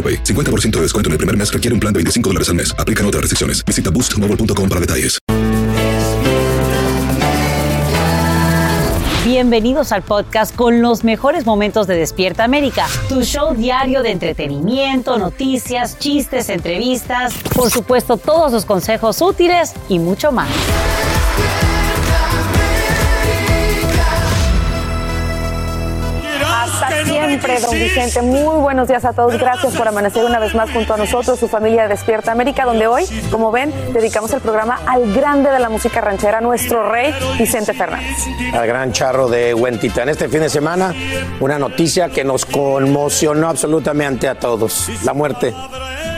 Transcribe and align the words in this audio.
AroPay. 0.00 0.24
50% 0.24 0.70
de 0.76 0.82
descuento 0.82 1.08
en 1.08 1.12
el 1.12 1.18
primer 1.18 1.36
mes 1.36 1.52
requiere 1.52 1.74
un 1.74 1.80
plan 1.80 1.92
de 1.92 1.98
25 1.98 2.30
dólares 2.30 2.48
al 2.48 2.54
mes. 2.54 2.74
Aplican 2.78 3.04
otras 3.04 3.20
restricciones. 3.20 3.62
Visita 3.66 3.90
boostmobile.com 3.90 4.68
para 4.68 4.80
detalles. 4.80 5.18
Bienvenidos 9.24 9.92
al 9.92 10.02
podcast 10.02 10.56
con 10.56 10.82
los 10.82 11.04
mejores 11.04 11.46
momentos 11.46 11.86
de 11.86 11.94
Despierta 11.94 12.42
América, 12.42 12.86
tu 13.08 13.22
show 13.22 13.54
diario 13.54 14.02
de 14.02 14.10
entretenimiento, 14.10 15.18
noticias, 15.18 15.98
chistes, 15.98 16.48
entrevistas, 16.48 17.34
por 17.54 17.70
supuesto 17.70 18.16
todos 18.16 18.50
los 18.50 18.64
consejos 18.64 19.22
útiles 19.22 19.72
y 19.88 19.98
mucho 19.98 20.32
más. 20.32 20.48
Siempre, 27.26 27.60
don 27.60 27.72
Vicente. 27.72 28.22
Muy 28.22 28.60
buenos 28.60 28.88
días 28.88 29.04
a 29.04 29.12
todos. 29.12 29.38
Gracias 29.38 29.74
por 29.74 29.86
amanecer 29.86 30.24
una 30.24 30.38
vez 30.38 30.54
más 30.54 30.70
junto 30.70 30.94
a 30.94 30.96
nosotros, 30.96 31.38
su 31.38 31.48
familia 31.48 31.88
Despierta 31.88 32.32
América, 32.32 32.64
donde 32.64 32.86
hoy, 32.86 33.04
como 33.30 33.50
ven, 33.50 33.72
dedicamos 33.92 34.32
el 34.32 34.40
programa 34.40 34.80
al 34.86 35.12
grande 35.12 35.50
de 35.50 35.58
la 35.58 35.68
música 35.68 36.00
ranchera, 36.00 36.40
nuestro 36.40 36.90
rey 36.90 37.14
Vicente 37.38 37.72
Fernández. 37.74 38.16
Al 38.52 38.66
gran 38.66 38.92
charro 38.92 39.28
de 39.28 39.54
Huentitán. 39.54 40.08
Este 40.08 40.28
fin 40.28 40.40
de 40.40 40.48
semana, 40.48 40.94
una 41.40 41.58
noticia 41.58 42.08
que 42.08 42.24
nos 42.24 42.46
conmocionó 42.46 43.48
absolutamente 43.48 44.28
a 44.28 44.34
todos. 44.34 44.88
La 45.04 45.12
muerte 45.12 45.54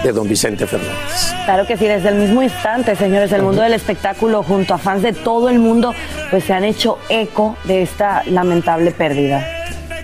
de 0.03 0.13
don 0.13 0.29
Vicente 0.29 0.67
Fernández. 0.67 1.33
Claro 1.45 1.67
que 1.67 1.77
sí, 1.77 1.87
desde 1.87 2.09
el 2.09 2.17
mismo 2.17 2.43
instante, 2.43 2.97
señores, 2.97 3.33
el 3.33 3.43
mundo 3.43 3.63
del 3.63 3.75
espectáculo 3.75 4.43
junto 4.43 4.75
a 4.75 4.79
fans 4.79 5.03
de 5.03 5.13
todo 5.13 5.49
el 5.49 5.59
mundo, 5.59 5.95
pues 6.31 6.45
se 6.45 6.53
han 6.53 6.65
hecho 6.65 6.99
eco 7.09 7.57
de 7.65 7.83
esta 7.83 8.23
lamentable 8.27 8.91
pérdida. 8.91 9.62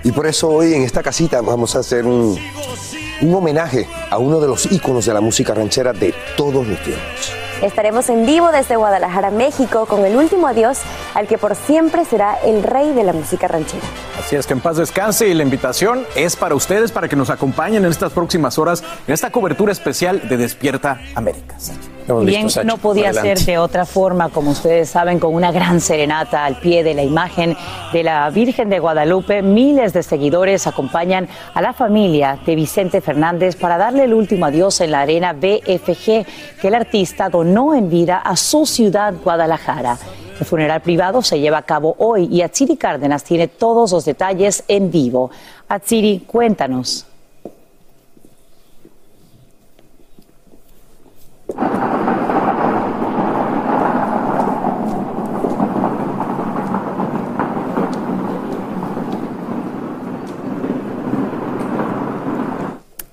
Y 0.09 0.13
por 0.13 0.27
eso 0.27 0.49
hoy 0.49 0.73
en 0.73 0.85
esta 0.85 1.03
casita 1.03 1.43
vamos 1.43 1.77
a 1.77 1.81
hacer 1.81 2.07
un, 2.07 2.35
un 3.21 3.35
homenaje 3.35 3.87
a 4.09 4.17
uno 4.17 4.41
de 4.41 4.49
los 4.49 4.65
íconos 4.73 5.05
de 5.05 5.13
la 5.13 5.21
música 5.21 5.53
ranchera 5.53 5.93
de 5.93 6.15
todos 6.35 6.67
los 6.67 6.83
tiempos. 6.83 7.31
Estaremos 7.63 8.09
en 8.09 8.25
vivo 8.25 8.53
desde 8.53 8.77
Guadalajara, 8.77 9.31
México, 9.31 9.87
con 9.87 10.05
el 10.05 10.17
último 10.17 10.47
adiós 10.47 10.79
al 11.15 11.27
que 11.27 11.39
por 11.39 11.57
siempre 11.57 12.05
será 12.05 12.39
el 12.45 12.63
rey 12.63 12.93
de 12.93 13.03
la 13.03 13.13
música 13.13 13.49
ranchera. 13.49 13.83
Así 14.17 14.37
es 14.37 14.47
que 14.47 14.53
en 14.53 14.61
paz 14.61 14.77
descanse 14.77 15.27
y 15.27 15.35
la 15.35 15.43
invitación 15.43 16.07
es 16.15 16.37
para 16.37 16.55
ustedes 16.55 16.93
para 16.93 17.09
que 17.09 17.17
nos 17.17 17.31
acompañen 17.31 17.85
en 17.85 17.91
estas 17.91 18.13
próximas 18.13 18.59
horas 18.59 18.85
en 19.09 19.15
esta 19.15 19.31
cobertura 19.31 19.73
especial 19.73 20.29
de 20.29 20.37
Despierta 20.37 21.01
América. 21.17 21.57
Bien, 22.25 22.47
no 22.65 22.79
podía 22.79 23.13
ser 23.13 23.39
de 23.39 23.59
otra 23.59 23.85
forma, 23.85 24.31
como 24.31 24.53
ustedes 24.53 24.89
saben, 24.89 25.19
con 25.19 25.35
una 25.35 25.53
gran 25.53 25.79
serenata 25.81 26.47
al 26.47 26.57
pie 26.57 26.83
de 26.83 26.95
la 26.95 27.03
imagen 27.03 27.55
de 27.93 28.03
la 28.03 28.31
Virgen 28.31 28.71
de 28.71 28.79
Guadalupe. 28.79 29.43
Miles 29.43 29.93
de 29.93 30.03
seguidores 30.03 30.67
acompañan 30.67 31.29
a 31.53 31.61
la 31.61 31.75
familia 31.75 32.39
de 32.47 32.57
Vicente 32.57 33.03
Fernández 33.03 33.57
para 33.57 33.77
darle 33.77 34.05
el 34.05 34.15
último 34.15 34.47
adiós 34.47 34.81
en 34.81 34.93
la 34.93 35.03
arena 35.03 35.35
BFG 35.35 36.25
que 36.61 36.69
el 36.69 36.75
artista 36.75 37.29
donó 37.29 37.48
en 37.75 37.89
vida 37.89 38.19
a 38.19 38.37
su 38.37 38.67
ciudad, 38.67 39.15
Guadalajara. 39.25 39.99
El 40.39 40.47
funeral 40.47 40.81
privado 40.83 41.23
se 41.23 41.41
lleva 41.41 41.59
a 41.59 41.63
cabo 41.63 41.97
hoy 41.99 42.29
y 42.31 42.43
Atsiri 42.43 42.77
Cárdenas 42.77 43.25
tiene 43.25 43.49
todos 43.49 43.93
los 43.93 44.05
detalles 44.05 44.63
en 44.69 44.91
vivo. 44.91 45.31
Atsiri, 45.69 46.21
cuéntanos. 46.21 47.07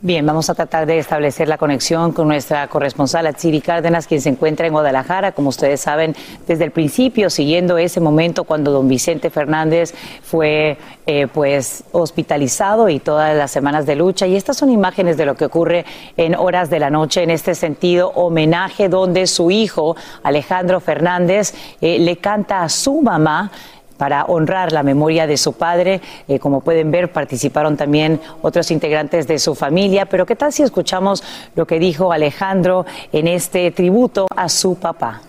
Bien, 0.05 0.23
vamos 0.23 0.51
a 0.51 0.53
tratar 0.53 0.85
de 0.85 0.99
establecer 0.99 1.47
la 1.47 1.57
conexión 1.57 2.11
con 2.11 2.27
nuestra 2.27 2.67
corresponsal 2.67 3.25
Atsiri 3.25 3.59
Cárdenas, 3.59 4.05
quien 4.05 4.21
se 4.21 4.29
encuentra 4.29 4.67
en 4.67 4.73
Guadalajara, 4.73 5.31
como 5.31 5.49
ustedes 5.49 5.81
saben, 5.81 6.15
desde 6.47 6.63
el 6.63 6.69
principio, 6.69 7.31
siguiendo 7.31 7.79
ese 7.79 7.99
momento 7.99 8.43
cuando 8.43 8.71
don 8.71 8.87
Vicente 8.87 9.31
Fernández 9.31 9.95
fue 10.21 10.77
eh, 11.07 11.25
pues 11.25 11.85
hospitalizado 11.91 12.87
y 12.87 12.99
todas 12.99 13.35
las 13.35 13.49
semanas 13.49 13.87
de 13.87 13.95
lucha. 13.95 14.27
Y 14.27 14.35
estas 14.35 14.57
son 14.57 14.69
imágenes 14.69 15.17
de 15.17 15.25
lo 15.25 15.33
que 15.33 15.45
ocurre 15.45 15.85
en 16.17 16.35
horas 16.35 16.69
de 16.69 16.77
la 16.77 16.91
noche, 16.91 17.23
en 17.23 17.31
este 17.31 17.55
sentido, 17.55 18.09
homenaje 18.09 18.89
donde 18.89 19.25
su 19.25 19.49
hijo, 19.49 19.95
Alejandro 20.21 20.81
Fernández, 20.81 21.55
eh, 21.81 21.97
le 21.97 22.17
canta 22.17 22.61
a 22.61 22.69
su 22.69 23.01
mamá 23.01 23.51
para 23.97 24.25
honrar 24.25 24.71
la 24.71 24.83
memoria 24.83 25.27
de 25.27 25.37
su 25.37 25.53
padre. 25.53 26.01
Eh, 26.27 26.39
como 26.39 26.61
pueden 26.61 26.91
ver, 26.91 27.11
participaron 27.11 27.77
también 27.77 28.19
otros 28.41 28.71
integrantes 28.71 29.27
de 29.27 29.39
su 29.39 29.55
familia. 29.55 30.05
Pero 30.05 30.25
¿qué 30.25 30.35
tal 30.35 30.51
si 30.51 30.63
escuchamos 30.63 31.23
lo 31.55 31.65
que 31.65 31.79
dijo 31.79 32.11
Alejandro 32.11 32.85
en 33.11 33.27
este 33.27 33.71
tributo 33.71 34.27
a 34.35 34.49
su 34.49 34.75
papá? 34.75 35.21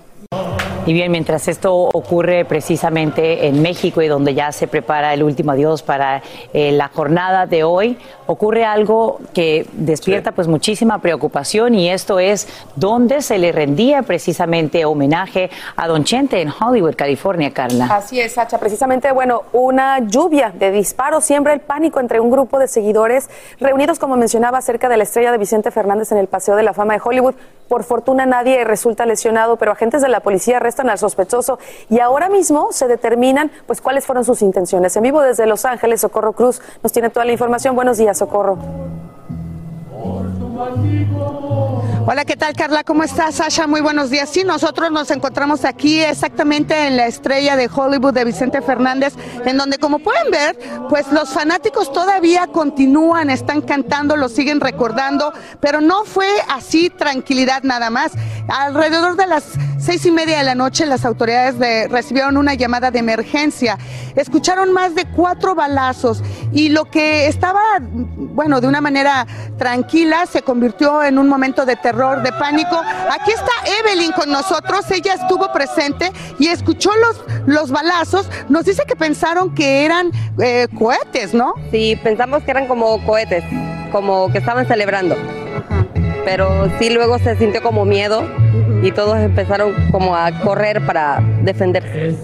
Y 0.87 0.93
bien, 0.93 1.11
mientras 1.11 1.49
esto 1.49 1.75
ocurre 1.75 2.45
precisamente 2.45 3.49
en 3.49 3.61
México 3.61 4.03
y 4.03 4.07
donde 4.07 4.35
ya 4.35 4.53
se 4.53 4.69
prepara 4.69 5.13
el 5.15 5.25
último 5.25 5.51
adiós 5.51 5.83
para 5.83 6.23
eh, 6.53 6.71
la 6.71 6.87
jornada 6.89 7.47
de 7.47 7.65
hoy, 7.65 7.99
ocurre 8.27 8.65
algo 8.65 9.19
que 9.35 9.67
despierta 9.73 10.31
pues 10.31 10.47
muchísima 10.47 11.01
preocupación 11.01 11.75
y 11.75 11.91
esto 11.91 12.21
es 12.21 12.47
dónde 12.77 13.23
se 13.23 13.39
le 13.39 13.51
rendía 13.51 14.03
precisamente 14.03 14.85
homenaje 14.85 15.51
a 15.75 15.89
Don 15.89 16.05
Chente 16.05 16.41
en 16.41 16.51
Hollywood, 16.51 16.95
California, 16.95 17.53
Carla. 17.53 17.87
Así 17.87 18.21
es, 18.21 18.35
Sacha. 18.35 18.59
Precisamente, 18.59 19.11
bueno, 19.11 19.43
una 19.53 19.99
lluvia 19.99 20.53
de 20.57 20.71
disparos 20.71 21.25
siembra 21.25 21.53
el 21.53 21.61
pánico 21.61 21.99
entre 21.99 22.21
un 22.21 22.31
grupo 22.31 22.61
de 22.61 22.69
seguidores 22.69 23.29
reunidos, 23.59 23.99
como 23.99 24.17
mencionaba, 24.17 24.61
cerca 24.63 24.89
de 24.89 24.97
la 24.97 25.03
estrella 25.03 25.33
de 25.33 25.39
Vicente 25.39 25.73
Fernández 25.73 26.13
en 26.13 26.19
el 26.19 26.29
Paseo 26.29 26.55
de 26.55 26.63
la 26.63 26.75
Fama 26.75 26.95
de 26.95 27.01
Hollywood. 27.05 27.35
Por 27.69 27.85
fortuna 27.85 28.27
nadie 28.27 28.65
resulta 28.65 29.07
lesionado, 29.07 29.57
pero 29.57 29.73
agentes 29.73 30.03
de 30.03 30.09
la 30.09 30.21
policía 30.21 30.59
arrestan 30.59 30.89
al 30.89 30.99
sospechoso 30.99 31.59
y 31.91 32.01
ahora 32.01 32.29
mismo 32.29 32.69
se 32.71 32.87
determinan 32.87 33.51
pues 33.67 33.81
cuáles 33.81 34.07
fueron 34.07 34.25
sus 34.25 34.43
intenciones. 34.43 34.97
En 34.97 35.03
vivo 35.03 35.21
desde 35.21 35.47
Los 35.47 35.65
Ángeles, 35.65 36.01
Socorro 36.01 36.33
Cruz 36.33 36.61
nos 36.83 36.93
tiene 36.93 37.11
toda 37.11 37.25
la 37.25 37.33
información. 37.33 37.75
Buenos 37.75 37.99
días, 37.99 38.19
Socorro. 38.19 38.59
Hola, 42.09 42.25
¿qué 42.25 42.37
tal 42.37 42.55
Carla? 42.55 42.85
¿Cómo 42.85 43.03
estás, 43.03 43.35
Sasha? 43.35 43.67
Muy 43.67 43.81
buenos 43.81 44.11
días. 44.11 44.31
Sí, 44.31 44.45
nosotros 44.45 44.93
nos 44.93 45.11
encontramos 45.11 45.65
aquí 45.65 45.99
exactamente 45.99 46.87
en 46.87 46.97
la 46.97 47.09
estrella 47.09 47.57
de 47.57 47.69
Hollywood 47.69 48.15
de 48.15 48.25
Vicente 48.25 48.63
Fernández, 48.63 49.15
en 49.45 49.57
donde 49.57 49.79
como 49.79 49.99
pueden 49.99 50.31
ver, 50.31 50.57
pues 50.89 51.11
los 51.11 51.31
fanáticos 51.31 51.93
todavía 51.93 52.47
continúan, 52.47 53.29
están 53.29 53.61
cantando, 53.61 54.15
lo 54.15 54.29
siguen 54.29 54.61
recordando, 54.61 55.33
pero 55.59 55.81
no 55.81 56.05
fue 56.05 56.29
así 56.49 56.91
tranquilidad 56.91 57.65
nada 57.65 57.91
más. 57.91 58.13
Alrededor 58.47 59.17
de 59.17 59.27
las 59.27 59.43
seis 59.79 60.05
y 60.07 60.11
media 60.11 60.39
de 60.39 60.45
la 60.45 60.55
noche 60.55 60.87
las 60.87 61.05
autoridades 61.05 61.59
de, 61.59 61.89
recibieron 61.89 62.37
una 62.37 62.55
llamada 62.55 62.91
de 62.91 62.99
emergencia, 62.99 63.79
escucharon 64.15 64.73
más 64.73 64.95
de 64.95 65.05
cuatro 65.05 65.55
balazos 65.55 66.23
y 66.53 66.71
lo 66.71 66.87
que 66.87 67.29
estaba, 67.29 67.61
bueno, 67.81 68.61
de 68.61 68.67
una 68.67 68.81
manera 68.81 69.27
tranquila 69.59 70.27
se 70.27 70.43
convirtió 70.43 71.03
en 71.03 71.19
un 71.19 71.29
momento 71.29 71.65
de 71.65 71.77
terror, 71.77 71.96
de 71.97 72.31
pánico. 72.33 72.79
Aquí 73.11 73.31
está 73.31 73.53
Evelyn 73.81 74.13
con 74.13 74.31
nosotros, 74.31 74.91
ella 74.91 75.15
estuvo 75.15 75.51
presente 75.51 76.13
y 76.39 76.49
escuchó 76.49 76.91
los, 76.97 77.25
los 77.47 77.71
balazos. 77.71 78.29
Nos 78.51 78.67
dice 78.67 78.83
que 78.87 78.95
pensaron 78.97 79.55
que 79.55 79.87
eran 79.87 80.11
eh, 80.39 80.69
cohetes, 80.79 81.33
¿no? 81.33 81.55
Sí, 81.71 81.99
pensamos 82.05 82.43
que 82.43 82.51
eran 82.51 82.67
como 82.69 83.03
cohetes, 83.07 83.45
como 83.93 84.31
que 84.31 84.39
estaban 84.39 84.67
celebrando. 84.67 85.17
Pero 86.27 86.69
sí 86.81 86.91
luego 86.91 87.21
se 87.21 87.37
sintió 87.37 87.63
como 87.63 87.85
miedo 87.85 88.25
y 88.83 88.91
todos 88.91 89.17
empezaron 89.17 89.73
como 89.93 90.17
a 90.17 90.41
correr 90.41 90.85
para 90.85 91.21
defenderse. 91.43 92.17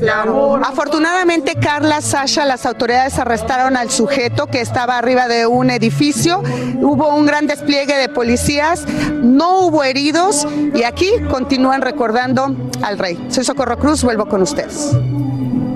Afortunadamente, 0.65 1.55
Carla, 1.55 2.01
Sasha, 2.01 2.45
las 2.45 2.67
autoridades 2.67 3.17
arrestaron 3.21 3.77
al 3.77 3.91
sujeto 3.91 4.49
que 4.49 4.61
estaba 4.61 4.99
arriba 4.99 5.29
de 5.29 5.47
un 5.47 5.71
edificio. 5.71 6.43
Hubo 6.81 7.15
un 7.15 7.27
gran 7.27 7.47
despliegue 7.47 7.95
de 7.95 8.09
policías, 8.09 8.87
no 9.23 9.61
hubo 9.61 9.85
heridos 9.85 10.49
y 10.75 10.83
aquí 10.83 11.09
continúan 11.31 11.81
recordando 11.81 12.57
al 12.83 12.99
rey. 12.99 13.25
Soy 13.29 13.45
Socorro 13.45 13.79
Cruz, 13.79 14.03
vuelvo 14.03 14.27
con 14.27 14.43
ustedes. 14.43 14.97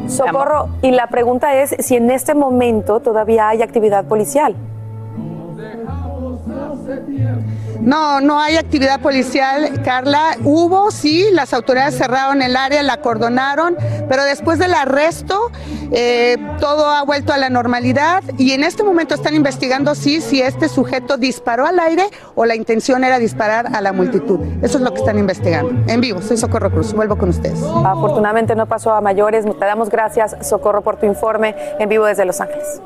Socorro, 0.08 0.70
y 0.82 0.90
la 0.90 1.06
pregunta 1.06 1.62
es 1.62 1.76
si 1.78 1.94
en 1.94 2.10
este 2.10 2.34
momento 2.34 2.98
todavía 2.98 3.50
hay 3.50 3.62
actividad 3.62 4.04
policial. 4.04 4.56
No, 7.80 8.20
no 8.20 8.40
hay 8.40 8.56
actividad 8.56 9.00
policial, 9.00 9.82
Carla. 9.82 10.36
Hubo, 10.44 10.90
sí, 10.90 11.26
las 11.32 11.52
autoridades 11.52 11.96
cerraron 11.96 12.42
el 12.42 12.56
área, 12.56 12.82
la 12.82 12.94
acordonaron, 12.94 13.76
pero 14.08 14.24
después 14.24 14.58
del 14.58 14.74
arresto 14.74 15.50
eh, 15.92 16.36
todo 16.60 16.86
ha 16.86 17.04
vuelto 17.04 17.32
a 17.32 17.38
la 17.38 17.50
normalidad 17.50 18.22
y 18.38 18.52
en 18.52 18.64
este 18.64 18.82
momento 18.82 19.14
están 19.14 19.34
investigando 19.34 19.94
sí, 19.94 20.20
si 20.20 20.42
este 20.42 20.68
sujeto 20.68 21.16
disparó 21.16 21.66
al 21.66 21.78
aire 21.78 22.08
o 22.34 22.44
la 22.44 22.54
intención 22.54 23.04
era 23.04 23.18
disparar 23.18 23.74
a 23.74 23.80
la 23.80 23.92
multitud. 23.92 24.40
Eso 24.62 24.78
es 24.78 24.82
lo 24.82 24.92
que 24.92 25.00
están 25.00 25.18
investigando. 25.18 25.72
En 25.86 26.00
vivo, 26.00 26.20
soy 26.22 26.36
Socorro 26.36 26.70
Cruz, 26.70 26.92
vuelvo 26.92 27.16
con 27.16 27.28
ustedes. 27.28 27.62
Afortunadamente 27.62 28.54
no 28.54 28.66
pasó 28.66 28.92
a 28.92 29.00
mayores. 29.00 29.44
Te 29.44 29.64
damos 29.64 29.90
gracias, 29.90 30.36
Socorro, 30.40 30.82
por 30.82 30.96
tu 30.96 31.06
informe 31.06 31.54
en 31.78 31.88
vivo 31.88 32.04
desde 32.04 32.24
Los 32.24 32.40
Ángeles. 32.40 32.80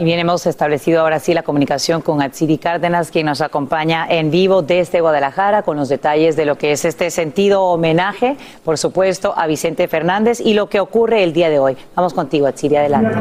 Y 0.00 0.04
bien, 0.04 0.18
hemos 0.18 0.46
establecido 0.46 1.02
ahora 1.02 1.18
sí 1.18 1.34
la 1.34 1.42
comunicación 1.42 2.00
con 2.00 2.22
Atsiri 2.22 2.56
Cárdenas, 2.56 3.10
quien 3.10 3.26
nos 3.26 3.42
acompaña 3.42 4.06
en 4.08 4.30
vivo 4.30 4.62
desde 4.62 5.02
Guadalajara 5.02 5.60
con 5.60 5.76
los 5.76 5.90
detalles 5.90 6.36
de 6.36 6.46
lo 6.46 6.56
que 6.56 6.72
es 6.72 6.86
este 6.86 7.10
sentido 7.10 7.64
homenaje, 7.64 8.38
por 8.64 8.78
supuesto, 8.78 9.34
a 9.36 9.46
Vicente 9.46 9.88
Fernández 9.88 10.40
y 10.40 10.54
lo 10.54 10.70
que 10.70 10.80
ocurre 10.80 11.22
el 11.22 11.34
día 11.34 11.50
de 11.50 11.58
hoy. 11.58 11.76
Vamos 11.94 12.14
contigo, 12.14 12.46
Atsiri, 12.46 12.76
adelante. 12.76 13.14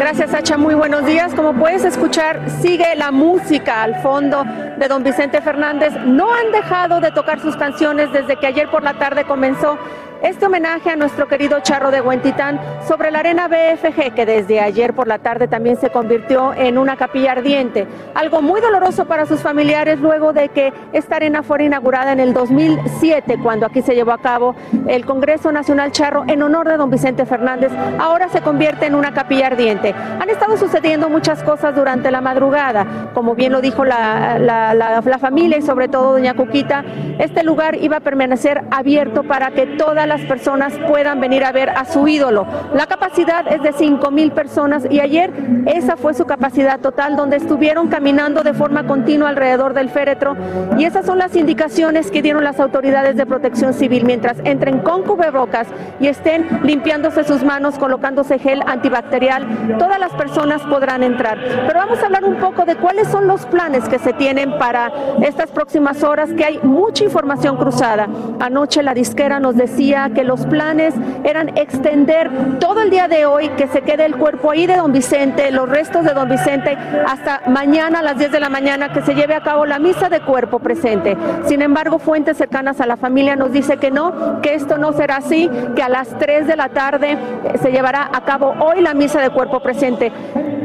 Gracias, 0.00 0.32
Sacha. 0.32 0.56
Muy 0.56 0.74
buenos 0.74 1.06
días. 1.06 1.32
Como 1.32 1.54
puedes 1.54 1.84
escuchar, 1.84 2.40
sigue 2.60 2.96
la 2.96 3.12
música 3.12 3.84
al 3.84 4.02
fondo 4.02 4.44
de 4.78 4.88
don 4.88 5.04
Vicente 5.04 5.40
Fernández. 5.40 5.92
No 6.04 6.34
han 6.34 6.50
dejado 6.50 7.00
de 7.00 7.12
tocar 7.12 7.38
sus 7.40 7.54
canciones 7.54 8.12
desde 8.12 8.34
que 8.34 8.48
ayer 8.48 8.68
por 8.68 8.82
la 8.82 8.94
tarde 8.94 9.22
comenzó 9.24 9.78
este 10.22 10.46
homenaje 10.46 10.90
a 10.90 10.96
nuestro 10.96 11.26
querido 11.26 11.60
Charro 11.60 11.90
de 11.90 12.00
Huentitán 12.00 12.60
sobre 12.86 13.10
la 13.10 13.20
arena 13.20 13.48
BFG, 13.48 14.14
que 14.14 14.24
desde 14.24 14.60
ayer 14.60 14.94
por 14.94 15.08
la 15.08 15.18
tarde 15.18 15.48
también 15.48 15.76
se 15.76 15.90
convirtió 15.90 16.54
en 16.54 16.78
una 16.78 16.96
capilla 16.96 17.32
ardiente. 17.32 17.86
Algo 18.14 18.40
muy 18.40 18.60
doloroso 18.60 19.06
para 19.06 19.26
sus 19.26 19.40
familiares 19.40 19.98
luego 19.98 20.32
de 20.32 20.48
que 20.48 20.72
esta 20.92 21.16
arena 21.16 21.42
fuera 21.42 21.64
inaugurada 21.64 22.12
en 22.12 22.20
el 22.20 22.32
2007, 22.32 23.38
cuando 23.42 23.66
aquí 23.66 23.82
se 23.82 23.94
llevó 23.94 24.12
a 24.12 24.18
cabo 24.18 24.54
el 24.86 25.04
Congreso 25.04 25.50
Nacional 25.50 25.90
Charro 25.90 26.24
en 26.28 26.42
honor 26.42 26.68
de 26.68 26.76
don 26.76 26.90
Vicente 26.90 27.26
Fernández. 27.26 27.72
Ahora 27.98 28.28
se 28.28 28.40
convierte 28.42 28.86
en 28.86 28.94
una 28.94 29.12
capilla 29.12 29.48
ardiente. 29.48 29.94
Han 30.20 30.30
estado 30.30 30.56
sucediendo 30.56 31.08
muchas 31.08 31.42
cosas 31.42 31.74
durante 31.74 32.10
la 32.10 32.20
madrugada, 32.20 33.10
como 33.12 33.34
bien 33.34 33.52
lo 33.52 33.60
dijo 33.60 33.84
la, 33.84 34.38
la, 34.38 35.18
familia 35.18 35.58
y 35.58 35.62
sobre 35.62 35.88
todo 35.88 36.12
doña 36.12 36.34
Cuquita, 36.34 36.84
este 37.18 37.44
lugar 37.44 37.76
iba 37.76 37.98
a 37.98 38.00
permanecer 38.00 38.64
abierto 38.70 39.22
para 39.22 39.50
que 39.50 39.66
toda 39.66 40.06
la 40.06 40.11
las 40.12 40.20
personas 40.26 40.74
puedan 40.88 41.20
venir 41.20 41.42
a 41.42 41.52
ver 41.52 41.70
a 41.70 41.86
su 41.86 42.06
ídolo. 42.06 42.46
La 42.74 42.86
capacidad 42.86 43.50
es 43.50 43.62
de 43.62 43.72
5 43.72 44.10
mil 44.10 44.30
personas 44.32 44.86
y 44.90 45.00
ayer 45.00 45.32
esa 45.64 45.96
fue 45.96 46.12
su 46.12 46.26
capacidad 46.26 46.80
total, 46.80 47.16
donde 47.16 47.38
estuvieron 47.38 47.88
caminando 47.88 48.42
de 48.42 48.52
forma 48.52 48.86
continua 48.86 49.30
alrededor 49.30 49.72
del 49.72 49.88
féretro 49.88 50.36
y 50.76 50.84
esas 50.84 51.06
son 51.06 51.16
las 51.16 51.34
indicaciones 51.34 52.10
que 52.10 52.20
dieron 52.20 52.44
las 52.44 52.60
autoridades 52.60 53.16
de 53.16 53.24
protección 53.24 53.72
civil 53.72 54.04
mientras 54.04 54.36
entren 54.44 54.80
con 54.80 55.02
cubrebocas 55.02 55.66
y 55.98 56.08
estén 56.08 56.60
limpiándose 56.62 57.24
sus 57.24 57.42
manos, 57.42 57.78
colocándose 57.78 58.38
gel 58.38 58.62
antibacterial, 58.66 59.78
todas 59.78 59.98
las 59.98 60.12
personas 60.12 60.60
podrán 60.62 61.02
entrar. 61.02 61.38
Pero 61.66 61.78
vamos 61.78 62.02
a 62.02 62.06
hablar 62.06 62.24
un 62.24 62.36
poco 62.36 62.66
de 62.66 62.76
cuáles 62.76 63.08
son 63.08 63.26
los 63.26 63.46
planes 63.46 63.88
que 63.88 63.98
se 63.98 64.12
tienen 64.12 64.58
para 64.58 64.92
estas 65.22 65.50
próximas 65.50 66.02
horas, 66.02 66.28
que 66.36 66.44
hay 66.44 66.60
mucha 66.62 67.04
información 67.04 67.56
cruzada. 67.56 68.08
Anoche 68.40 68.82
la 68.82 68.92
disquera 68.92 69.40
nos 69.40 69.56
decía 69.56 70.01
que 70.10 70.24
los 70.24 70.46
planes 70.46 70.94
eran 71.24 71.56
extender 71.56 72.30
todo 72.58 72.80
el 72.80 72.90
día 72.90 73.08
de 73.08 73.26
hoy, 73.26 73.48
que 73.50 73.66
se 73.68 73.82
quede 73.82 74.04
el 74.04 74.16
cuerpo 74.16 74.50
ahí 74.50 74.66
de 74.66 74.76
don 74.76 74.92
Vicente, 74.92 75.50
los 75.50 75.68
restos 75.68 76.04
de 76.04 76.14
don 76.14 76.28
Vicente, 76.28 76.76
hasta 77.06 77.42
mañana 77.48 78.00
a 78.00 78.02
las 78.02 78.18
10 78.18 78.32
de 78.32 78.40
la 78.40 78.48
mañana 78.48 78.92
que 78.92 79.02
se 79.02 79.14
lleve 79.14 79.34
a 79.34 79.42
cabo 79.42 79.66
la 79.66 79.78
misa 79.78 80.08
de 80.08 80.20
cuerpo 80.20 80.58
presente. 80.58 81.16
Sin 81.46 81.62
embargo, 81.62 81.98
fuentes 81.98 82.36
cercanas 82.36 82.80
a 82.80 82.86
la 82.86 82.96
familia 82.96 83.36
nos 83.36 83.52
dice 83.52 83.76
que 83.76 83.90
no, 83.90 84.40
que 84.40 84.54
esto 84.54 84.78
no 84.78 84.92
será 84.92 85.16
así, 85.16 85.50
que 85.74 85.82
a 85.82 85.88
las 85.88 86.08
3 86.18 86.46
de 86.46 86.56
la 86.56 86.68
tarde 86.68 87.12
eh, 87.12 87.58
se 87.60 87.70
llevará 87.70 88.10
a 88.12 88.20
cabo 88.22 88.54
hoy 88.60 88.80
la 88.80 88.94
misa 88.94 89.20
de 89.20 89.30
cuerpo 89.30 89.60
presente. 89.60 90.12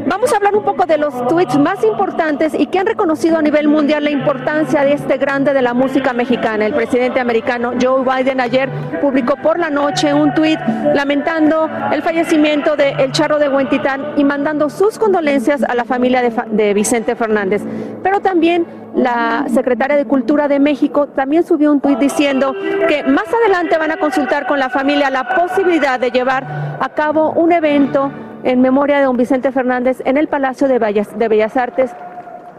Vamos 0.08 0.32
a 0.32 0.36
hablar 0.36 0.56
un 0.56 0.64
poco 0.64 0.86
de 0.86 0.96
los 0.96 1.26
tweets 1.28 1.58
más 1.58 1.84
importantes 1.84 2.54
y 2.54 2.66
que 2.66 2.78
han 2.78 2.86
reconocido 2.86 3.36
a 3.36 3.42
nivel 3.42 3.68
mundial 3.68 4.04
la 4.04 4.10
importancia 4.10 4.82
de 4.82 4.94
este 4.94 5.18
grande 5.18 5.52
de 5.52 5.60
la 5.60 5.74
música 5.74 6.14
mexicana. 6.14 6.64
El 6.64 6.72
presidente 6.72 7.20
americano 7.20 7.72
Joe 7.80 8.02
Biden 8.02 8.40
ayer 8.40 8.70
publicó 9.02 9.27
por 9.36 9.58
la 9.58 9.70
noche 9.70 10.12
un 10.14 10.34
tuit 10.34 10.58
lamentando 10.94 11.68
el 11.92 12.02
fallecimiento 12.02 12.76
de 12.76 13.08
Charro 13.12 13.38
de 13.38 13.48
Huentitán 13.48 14.14
y 14.16 14.24
mandando 14.24 14.70
sus 14.70 14.98
condolencias 14.98 15.62
a 15.62 15.74
la 15.74 15.84
familia 15.84 16.22
de, 16.22 16.32
de 16.50 16.74
Vicente 16.74 17.14
Fernández. 17.14 17.62
Pero 18.02 18.20
también 18.20 18.66
la 18.94 19.46
secretaria 19.48 19.96
de 19.96 20.04
Cultura 20.04 20.48
de 20.48 20.58
México 20.58 21.06
también 21.08 21.44
subió 21.44 21.70
un 21.70 21.80
tuit 21.80 21.98
diciendo 21.98 22.54
que 22.88 23.04
más 23.04 23.26
adelante 23.32 23.78
van 23.78 23.90
a 23.90 23.96
consultar 23.96 24.46
con 24.46 24.58
la 24.58 24.70
familia 24.70 25.10
la 25.10 25.28
posibilidad 25.28 26.00
de 26.00 26.10
llevar 26.10 26.76
a 26.80 26.88
cabo 26.88 27.32
un 27.32 27.52
evento 27.52 28.10
en 28.44 28.60
memoria 28.60 28.98
de 28.98 29.04
don 29.04 29.16
Vicente 29.16 29.52
Fernández 29.52 30.00
en 30.04 30.16
el 30.16 30.28
Palacio 30.28 30.68
de 30.68 30.78
Bellas, 30.78 31.56
Artes 31.56 31.90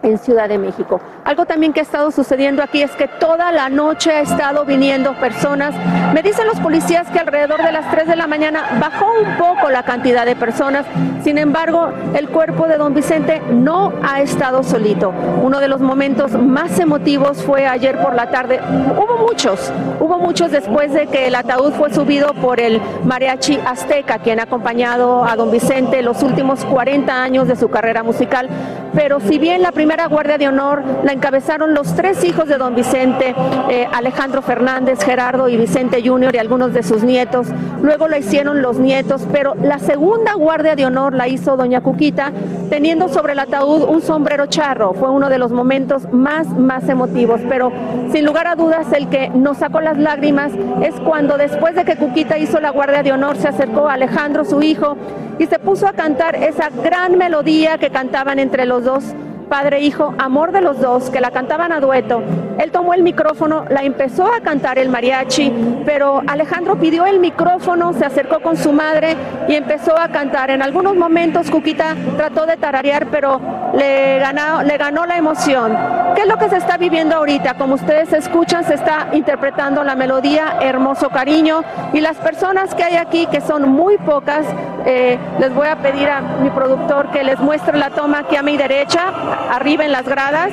en 0.04 0.18
Ciudad 0.18 0.50
de 0.50 0.58
México. 0.58 1.00
Algo 1.26 1.46
también 1.46 1.74
que 1.74 1.82
ha 1.82 1.84
estado 1.84 2.12
sucediendo 2.12 2.64
aquí 2.64 2.82
es 2.82 2.92
que 2.92 3.08
toda 3.08 3.52
la 3.52 3.70
noche 3.70 4.12
ha 4.12 4.22
estado 4.22 4.66
viniendo 4.66 5.14
personas. 5.16 5.76
Me 6.14 6.24
dicen 6.24 6.48
los 6.48 6.60
policías 6.60 7.08
que 7.10 7.20
alrededor 7.20 7.64
de 7.64 7.72
las 7.72 7.90
3 7.92 8.08
de 8.08 8.16
la 8.16 8.28
mañana 8.28 8.78
bajó 8.80 9.06
un 9.22 9.38
poco 9.38 9.70
la 9.70 9.84
cantidad 9.84 10.26
de 10.26 10.36
personas. 10.36 10.86
Sin 11.24 11.38
embargo, 11.38 11.90
el 12.14 12.30
cuerpo 12.30 12.68
de 12.68 12.78
don 12.78 12.94
Vicente 12.94 13.42
no 13.52 13.94
ha 14.02 14.22
estado 14.22 14.64
solito. 14.64 15.14
Uno 15.42 15.60
de 15.60 15.68
los 15.68 15.82
momentos 15.82 16.32
más 16.32 16.80
emotivos 16.80 17.44
fue 17.44 17.68
ayer 17.68 18.00
por 18.02 18.16
la 18.16 18.30
tarde. 18.30 18.60
Hubo 18.96 19.28
muchos, 19.28 19.72
hubo 20.00 20.18
muchos 20.18 20.52
después 20.52 20.94
de 20.94 21.08
que 21.08 21.28
el 21.28 21.36
ataúd 21.36 21.74
fue 21.74 21.94
subido 21.94 22.34
por 22.36 22.60
el 22.60 22.82
mariachi 23.04 23.60
Azteca, 23.66 24.20
quien 24.20 24.40
ha 24.40 24.44
acompañado 24.44 25.26
a 25.26 25.36
don 25.36 25.52
Vicente 25.52 26.02
los 26.02 26.24
últimos 26.24 26.64
40 26.66 27.22
años 27.22 27.48
de 27.48 27.56
su 27.56 27.70
carrera 27.70 28.04
musical. 28.04 28.50
Pero 28.94 29.20
si 29.20 29.38
bien 29.38 29.62
la 29.62 29.72
primera 29.72 29.89
primera 29.90 30.08
guardia 30.08 30.38
de 30.38 30.48
honor 30.48 30.84
la 31.04 31.14
encabezaron 31.14 31.74
los 31.74 31.96
tres 31.96 32.24
hijos 32.24 32.48
de 32.48 32.60
don 32.60 32.76
Vicente, 32.76 33.34
eh, 33.72 33.88
Alejandro 33.92 34.44
Fernández, 34.44 35.04
Gerardo 35.04 35.50
y 35.50 35.58
Vicente 35.58 36.08
Junior 36.08 36.36
y 36.36 36.38
algunos 36.38 36.74
de 36.74 36.84
sus 36.84 37.02
nietos. 37.02 37.48
Luego 37.82 38.08
la 38.08 38.20
hicieron 38.20 38.62
los 38.62 38.78
nietos, 38.78 39.26
pero 39.32 39.56
la 39.56 39.80
segunda 39.80 40.36
guardia 40.36 40.76
de 40.76 40.86
honor 40.86 41.16
la 41.16 41.28
hizo 41.28 41.58
doña 41.58 41.82
Cuquita, 41.82 42.32
teniendo 42.70 43.10
sobre 43.10 43.34
el 43.34 43.40
ataúd 43.40 43.82
un 43.90 44.04
sombrero 44.04 44.46
charro. 44.46 44.94
Fue 44.94 45.10
uno 45.10 45.28
de 45.28 45.40
los 45.40 45.52
momentos 45.52 46.04
más, 46.14 46.46
más 46.50 46.88
emotivos, 46.88 47.42
pero 47.50 47.72
sin 48.12 48.26
lugar 48.26 48.46
a 48.46 48.54
dudas 48.54 48.94
el 48.94 49.10
que 49.10 49.30
nos 49.30 49.58
sacó 49.58 49.82
las 49.82 49.98
lágrimas 49.98 50.52
es 50.84 50.94
cuando 51.00 51.36
después 51.36 51.74
de 51.74 51.84
que 51.84 51.96
Cuquita 51.96 52.38
hizo 52.38 52.60
la 52.60 52.70
guardia 52.70 53.02
de 53.02 53.12
honor 53.12 53.38
se 53.38 53.48
acercó 53.48 53.90
a 53.90 53.94
Alejandro, 53.94 54.46
su 54.46 54.62
hijo, 54.62 54.98
y 55.40 55.48
se 55.48 55.58
puso 55.58 55.88
a 55.88 55.94
cantar 55.94 56.36
esa 56.36 56.70
gran 56.70 57.18
melodía 57.18 57.80
que 57.80 57.90
cantaban 57.90 58.38
entre 58.38 58.68
los 58.68 58.84
dos 58.84 59.16
padre 59.50 59.78
e 59.78 59.82
hijo, 59.82 60.14
amor 60.18 60.52
de 60.52 60.62
los 60.62 60.80
dos, 60.80 61.10
que 61.10 61.20
la 61.20 61.32
cantaban 61.32 61.72
a 61.72 61.80
dueto. 61.80 62.22
Él 62.60 62.72
tomó 62.72 62.94
el 62.94 63.04
micrófono, 63.04 63.66
la 63.70 63.82
empezó 63.82 64.28
a 64.28 64.42
cantar 64.42 64.78
el 64.78 64.90
mariachi, 64.90 65.82
pero 65.86 66.22
Alejandro 66.28 66.78
pidió 66.78 67.06
el 67.06 67.20
micrófono, 67.20 67.94
se 67.94 68.06
acercó 68.06 68.40
con 68.42 68.56
su 68.56 68.72
madre 68.72 69.16
y 69.48 69.56
empezó 69.56 69.98
a 69.98 70.10
cantar. 70.10 70.52
En 70.52 70.62
algunos 70.62 70.96
momentos 70.96 71.50
Cuquita 71.50 71.96
trató 72.16 72.46
de 72.46 72.58
tararear, 72.58 73.08
pero 73.08 73.42
le 73.74 74.20
ganó, 74.20 74.62
le 74.62 74.78
ganó 74.78 75.06
la 75.06 75.18
emoción. 75.18 75.76
¿Qué 76.16 76.22
es 76.22 76.28
lo 76.28 76.38
que 76.38 76.50
se 76.50 76.58
está 76.58 76.78
viviendo 76.78 77.16
ahorita? 77.16 77.56
Como 77.56 77.76
ustedes 77.76 78.14
escuchan, 78.14 78.64
se 78.64 78.76
está 78.76 79.08
interpretando 79.14 79.84
la 79.84 79.96
melodía 79.96 80.58
Hermoso 80.62 81.10
Cariño 81.10 81.64
y 81.94 82.02
las 82.02 82.18
personas 82.18 82.76
que 82.76 82.84
hay 82.84 82.96
aquí, 82.96 83.26
que 83.28 83.42
son 83.42 83.70
muy 83.70 83.98
pocas, 83.98 84.46
eh, 84.86 85.18
les 85.40 85.54
voy 85.54 85.68
a 85.68 85.78
pedir 85.78 86.10
a 86.10 86.22
mi 86.22 86.50
productor 86.50 87.10
que 87.12 87.24
les 87.24 87.40
muestre 87.40 87.78
la 87.78 87.90
toma 87.90 88.20
aquí 88.20 88.36
a 88.36 88.44
mi 88.44 88.58
derecha 88.58 89.14
arriba 89.50 89.86
en 89.86 89.92
las 89.92 90.08
gradas. 90.08 90.52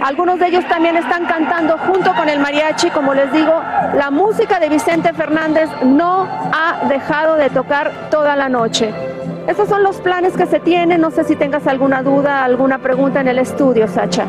Algunos 0.00 0.38
de 0.38 0.46
ellos 0.46 0.64
también 0.68 0.96
están 0.96 1.26
cantando 1.26 1.76
junto 1.78 2.14
con 2.14 2.28
el 2.28 2.38
mariachi, 2.38 2.90
como 2.90 3.14
les 3.14 3.32
digo, 3.32 3.60
la 3.94 4.10
música 4.10 4.60
de 4.60 4.68
Vicente 4.68 5.12
Fernández 5.12 5.68
no 5.82 6.28
ha 6.52 6.86
dejado 6.88 7.34
de 7.34 7.50
tocar 7.50 7.90
toda 8.10 8.36
la 8.36 8.48
noche. 8.48 8.92
esos 9.48 9.68
son 9.68 9.82
los 9.82 10.00
planes 10.00 10.36
que 10.36 10.46
se 10.46 10.60
tienen. 10.60 11.00
No 11.00 11.10
sé 11.10 11.24
si 11.24 11.34
tengas 11.34 11.66
alguna 11.66 12.02
duda, 12.02 12.44
alguna 12.44 12.78
pregunta 12.78 13.20
en 13.20 13.28
el 13.28 13.38
estudio, 13.38 13.88
Sacha. 13.88 14.26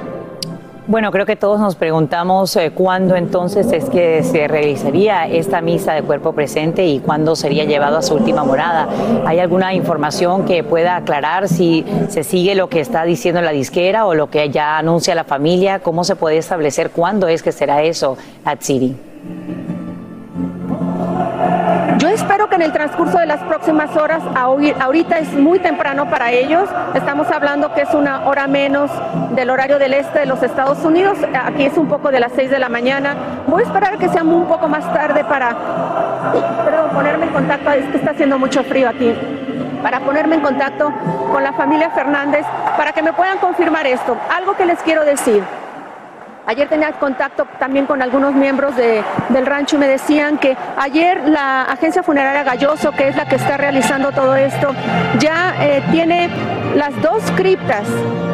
Bueno, 0.90 1.12
creo 1.12 1.28
que 1.28 1.36
todos 1.36 1.60
nos 1.60 1.76
preguntamos 1.76 2.56
eh, 2.56 2.72
cuándo 2.72 3.16
entonces 3.16 3.72
es 3.72 3.92
que 3.92 4.24
se 4.24 4.48
realizaría 4.48 5.28
esta 5.28 5.62
misa 5.62 5.94
de 5.94 6.02
cuerpo 6.02 6.34
presente 6.34 6.84
y 6.88 6.98
cuándo 6.98 7.36
sería 7.36 7.64
llevado 7.66 8.00
a 8.00 8.02
su 8.02 8.16
última 8.16 8.44
morada. 8.44 8.90
¿Hay 9.24 9.38
alguna 9.38 9.76
información 9.76 10.46
que 10.46 10.64
pueda 10.64 10.96
aclarar 10.96 11.48
si 11.48 11.86
se 12.08 12.24
sigue 12.24 12.56
lo 12.56 12.70
que 12.70 12.80
está 12.80 13.04
diciendo 13.04 13.40
la 13.40 13.52
disquera 13.52 14.08
o 14.08 14.16
lo 14.16 14.32
que 14.32 14.50
ya 14.50 14.80
anuncia 14.80 15.14
la 15.14 15.26
familia? 15.26 15.78
¿Cómo 15.78 16.04
se 16.04 16.16
puede 16.16 16.40
establecer 16.40 16.90
cuándo 16.90 17.28
es 17.28 17.44
que 17.44 17.52
será 17.52 17.84
eso, 17.84 18.18
Atsiri? 18.44 18.96
Yo 22.00 22.08
espero 22.08 22.48
que 22.48 22.56
en 22.56 22.62
el 22.62 22.72
transcurso 22.72 23.18
de 23.18 23.26
las 23.26 23.42
próximas 23.42 23.94
horas, 23.98 24.24
ahorita 24.34 25.20
es 25.20 25.34
muy 25.34 25.60
temprano 25.60 26.10
para 26.10 26.32
ellos, 26.32 26.70
estamos 26.94 27.30
hablando 27.30 27.74
que 27.74 27.82
es 27.82 27.94
una 27.94 28.26
hora 28.26 28.48
menos 28.48 28.90
del 29.32 29.50
horario 29.50 29.78
del 29.80 29.94
este 29.94 30.20
de 30.20 30.26
los 30.26 30.42
Estados 30.42 30.82
Unidos, 30.86 31.18
aquí 31.44 31.66
es 31.66 31.78
un 31.78 31.90
poco 31.90 32.10
de 32.10 32.22
las 32.22 32.32
6 32.32 32.52
de 32.52 32.60
la 32.60 32.70
mañana, 32.70 33.16
voy 33.48 33.64
a 33.64 33.66
esperar 33.66 33.98
que 33.98 34.08
sea 34.08 34.24
un 34.24 34.46
poco 34.46 34.70
más 34.70 34.86
tarde 34.94 35.26
para 35.26 35.54
ponerme 36.94 37.26
en 37.26 37.34
contacto, 37.34 37.70
es 37.72 37.86
que 37.88 37.98
está 37.98 38.12
haciendo 38.12 38.40
mucho 38.40 38.64
frío 38.64 38.88
aquí 38.88 39.14
para 39.84 40.00
ponerme 40.00 40.36
en 40.36 40.42
contacto 40.42 40.94
con 41.34 41.44
la 41.44 41.52
familia 41.52 41.90
Fernández 41.90 42.46
para 42.78 42.94
que 42.94 43.02
me 43.02 43.12
puedan 43.12 43.40
confirmar 43.40 43.86
esto. 43.86 44.18
Algo 44.38 44.56
que 44.56 44.66
les 44.66 44.80
quiero 44.84 45.04
decir. 45.04 45.44
Ayer 46.50 46.68
tenía 46.68 46.92
contacto 46.94 47.46
también 47.60 47.86
con 47.86 48.02
algunos 48.02 48.34
miembros 48.34 48.76
del 48.76 49.46
rancho 49.46 49.76
y 49.76 49.80
me 49.80 49.88
decían 49.88 50.40
que 50.40 50.58
ayer 50.80 51.30
la 51.30 51.62
agencia 51.66 52.02
funeraria 52.02 52.42
Galloso, 52.42 52.92
que 52.92 53.08
es 53.08 53.16
la 53.16 53.26
que 53.26 53.36
está 53.36 53.56
realizando 53.56 54.12
todo 54.12 54.34
esto, 54.34 54.74
ya 55.20 55.54
eh, 55.62 55.84
tiene 55.92 56.28
las 56.76 57.00
dos 57.04 57.22
criptas, 57.36 57.84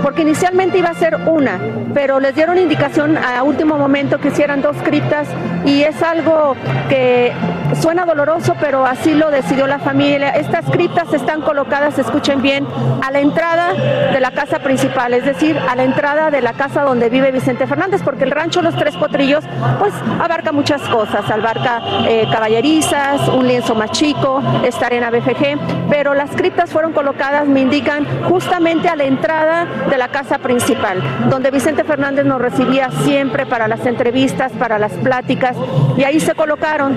porque 0.01 0.21
inicialmente 0.21 0.77
iba 0.77 0.91
a 0.91 0.93
ser 0.93 1.17
una, 1.25 1.59
pero 1.93 2.21
les 2.21 2.33
dieron 2.35 2.57
indicación 2.57 3.17
a 3.17 3.43
último 3.43 3.77
momento 3.77 4.17
que 4.17 4.29
hicieran 4.29 4.61
dos 4.61 4.77
criptas 4.81 5.27
y 5.65 5.83
es 5.83 6.01
algo 6.01 6.55
que 6.87 7.33
suena 7.81 8.05
doloroso, 8.05 8.55
pero 8.59 8.85
así 8.85 9.13
lo 9.13 9.31
decidió 9.31 9.67
la 9.67 9.79
familia. 9.79 10.29
Estas 10.31 10.65
criptas 10.65 11.13
están 11.13 11.41
colocadas, 11.41 11.97
escuchen 11.97 12.41
bien, 12.41 12.67
a 13.01 13.11
la 13.11 13.19
entrada 13.19 13.73
de 13.73 14.19
la 14.19 14.31
casa 14.31 14.59
principal, 14.59 15.13
es 15.13 15.25
decir, 15.25 15.57
a 15.57 15.75
la 15.75 15.83
entrada 15.83 16.31
de 16.31 16.41
la 16.41 16.53
casa 16.53 16.83
donde 16.83 17.09
vive 17.09 17.31
Vicente 17.31 17.67
Fernández 17.67 18.01
porque 18.03 18.23
el 18.23 18.31
rancho 18.31 18.61
Los 18.61 18.75
Tres 18.75 18.95
Potrillos 18.95 19.43
pues 19.79 19.93
abarca 20.19 20.51
muchas 20.51 20.81
cosas, 20.83 21.29
abarca 21.29 21.81
eh, 22.07 22.27
caballerizas, 22.31 23.27
un 23.29 23.47
lienzo 23.47 23.75
más 23.75 23.91
chico, 23.91 24.41
esta 24.63 24.87
arena 24.87 25.09
BFG, 25.09 25.89
pero 25.89 26.13
las 26.13 26.31
criptas 26.31 26.71
fueron 26.71 26.93
colocadas, 26.93 27.47
me 27.47 27.61
indican, 27.61 28.05
justamente 28.23 28.89
a 28.89 28.95
la 28.95 29.05
entrada 29.05 29.65
de 29.89 29.97
la 29.97 30.09
casa 30.09 30.37
principal, 30.39 31.01
donde 31.29 31.51
Vicente 31.51 31.83
Fernández 31.83 32.25
nos 32.25 32.41
recibía 32.41 32.89
siempre 33.03 33.45
para 33.45 33.67
las 33.67 33.85
entrevistas, 33.85 34.51
para 34.53 34.79
las 34.79 34.93
pláticas, 34.93 35.55
y 35.97 36.03
ahí 36.03 36.19
se 36.19 36.35
colocaron. 36.35 36.95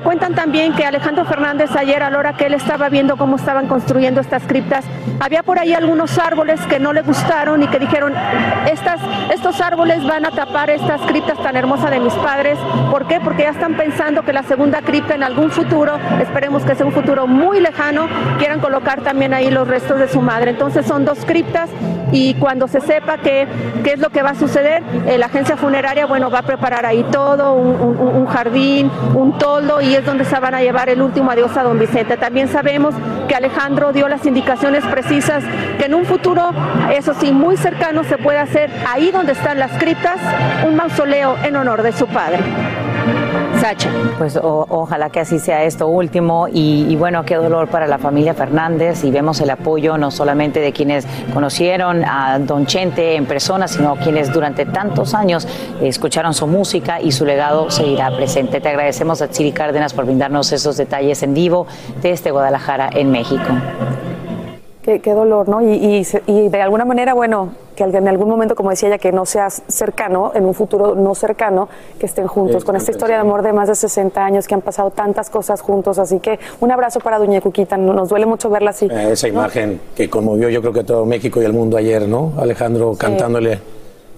Cuentan 0.00 0.34
también 0.34 0.74
que 0.74 0.84
Alejandro 0.84 1.24
Fernández 1.24 1.70
ayer 1.76 2.02
a 2.02 2.10
la 2.10 2.18
hora 2.18 2.32
que 2.34 2.46
él 2.46 2.54
estaba 2.54 2.88
viendo 2.88 3.16
cómo 3.16 3.36
estaban 3.36 3.66
construyendo 3.66 4.20
estas 4.20 4.42
criptas, 4.44 4.84
había 5.20 5.42
por 5.42 5.58
ahí 5.58 5.74
algunos 5.74 6.18
árboles 6.18 6.60
que 6.62 6.78
no 6.78 6.92
le 6.92 7.02
gustaron 7.02 7.62
y 7.62 7.68
que 7.68 7.78
dijeron, 7.78 8.14
estas, 8.70 9.00
estos 9.32 9.60
árboles 9.60 10.04
van 10.06 10.24
a 10.24 10.30
tapar 10.30 10.70
estas 10.70 11.00
criptas 11.02 11.38
tan 11.42 11.56
hermosas 11.56 11.90
de 11.90 12.00
mis 12.00 12.14
padres. 12.14 12.58
¿Por 12.90 13.06
qué? 13.06 13.20
Porque 13.20 13.42
ya 13.42 13.50
están 13.50 13.74
pensando 13.76 14.22
que 14.22 14.32
la 14.32 14.42
segunda 14.42 14.82
cripta 14.82 15.14
en 15.14 15.22
algún 15.22 15.50
futuro, 15.50 15.98
esperemos 16.20 16.64
que 16.64 16.74
sea 16.74 16.86
un 16.86 16.92
futuro 16.92 17.26
muy 17.26 17.60
lejano, 17.60 18.08
quieran 18.38 18.60
colocar 18.60 19.02
también 19.02 19.34
ahí 19.34 19.50
los 19.50 19.68
restos 19.68 19.98
de 19.98 20.08
su 20.08 20.20
madre. 20.20 20.50
Entonces 20.50 20.86
son 20.86 21.04
dos 21.04 21.24
criptas 21.24 21.70
y 22.12 22.34
cuando 22.34 22.66
se 22.66 22.80
sepa 22.80 23.18
qué, 23.18 23.46
qué 23.84 23.92
es 23.92 23.98
lo 23.98 24.10
que 24.10 24.22
va 24.22 24.30
a 24.30 24.34
suceder, 24.34 24.82
eh, 25.06 25.18
la 25.18 25.26
agencia 25.26 25.56
funeraria, 25.56 26.06
bueno, 26.06 26.30
va 26.30 26.40
a 26.40 26.42
preparar 26.42 26.84
ahí 26.86 27.04
todo, 27.10 27.54
un, 27.54 28.26
jardín, 28.26 28.90
un 29.14 29.38
toldo 29.38 29.79
y 29.80 29.94
es 29.94 30.04
donde 30.04 30.24
se 30.24 30.38
van 30.38 30.54
a 30.54 30.62
llevar 30.62 30.88
el 30.88 31.00
último 31.02 31.30
adiós 31.30 31.56
a 31.56 31.62
don 31.62 31.78
Vicente. 31.78 32.16
También 32.16 32.48
sabemos 32.48 32.94
que 33.28 33.34
Alejandro 33.34 33.92
dio 33.92 34.08
las 34.08 34.26
indicaciones 34.26 34.84
precisas 34.86 35.44
que 35.78 35.86
en 35.86 35.94
un 35.94 36.04
futuro, 36.04 36.50
eso 36.92 37.14
sí, 37.14 37.32
muy 37.32 37.56
cercano 37.56 38.04
se 38.04 38.18
puede 38.18 38.38
hacer 38.38 38.70
ahí 38.88 39.10
donde 39.10 39.32
están 39.32 39.58
las 39.58 39.72
criptas, 39.78 40.18
un 40.66 40.76
mausoleo 40.76 41.36
en 41.44 41.56
honor 41.56 41.82
de 41.82 41.92
su 41.92 42.06
padre. 42.06 42.38
Sacha. 43.60 43.90
Pues 44.16 44.38
ojalá 44.42 45.10
que 45.10 45.20
así 45.20 45.38
sea 45.38 45.64
esto 45.64 45.86
último 45.86 46.48
y, 46.50 46.96
bueno, 46.96 47.24
qué 47.24 47.36
dolor 47.36 47.68
para 47.68 47.86
la 47.86 47.98
familia 47.98 48.32
Fernández 48.32 49.04
y 49.04 49.10
vemos 49.10 49.40
el 49.40 49.50
apoyo 49.50 49.98
no 49.98 50.10
solamente 50.10 50.60
de 50.60 50.72
quienes 50.72 51.06
conocieron 51.34 52.02
a 52.04 52.38
Don 52.38 52.64
Chente 52.64 53.16
en 53.16 53.26
persona, 53.26 53.68
sino 53.68 53.96
quienes 53.96 54.32
durante 54.32 54.64
tantos 54.64 55.12
años 55.12 55.46
escucharon 55.82 56.32
su 56.32 56.46
música 56.46 57.00
y 57.02 57.12
su 57.12 57.26
legado 57.26 57.70
seguirá 57.70 58.10
presente. 58.16 58.60
Te 58.60 58.68
agradecemos 58.68 59.20
a 59.20 59.28
Chiri 59.28 59.52
Cárdenas 59.52 59.92
por 59.92 60.06
brindarnos 60.06 60.52
esos 60.52 60.78
detalles 60.78 61.22
en 61.22 61.34
vivo 61.34 61.66
desde 62.00 62.30
Guadalajara, 62.30 62.88
en 62.92 63.10
México. 63.10 63.44
Qué, 64.98 65.12
dolor, 65.12 65.48
¿no? 65.48 65.62
Y, 65.62 66.04
y, 66.26 66.48
de 66.48 66.60
alguna 66.62 66.84
manera, 66.84 67.14
bueno, 67.14 67.52
que 67.76 67.84
en 67.84 68.08
algún 68.08 68.28
momento, 68.28 68.56
como 68.56 68.70
decía 68.70 68.88
ella, 68.88 68.98
que 68.98 69.12
no 69.12 69.24
seas 69.24 69.62
cercano, 69.68 70.32
en 70.34 70.44
un 70.44 70.54
futuro 70.54 70.96
no 70.96 71.14
cercano, 71.14 71.68
que 71.98 72.06
estén 72.06 72.26
juntos, 72.26 72.64
con 72.64 72.74
esta 72.74 72.90
historia 72.90 73.16
de 73.16 73.20
amor 73.20 73.42
de 73.42 73.52
más 73.52 73.68
de 73.68 73.76
60 73.76 74.24
años, 74.24 74.48
que 74.48 74.54
han 74.54 74.62
pasado 74.62 74.90
tantas 74.90 75.30
cosas 75.30 75.60
juntos. 75.60 75.98
Así 75.98 76.18
que 76.18 76.40
un 76.60 76.72
abrazo 76.72 76.98
para 76.98 77.18
Doña 77.18 77.40
Cuquita, 77.40 77.76
nos 77.76 78.08
duele 78.08 78.26
mucho 78.26 78.50
verla 78.50 78.70
así. 78.70 78.86
Eh, 78.86 79.12
esa 79.12 79.28
imagen 79.28 79.80
que 79.94 80.10
conmovió 80.10 80.48
yo 80.48 80.60
creo 80.60 80.72
que 80.72 80.84
todo 80.84 81.06
México 81.06 81.40
y 81.40 81.44
el 81.44 81.52
mundo 81.52 81.76
ayer, 81.76 82.08
¿no? 82.08 82.32
Alejandro 82.38 82.94
cantándole 82.96 83.60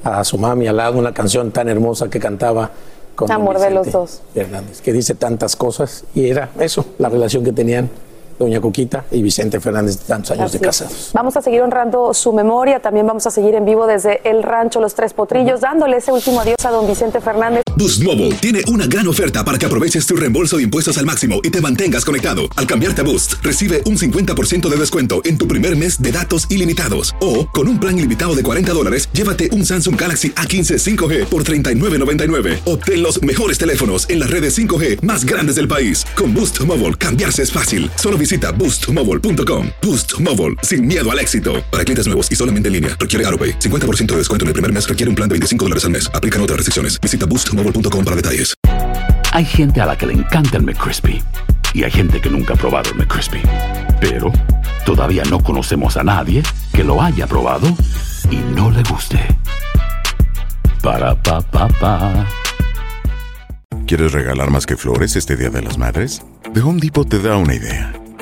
a 0.05 0.25
su 0.25 0.39
mami 0.39 0.67
al 0.67 0.77
lado 0.77 0.99
una 0.99 1.13
canción 1.13 1.51
tan 1.51 1.69
hermosa 1.69 2.09
que 2.09 2.19
cantaba. 2.19 2.71
Con 3.15 3.31
amor 3.31 3.59
de 3.59 3.71
los 3.71 3.93
dos. 3.93 4.23
Hernández, 4.35 4.81
que 4.81 4.93
dice 4.93 5.15
tantas 5.15 5.55
cosas 5.55 6.05
y 6.15 6.31
era 6.31 6.49
eso, 6.59 6.87
la 6.99 7.11
relación 7.11 7.45
que 7.45 7.53
tenían 7.53 7.91
doña 8.39 8.61
Cuquita 8.61 9.05
y 9.11 9.23
Vicente 9.23 9.61
Fernández 9.61 9.99
de 9.99 10.05
tantos 10.05 10.31
años 10.33 10.53
de 10.53 10.61
casados. 10.61 11.11
Vamos 11.13 11.37
a 11.37 11.43
seguir 11.43 11.63
honrando 11.63 12.15
su 12.15 12.33
memoria, 12.33 12.81
también 12.81 13.07
vamos 13.07 13.27
a 13.27 13.31
seguir 13.31 13.55
en 13.55 13.65
vivo 13.65 13.87
desde 13.87 14.21
el 14.29 14.43
rancho 14.43 14.81
Los 14.81 14.95
Tres 14.95 15.13
Potrillos, 15.13 15.61
dándole 15.61 15.99
ese 15.99 16.13
último 16.13 16.41
adiós 16.41 16.65
a 16.65 16.71
don 16.71 16.87
Vicente 16.87 17.21
Fernández. 17.21 17.63
Boost 17.77 18.03
Mobile 18.03 18.35
tiene 18.37 18.63
una 18.69 18.87
gran 18.87 19.09
oferta 19.09 19.45
para 19.45 19.59
que 19.59 19.67
aproveches 19.67 20.07
tu 20.07 20.15
reembolso 20.15 20.59
de 20.59 20.65
impuestos 20.65 20.99
al 20.99 21.07
máximo 21.07 21.41
y 21.43 21.51
te 21.51 21.61
mantengas 21.61 22.05
conectado. 22.05 22.43
Al 22.57 22.67
cambiarte 22.67 23.01
a 23.01 23.05
Boost, 23.05 23.35
recibe 23.43 23.83
un 23.87 23.97
50% 23.97 24.69
de 24.69 24.77
descuento 24.77 25.23
en 25.25 25.39
tu 25.39 25.49
primer 25.49 25.77
mes 25.77 26.01
de 26.01 26.13
datos 26.13 26.47
ilimitados. 26.51 27.15
O, 27.21 27.47
con 27.49 27.69
un 27.69 27.81
plan 27.81 27.99
ilimitado 27.99 28.35
de 28.35 28.43
40 28.43 28.73
dólares, 28.73 29.09
llévate 29.13 29.49
un 29.53 29.65
Samsung 29.65 29.99
Galaxy 30.01 30.31
A15 30.31 30.79
5G 30.79 31.25
por 31.27 31.45
$39.99. 31.45 32.61
Obtén 32.67 33.03
los 33.03 33.23
mejores 33.23 33.59
teléfonos 33.59 34.09
en 34.11 34.21
las 34.21 34.31
redes 34.31 34.57
5G 34.59 35.01
más 35.03 35.25
grandes 35.25 35.57
del 35.57 35.69
país. 35.69 36.05
Con 36.15 36.35
Boost 36.35 36.61
Mobile, 36.67 36.95
cambiarse 36.95 37.43
es 37.43 37.51
fácil. 37.51 37.91
Solo 37.97 38.19
visita 38.23 38.53
boostmobile.com. 38.53 39.67
Boost 39.83 40.21
Mobile, 40.21 40.55
sin 40.63 40.87
miedo 40.87 41.11
al 41.11 41.19
éxito. 41.19 41.55
Para 41.71 41.85
clientes 41.85 42.07
nuevos 42.07 42.31
y 42.31 42.37
solamente 42.37 42.69
en 42.69 42.75
línea, 42.75 42.97
requiere 42.99 43.27
AroPay. 43.27 43.59
50% 43.59 44.13
de 44.13 44.17
descuento 44.19 44.45
en 44.45 44.49
el 44.49 44.53
primer 44.53 44.73
mes 44.73 44.89
requiere 44.89 45.09
un 45.09 45.17
plan 45.17 45.29
de 45.29 45.35
25 45.35 45.65
dólares 45.65 45.85
al 45.85 45.91
mes. 45.91 46.09
Aplican 46.15 46.41
otras 46.41 46.59
restricciones. 46.59 47.01
Visita 47.01 47.27
boostmobile.com 47.27 48.05
para 48.05 48.17
detalles. 48.17 48.55
Hay 49.33 49.45
gente 49.45 49.81
a 49.81 49.87
la 49.87 49.97
que 49.97 50.07
le 50.07 50.13
encanta 50.13 50.59
el 50.59 50.63
McCrispy 50.63 51.23
y 51.75 51.85
hay 51.85 51.91
gente 51.91 52.21
que 52.21 52.29
nunca 52.29 52.55
ha 52.55 52.57
probado 52.57 52.91
el 52.91 52.99
McCrispy. 52.99 53.41
Pero 54.01 54.31
todavía 54.85 55.25
no 55.25 55.43
conocemos 55.43 55.97
a 55.97 56.05
nadie 56.05 56.43
que 56.73 56.85
lo 56.85 57.01
haya 57.03 57.27
probado 57.27 57.67
y 58.31 58.37
no 58.55 58.71
le 58.71 58.83
guste. 58.85 59.19
Para 60.83 61.21
pa 61.23 61.41
pa 61.41 61.67
pa. 61.69 62.29
¿Quieres 63.87 64.13
regalar 64.13 64.51
más 64.51 64.67
que 64.67 64.77
flores 64.77 65.17
este 65.17 65.37
Día 65.37 65.51
de 65.51 65.63
las 65.63 65.79
Madres? 65.79 66.23
The 66.53 66.61
Home 66.61 66.81
Depot 66.81 67.09
te 67.09 67.19
da 67.19 67.37
una 67.37 67.55
idea. 67.55 68.02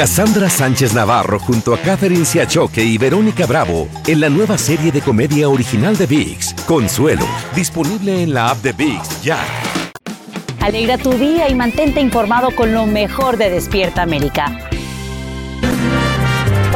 Cassandra 0.00 0.48
Sánchez 0.48 0.94
Navarro 0.94 1.38
junto 1.38 1.74
a 1.74 1.78
Catherine 1.78 2.24
Siachoque 2.24 2.82
y 2.82 2.96
Verónica 2.96 3.44
Bravo 3.44 3.86
en 4.06 4.18
la 4.18 4.30
nueva 4.30 4.56
serie 4.56 4.90
de 4.90 5.02
comedia 5.02 5.46
original 5.50 5.94
de 5.94 6.06
VIX, 6.06 6.54
Consuelo, 6.66 7.26
disponible 7.54 8.22
en 8.22 8.32
la 8.32 8.48
app 8.48 8.62
de 8.62 8.72
VIX 8.72 9.22
ya. 9.22 9.38
Alegra 10.60 10.96
tu 10.96 11.12
día 11.12 11.50
y 11.50 11.54
mantente 11.54 12.00
informado 12.00 12.50
con 12.56 12.72
lo 12.72 12.86
mejor 12.86 13.36
de 13.36 13.50
Despierta 13.50 14.00
América. 14.00 14.69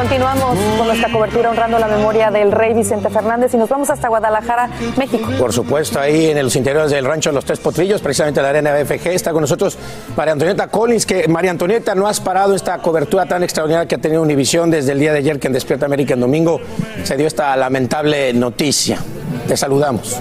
Continuamos 0.04 0.58
con 0.76 0.86
nuestra 0.86 1.10
cobertura 1.10 1.48
honrando 1.48 1.78
la 1.78 1.88
memoria 1.88 2.30
del 2.30 2.52
rey 2.52 2.74
Vicente 2.74 3.08
Fernández 3.08 3.54
y 3.54 3.56
nos 3.56 3.70
vamos 3.70 3.88
hasta 3.88 4.06
Guadalajara, 4.08 4.68
México. 4.98 5.30
Por 5.38 5.50
supuesto, 5.50 5.98
ahí 5.98 6.26
en 6.26 6.42
los 6.42 6.54
interiores 6.56 6.90
del 6.90 7.06
rancho 7.06 7.32
Los 7.32 7.46
Tres 7.46 7.58
Potrillos, 7.58 8.02
precisamente 8.02 8.42
la 8.42 8.50
arena 8.50 8.74
BFG, 8.74 9.06
está 9.08 9.32
con 9.32 9.40
nosotros 9.40 9.78
María 10.14 10.34
Antonieta 10.34 10.66
Collins, 10.66 11.06
que 11.06 11.26
María 11.26 11.52
Antonieta 11.52 11.94
no 11.94 12.06
has 12.06 12.20
parado 12.20 12.54
esta 12.54 12.76
cobertura 12.82 13.24
tan 13.24 13.42
extraordinaria 13.42 13.88
que 13.88 13.94
ha 13.94 13.98
tenido 13.98 14.20
Univisión 14.20 14.70
desde 14.70 14.92
el 14.92 14.98
día 14.98 15.10
de 15.10 15.20
ayer 15.20 15.40
que 15.40 15.46
en 15.46 15.54
Despierta 15.54 15.86
América 15.86 16.12
en 16.12 16.20
domingo 16.20 16.60
se 17.02 17.16
dio 17.16 17.26
esta 17.26 17.56
lamentable 17.56 18.34
noticia. 18.34 18.98
Te 19.48 19.56
saludamos. 19.56 20.20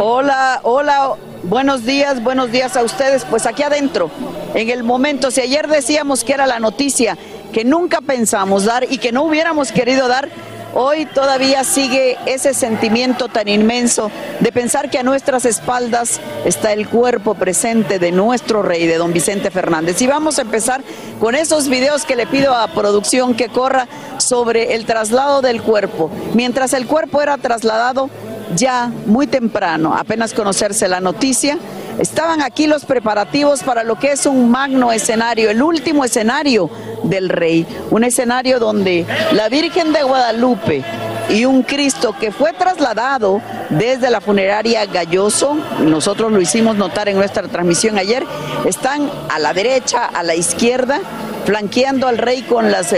Hola, 0.00 0.58
hola, 0.64 1.14
buenos 1.44 1.84
días, 1.84 2.22
buenos 2.22 2.50
días 2.50 2.76
a 2.76 2.82
ustedes. 2.82 3.24
Pues 3.24 3.46
aquí 3.46 3.62
adentro, 3.62 4.10
en 4.54 4.70
el 4.70 4.82
momento, 4.82 5.30
si 5.30 5.40
ayer 5.40 5.68
decíamos 5.68 6.24
que 6.24 6.32
era 6.32 6.46
la 6.46 6.58
noticia 6.58 7.16
que 7.52 7.64
nunca 7.64 8.00
pensamos 8.00 8.64
dar 8.64 8.90
y 8.90 8.98
que 8.98 9.12
no 9.12 9.22
hubiéramos 9.24 9.70
querido 9.70 10.08
dar, 10.08 10.28
hoy 10.74 11.06
todavía 11.06 11.62
sigue 11.62 12.18
ese 12.26 12.52
sentimiento 12.52 13.28
tan 13.28 13.46
inmenso 13.46 14.10
de 14.40 14.50
pensar 14.50 14.90
que 14.90 14.98
a 14.98 15.04
nuestras 15.04 15.44
espaldas 15.44 16.20
está 16.44 16.72
el 16.72 16.88
cuerpo 16.88 17.34
presente 17.34 18.00
de 18.00 18.10
nuestro 18.10 18.62
rey, 18.62 18.86
de 18.86 18.98
don 18.98 19.12
Vicente 19.12 19.50
Fernández. 19.52 20.02
Y 20.02 20.06
vamos 20.08 20.38
a 20.38 20.42
empezar 20.42 20.82
con 21.20 21.36
esos 21.36 21.68
videos 21.68 22.04
que 22.04 22.16
le 22.16 22.26
pido 22.26 22.54
a 22.54 22.66
producción 22.68 23.34
que 23.34 23.48
corra 23.48 23.86
sobre 24.18 24.74
el 24.74 24.84
traslado 24.84 25.42
del 25.42 25.62
cuerpo. 25.62 26.10
Mientras 26.34 26.72
el 26.72 26.86
cuerpo 26.86 27.22
era 27.22 27.38
trasladado, 27.38 28.10
ya 28.54 28.90
muy 29.06 29.26
temprano, 29.26 29.94
apenas 29.96 30.32
conocerse 30.32 30.88
la 30.88 31.00
noticia, 31.00 31.58
estaban 31.98 32.42
aquí 32.42 32.66
los 32.66 32.84
preparativos 32.84 33.62
para 33.62 33.84
lo 33.84 33.98
que 33.98 34.12
es 34.12 34.26
un 34.26 34.50
magno 34.50 34.92
escenario, 34.92 35.50
el 35.50 35.62
último 35.62 36.04
escenario 36.04 36.70
del 37.04 37.28
rey, 37.28 37.66
un 37.90 38.04
escenario 38.04 38.58
donde 38.58 39.06
la 39.32 39.48
Virgen 39.48 39.92
de 39.92 40.02
Guadalupe 40.02 40.84
y 41.28 41.44
un 41.44 41.62
Cristo 41.62 42.14
que 42.18 42.32
fue 42.32 42.52
trasladado 42.52 43.40
desde 43.70 44.10
la 44.10 44.20
funeraria 44.20 44.84
Galloso, 44.86 45.56
nosotros 45.80 46.32
lo 46.32 46.40
hicimos 46.40 46.76
notar 46.76 47.08
en 47.08 47.16
nuestra 47.16 47.48
transmisión 47.48 47.98
ayer, 47.98 48.24
están 48.64 49.10
a 49.30 49.38
la 49.38 49.52
derecha, 49.52 50.04
a 50.04 50.22
la 50.22 50.34
izquierda, 50.34 51.00
flanqueando 51.44 52.08
al 52.08 52.18
rey 52.18 52.42
con 52.42 52.70
las, 52.70 52.94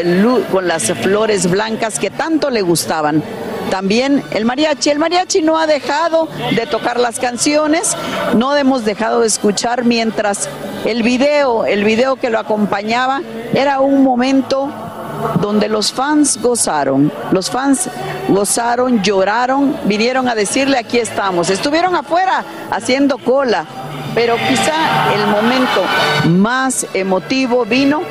con 0.51 0.69
las 0.69 0.93
flores 0.93 1.51
blancas 1.51 1.99
que 1.99 2.11
tanto 2.11 2.51
le 2.51 2.63
gustaban 2.63 3.23
también 3.71 4.23
el 4.31 4.45
mariachi. 4.45 4.91
El 4.91 4.99
mariachi 4.99 5.43
no 5.43 5.59
ha 5.59 5.67
dejado 5.67 6.29
de 6.55 6.67
tocar 6.67 6.99
las 6.99 7.19
canciones, 7.19 7.97
no 8.35 8.57
hemos 8.57 8.85
dejado 8.85 9.21
de 9.21 9.27
escuchar 9.27 9.85
mientras 9.85 10.49
el 10.85 11.03
video, 11.03 11.65
el 11.65 11.85
video 11.85 12.17
que 12.17 12.31
lo 12.31 12.39
acompañaba, 12.39 13.21
era 13.55 13.81
un 13.81 14.03
momento 14.03 14.71
donde 15.41 15.69
los 15.69 15.93
fans 15.93 16.41
gozaron, 16.41 17.13
los 17.33 17.51
fans 17.51 17.89
gozaron, 18.29 19.03
lloraron, 19.03 19.77
vinieron 19.85 20.29
a 20.29 20.35
decirle 20.35 20.79
aquí 20.79 20.99
estamos, 20.99 21.51
estuvieron 21.51 21.97
afuera 21.97 22.45
haciendo 22.71 23.19
cola, 23.19 23.65
pero 24.15 24.37
quizá 24.49 25.13
el 25.15 25.27
momento 25.27 25.83
más 26.29 26.87
emotivo 26.95 27.65
vino 27.65 28.03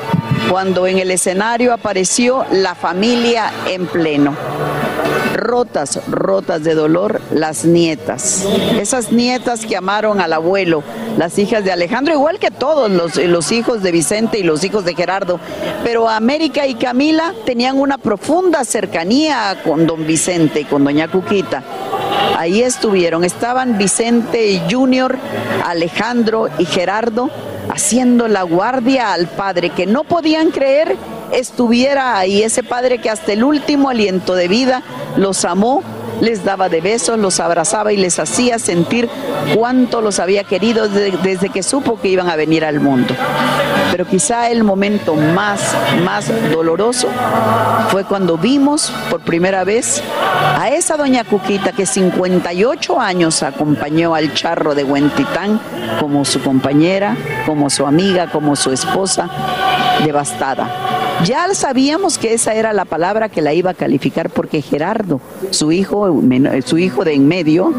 cuando 0.50 0.86
en 0.88 1.00
el 1.00 1.12
escenario 1.12 1.74
apareció 1.74 2.46
la 2.52 2.76
familia 2.76 3.52
en 3.68 3.88
pleno 3.88 4.36
rotas, 5.36 6.00
rotas 6.08 6.64
de 6.64 6.74
dolor, 6.74 7.22
las 7.32 7.66
nietas. 7.66 8.46
Esas 8.80 9.12
nietas 9.12 9.66
que 9.66 9.78
amaron 9.78 10.22
al 10.22 10.34
abuelo, 10.34 10.84
las 11.18 11.38
hijas 11.38 11.64
de 11.64 11.72
Alejandro, 11.72 12.14
igual 12.14 12.40
que 12.40 12.52
todos 12.52 12.90
los, 12.90 13.52
hijos 13.52 13.84
de 13.84 13.92
Vicente 13.92 14.40
y 14.40 14.44
los 14.44 14.64
hijos 14.64 14.86
de 14.86 14.96
Gerardo. 14.96 15.40
Pero 15.84 16.10
América 16.10 16.68
y 16.68 16.76
Camila 16.76 17.34
tenían 17.46 17.78
una 17.80 17.98
profunda 17.98 18.64
cercanía 18.66 19.62
con 19.64 19.86
don 19.86 20.06
Vicente 20.06 20.62
y 20.62 20.66
con 20.66 20.84
doña 20.84 21.08
Cuquita. 21.08 21.64
Ahí 22.38 22.62
estuvieron, 22.62 23.24
estaban 23.24 23.78
Vicente 23.78 24.62
Junior, 24.70 25.18
Alejandro 25.66 26.50
y 26.58 26.66
Gerardo 26.66 27.30
haciendo 27.70 28.28
la 28.28 28.44
guardia 28.44 29.14
al 29.14 29.28
padre 29.28 29.70
que 29.70 29.86
no 29.86 30.04
podían 30.04 30.52
creer 30.52 30.98
estuviera 31.32 32.18
ahí, 32.18 32.44
ese 32.44 32.64
padre 32.64 33.00
que 33.00 33.10
hasta 33.10 33.34
el 33.34 33.44
último 33.44 33.90
aliento 33.90 34.36
de 34.36 34.48
vida 34.48 34.84
los 35.18 35.46
amó 35.46 35.84
les 36.22 36.44
daba 36.44 36.70
de 36.70 36.82
besos, 36.82 37.20
los 37.20 37.40
abrazaba 37.40 37.92
y 37.92 37.98
les 37.98 38.20
hacía 38.20 38.60
sentir 38.60 39.10
cuánto 39.56 40.02
los 40.02 40.20
había 40.20 40.44
querido 40.44 40.88
desde, 40.88 41.50
que 41.50 41.64
supo 41.64 42.00
que 42.00 42.10
iban 42.10 42.30
a 42.30 42.36
venir 42.36 42.64
al 42.66 42.80
mundo. 42.80 43.16
Pero 43.92 44.06
quizá 44.06 44.50
el 44.50 44.64
momento 44.64 45.16
más, 45.16 45.76
más 46.04 46.32
doloroso 46.52 47.08
fue 47.90 48.04
cuando 48.04 48.38
vimos 48.38 48.92
por 49.10 49.22
primera 49.22 49.64
vez 49.64 50.02
a 50.58 50.70
esa 50.70 50.98
doña 50.98 51.24
Cuquita 51.24 51.72
que 51.72 51.86
58 51.86 53.00
años 53.00 53.44
acompañó 53.44 54.16
al 54.16 54.34
charro 54.34 54.76
de 54.76 54.84
Huentitán 54.84 55.60
como 56.00 56.26
su 56.26 56.42
compañera, 56.42 57.16
como 57.46 57.70
su 57.70 57.86
amiga, 57.86 58.28
como 58.28 58.56
su 58.56 58.72
esposa, 58.72 59.30
devastada 60.04 60.95
ya 61.26 61.54
sabíamos 61.54 62.18
que 62.18 62.34
esa 62.34 62.54
era 62.54 62.72
la 62.74 62.86
palabra 62.86 63.30
que 63.30 63.42
la 63.42 63.54
iba 63.54 63.72
a 63.72 63.74
calificar 63.74 64.30
porque 64.30 64.62
Gerardo, 64.62 65.20
su 65.50 65.72
hijo, 65.72 66.22
su 66.66 66.78
hijo 66.78 67.04
de 67.04 67.14
en 67.14 67.28
medio, 67.28 67.74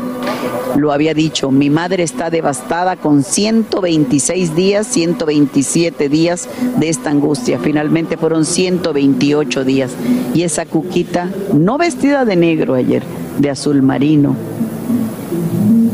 lo 0.76 0.92
había 0.92 1.14
dicho, 1.14 1.50
mi 1.50 1.70
madre 1.70 2.02
está 2.02 2.28
devastada 2.28 2.96
con 2.96 3.22
126 3.22 4.54
días, 4.54 4.86
127 4.88 6.08
días 6.08 6.48
de 6.76 6.88
esta 6.88 7.10
angustia. 7.10 7.58
Finalmente 7.58 8.16
fueron 8.16 8.44
128 8.44 9.64
días. 9.64 9.92
Y 10.34 10.42
esa 10.42 10.66
cuquita, 10.66 11.30
no 11.52 11.78
vestida 11.78 12.24
de 12.24 12.36
negro 12.36 12.74
ayer, 12.74 13.02
de 13.38 13.50
azul 13.50 13.82
marino, 13.82 14.36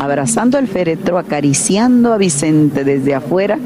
abrazando 0.03 0.59
el 0.59 0.69
féretro, 0.69 1.19
acariciando 1.19 2.13
a 2.13 2.19
Vicente 2.19 2.85
desde 2.85 3.15
afuera, 3.15 3.59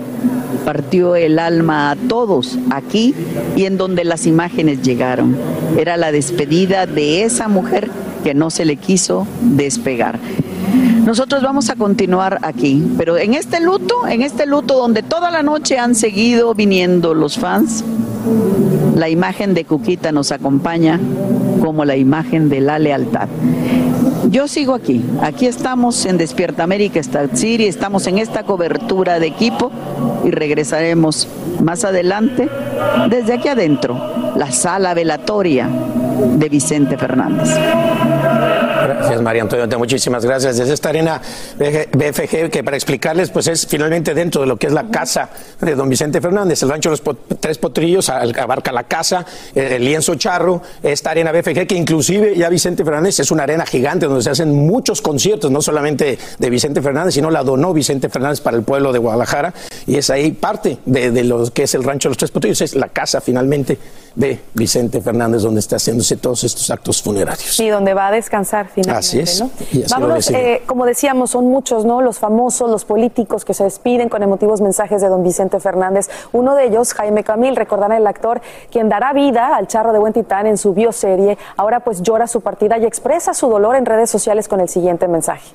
partió 0.65 1.17
el 1.17 1.39
alma 1.39 1.91
a 1.91 1.97
todos 1.97 2.59
aquí 2.71 3.15
y 3.57 3.65
en 3.65 3.77
donde 3.77 4.05
las 4.05 4.27
imágenes 4.27 4.83
llegaron. 4.83 5.37
Era 5.79 5.97
la 5.97 6.13
despedida 6.13 6.87
de 6.87 7.23
esa 7.23 7.49
mujer 7.49 7.91
que 8.25 8.35
no 8.35 8.51
se 8.51 8.65
le 8.65 8.77
quiso 8.77 9.27
despegar. 9.41 10.19
Nosotros 11.05 11.43
vamos 11.43 11.71
a 11.71 11.77
continuar 11.77 12.41
aquí, 12.43 12.83
pero 12.99 13.17
en 13.17 13.35
este 13.35 13.61
luto, 13.61 14.09
en 14.09 14.23
este 14.23 14.45
luto 14.45 14.75
donde 14.75 15.05
toda 15.05 15.31
la 15.31 15.45
noche 15.45 15.79
han 15.79 15.95
seguido 15.95 16.53
viniendo 16.55 17.15
los 17.15 17.39
fans, 17.39 17.85
la 18.97 19.09
imagen 19.09 19.55
de 19.55 19.65
Cuquita 19.65 20.11
nos 20.11 20.33
acompaña 20.33 20.99
como 21.61 21.85
la 21.85 21.97
imagen 21.97 22.49
de 22.49 22.61
la 22.61 22.81
lealtad. 22.81 23.29
Yo 24.37 24.47
sigo 24.49 24.75
aquí, 24.75 25.03
aquí 25.23 25.47
estamos 25.47 26.05
en 26.05 26.19
Despierta 26.19 26.63
América, 26.63 27.01
City, 27.33 27.65
estamos 27.65 28.07
en 28.07 28.19
esta 28.19 28.43
cobertura 28.43 29.19
de 29.19 29.29
equipo 29.29 29.73
y 30.27 30.31
regresaremos 30.31 31.27
más 31.63 31.87
adelante 31.87 32.47
desde 33.09 33.33
aquí 33.33 33.49
adentro, 33.49 33.99
la 34.37 34.53
sala 34.53 34.93
velatoria 34.93 35.71
de 36.37 36.49
Vicente 36.51 36.99
Fernández. 36.99 37.49
Gracias, 38.87 39.23
María 39.23 39.43
Antonio. 39.43 39.79
Muchísimas 39.79 40.25
gracias. 40.25 40.57
Desde 40.57 40.75
esta 40.75 40.91
arena 40.91 41.21
BFG, 41.59 42.51
que 42.51 42.63
para 42.63 42.77
explicarles, 42.77 43.31
pues 43.31 43.49
es 43.49 43.67
finalmente 43.67 44.15
dentro 44.15 44.43
de 44.43 44.47
lo 44.47 44.57
que 44.57 44.69
es 44.69 44.73
la 44.73 44.89
casa 44.89 45.31
de 45.61 45.75
don 45.75 45.89
Vicente 45.89 46.21
Fernández. 46.21 46.63
El 46.63 46.69
rancho 46.69 46.91
Los 46.91 47.03
Tres 47.41 47.59
Potrillos 47.59 48.09
abarca 48.09 48.73
la 48.73 48.85
casa, 48.85 49.27
el 49.55 49.85
lienzo 49.85 50.15
charro, 50.15 50.63
esta 50.83 51.11
arena 51.11 51.33
BFG, 51.33 51.67
que 51.67 51.75
inclusive 51.75 52.37
ya 52.37 52.49
Vicente 52.49 52.85
Fernández 52.85 53.19
es 53.21 53.31
una 53.31 53.43
arena 53.43 53.67
gigante 53.67 54.07
donde 54.07 54.23
se 54.23 54.31
hacen 54.31 54.55
muchos 54.55 55.03
conciertos, 55.03 55.51
no 55.51 55.61
solamente 55.61 56.19
de 56.39 56.51
Vicente 56.51 56.81
Fernández, 56.83 57.15
sino 57.15 57.31
la 57.31 57.43
donó 57.43 57.73
Vicente 57.73 58.09
Fernández 58.09 58.41
para 58.41 58.57
el 58.57 58.63
pueblo 58.63 58.93
de 58.93 58.99
Guadalajara. 58.99 59.53
Y 59.87 59.97
es 59.97 60.11
ahí 60.11 60.33
parte 60.33 60.79
de, 60.87 61.11
de 61.11 61.25
lo 61.25 61.53
que 61.53 61.65
es 61.65 61.75
el 61.75 61.85
rancho 61.85 62.09
Los 62.09 62.19
Tres 62.19 62.31
Potrillos, 62.31 62.61
es 62.61 62.75
la 62.75 62.89
casa 62.89 63.21
finalmente 63.21 63.79
de 64.17 64.41
Vicente 64.55 65.03
Fernández, 65.03 65.43
donde 65.43 65.61
está 65.61 65.77
haciéndose 65.77 66.17
todos 66.17 66.43
estos 66.43 66.71
actos 66.71 67.03
funerarios. 67.03 67.61
Y 67.61 67.69
donde 67.69 67.93
va 67.93 68.09
a 68.09 68.11
descansar 68.11 68.69
finalmente. 68.75 68.99
Así 68.99 69.21
es. 69.21 69.41
¿no? 69.41 69.51
Vámonos, 69.91 70.31
eh, 70.31 70.63
como 70.65 70.87
decíamos, 70.87 71.31
son 71.31 71.45
muchos, 71.45 71.85
¿no? 71.85 72.01
Los 72.01 72.19
famosos, 72.19 72.71
los 72.71 72.87
políticos 72.87 73.45
que 73.45 73.53
se 73.53 73.65
despiden 73.65 74.09
con 74.09 74.23
emotivos 74.23 74.63
mensajes 74.63 75.03
de 75.03 75.09
don 75.09 75.23
Vicente 75.23 75.61
Fernández. 75.61 76.09
Uno 76.33 76.55
de 76.55 76.65
ellos, 76.65 76.95
Jaime 76.95 77.25
Camil, 77.25 77.57
recordará 77.57 77.99
el 77.99 78.07
actor, 78.07 78.41
quien 78.73 78.89
dará 78.89 79.13
vida 79.13 79.55
al 79.55 79.69
charro 79.69 79.93
de 79.93 79.99
Huentitán 79.99 80.47
en 80.47 80.57
su 80.57 80.73
bioserie. 80.73 81.37
Ahora 81.59 81.81
pues 81.81 82.01
llora 82.03 82.27
su 82.27 82.41
partida 82.41 82.79
y 82.79 82.87
expresa 82.87 83.35
su 83.35 83.49
dolor 83.49 83.77
en 83.77 83.85
redes 83.85 84.09
sociales 84.09 84.49
con 84.49 84.61
el 84.61 84.71
siguiente 84.71 85.09
mensaje. 85.09 85.51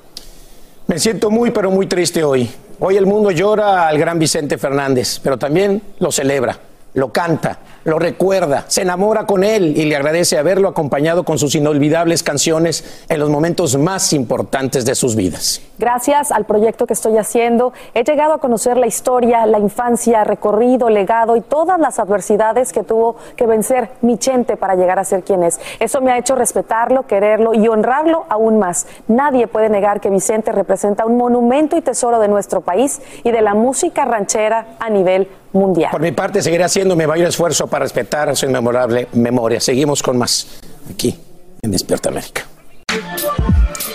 Me 0.86 1.00
siento 1.00 1.30
muy, 1.30 1.50
pero 1.50 1.72
muy 1.72 1.88
triste 1.88 2.22
hoy. 2.22 2.48
Hoy 2.78 2.96
el 2.96 3.06
mundo 3.06 3.32
llora 3.32 3.88
al 3.88 3.98
gran 3.98 4.20
Vicente 4.20 4.56
Fernández, 4.56 5.20
pero 5.20 5.36
también 5.36 5.82
lo 5.98 6.12
celebra 6.12 6.58
lo 6.94 7.12
canta, 7.12 7.58
lo 7.84 7.98
recuerda, 7.98 8.64
se 8.68 8.82
enamora 8.82 9.26
con 9.26 9.44
él 9.44 9.76
y 9.76 9.84
le 9.84 9.96
agradece 9.96 10.38
haberlo 10.38 10.68
acompañado 10.68 11.24
con 11.24 11.38
sus 11.38 11.54
inolvidables 11.54 12.22
canciones 12.22 13.04
en 13.08 13.18
los 13.18 13.28
momentos 13.28 13.76
más 13.76 14.12
importantes 14.12 14.84
de 14.84 14.94
sus 14.94 15.16
vidas. 15.16 15.60
Gracias 15.78 16.30
al 16.30 16.44
proyecto 16.44 16.86
que 16.86 16.92
estoy 16.92 17.18
haciendo, 17.18 17.72
he 17.94 18.04
llegado 18.04 18.34
a 18.34 18.38
conocer 18.38 18.76
la 18.76 18.86
historia, 18.86 19.46
la 19.46 19.58
infancia, 19.58 20.22
recorrido, 20.22 20.90
legado 20.90 21.34
y 21.36 21.40
todas 21.40 21.80
las 21.80 21.98
adversidades 21.98 22.72
que 22.72 22.84
tuvo 22.84 23.16
que 23.36 23.46
vencer 23.46 23.90
mi 24.00 24.16
Chente 24.16 24.56
para 24.56 24.76
llegar 24.76 25.00
a 25.00 25.04
ser 25.04 25.24
quien 25.24 25.42
es. 25.42 25.58
Eso 25.80 26.00
me 26.00 26.12
ha 26.12 26.18
hecho 26.18 26.36
respetarlo, 26.36 27.06
quererlo 27.06 27.54
y 27.54 27.66
honrarlo 27.66 28.26
aún 28.28 28.58
más. 28.58 28.86
Nadie 29.08 29.48
puede 29.48 29.68
negar 29.68 30.00
que 30.00 30.10
Vicente 30.10 30.52
representa 30.52 31.04
un 31.04 31.16
monumento 31.16 31.76
y 31.76 31.80
tesoro 31.80 32.20
de 32.20 32.28
nuestro 32.28 32.60
país 32.60 33.00
y 33.24 33.32
de 33.32 33.42
la 33.42 33.54
música 33.54 34.04
ranchera 34.04 34.76
a 34.78 34.88
nivel 34.88 35.28
mundial. 35.52 35.90
Por 35.90 36.00
mi 36.00 36.12
parte, 36.12 36.42
seguiré 36.42 36.64
haciendo 36.64 36.96
mi 36.96 37.06
mayor 37.06 37.28
esfuerzo 37.28 37.66
para 37.72 37.84
respetar 37.84 38.36
su 38.36 38.44
inmemorable 38.44 39.08
memoria. 39.14 39.58
Seguimos 39.58 40.02
con 40.02 40.18
más 40.18 40.46
aquí 40.90 41.18
en 41.62 41.70
Despierta 41.70 42.10
América. 42.10 42.46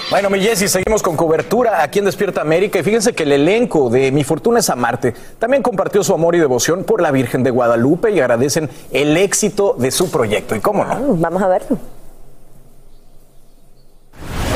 Bueno, 0.09 0.31
mi 0.31 0.39
Jessy, 0.39 0.67
seguimos 0.67 1.03
con 1.03 1.15
cobertura 1.15 1.83
aquí 1.83 1.99
en 1.99 2.05
Despierta 2.05 2.41
América 2.41 2.79
y 2.79 2.83
fíjense 2.83 3.13
que 3.13 3.21
el 3.21 3.33
elenco 3.33 3.91
de 3.91 4.11
Mi 4.11 4.23
Fortuna 4.23 4.59
es 4.59 4.69
Amarte 4.71 5.13
también 5.37 5.61
compartió 5.61 6.03
su 6.03 6.13
amor 6.13 6.33
y 6.33 6.39
devoción 6.39 6.85
por 6.85 7.01
la 7.01 7.11
Virgen 7.11 7.43
de 7.43 7.51
Guadalupe 7.51 8.09
y 8.11 8.19
agradecen 8.19 8.67
el 8.91 9.15
éxito 9.15 9.75
de 9.77 9.91
su 9.91 10.09
proyecto. 10.09 10.55
¿Y 10.55 10.59
cómo 10.59 10.83
no? 10.83 11.15
Vamos 11.15 11.43
a 11.43 11.47
verlo. 11.47 11.77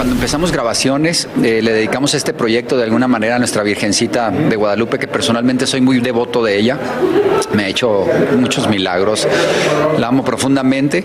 Cuando 0.01 0.15
empezamos 0.15 0.51
grabaciones, 0.51 1.27
eh, 1.43 1.61
le 1.61 1.73
dedicamos 1.73 2.15
este 2.15 2.33
proyecto 2.33 2.75
de 2.75 2.85
alguna 2.85 3.07
manera 3.07 3.35
a 3.35 3.37
nuestra 3.37 3.61
Virgencita 3.61 4.31
de 4.31 4.55
Guadalupe, 4.55 4.97
que 4.97 5.07
personalmente 5.07 5.67
soy 5.67 5.79
muy 5.79 5.99
devoto 5.99 6.43
de 6.43 6.57
ella. 6.57 6.79
Me 7.53 7.65
ha 7.65 7.67
hecho 7.67 8.07
muchos 8.35 8.67
milagros, 8.67 9.27
la 9.99 10.07
amo 10.07 10.23
profundamente 10.25 11.03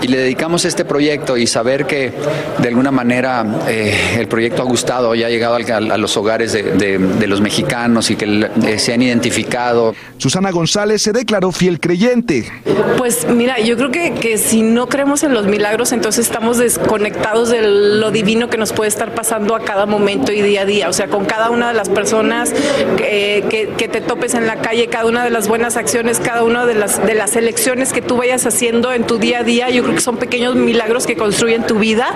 y 0.00 0.08
le 0.08 0.16
dedicamos 0.16 0.64
este 0.64 0.86
proyecto 0.86 1.36
y 1.36 1.46
saber 1.46 1.84
que 1.86 2.10
de 2.56 2.68
alguna 2.68 2.90
manera 2.90 3.44
eh, 3.68 4.16
el 4.18 4.28
proyecto 4.28 4.62
ha 4.62 4.64
gustado 4.64 5.14
y 5.14 5.24
ha 5.24 5.28
llegado 5.28 5.56
al- 5.56 5.90
a, 5.92 5.98
los 5.98 6.16
hogares 6.16 6.52
de, 6.54 6.62
de- 6.62 6.96
de 6.98 7.26
los 7.26 7.42
mexicanos 7.42 8.10
y 8.10 8.16
que 8.16 8.48
eh, 8.66 8.78
se 8.78 8.94
han 8.94 9.02
identificado. 9.02 9.94
Susana 10.16 10.52
González 10.52 11.02
se 11.02 11.12
declaró 11.12 11.52
fiel 11.52 11.80
creyente. 11.80 12.50
Pues 12.96 13.26
mira, 13.28 13.58
yo 13.60 13.76
creo 13.76 13.90
que, 13.90 14.14
que 14.14 14.38
si 14.38 14.62
no 14.62 14.88
creemos 14.88 15.22
en 15.22 15.34
los 15.34 15.46
milagros, 15.46 15.92
entonces 15.92 16.24
estamos 16.26 16.56
desconectados 16.56 17.50
de 17.50 17.60
lo 17.62 18.10
divino 18.10 18.37
que 18.48 18.56
nos 18.58 18.72
puede 18.72 18.88
estar 18.88 19.10
pasando 19.12 19.56
a 19.56 19.60
cada 19.64 19.86
momento 19.86 20.30
y 20.32 20.40
día 20.40 20.62
a 20.62 20.64
día. 20.64 20.88
O 20.88 20.92
sea, 20.92 21.08
con 21.08 21.24
cada 21.24 21.50
una 21.50 21.68
de 21.68 21.74
las 21.74 21.88
personas 21.88 22.52
que, 22.96 23.44
que- 23.50 23.68
que 23.76 23.88
te 23.88 24.00
topes 24.00 24.34
en 24.34 24.46
la 24.46 24.56
calle, 24.56 24.86
cada 24.86 25.06
una 25.06 25.24
de 25.24 25.30
las 25.30 25.48
buenas 25.48 25.76
acciones, 25.76 26.20
cada 26.20 26.44
una 26.44 26.64
de 26.66 26.74
las, 26.74 27.04
de 27.04 27.14
las 27.14 27.34
elecciones 27.36 27.92
que 27.92 28.00
tú 28.02 28.16
vayas 28.16 28.46
haciendo 28.46 28.92
en 28.92 29.04
tu 29.04 29.18
día 29.18 29.40
a 29.40 29.42
día, 29.42 29.70
yo 29.70 29.82
creo 29.82 29.94
que 29.96 30.00
son 30.00 30.16
pequeños 30.18 30.54
milagros 30.54 31.06
que 31.06 31.16
construyen 31.16 31.66
tu 31.66 31.78
vida 31.78 32.08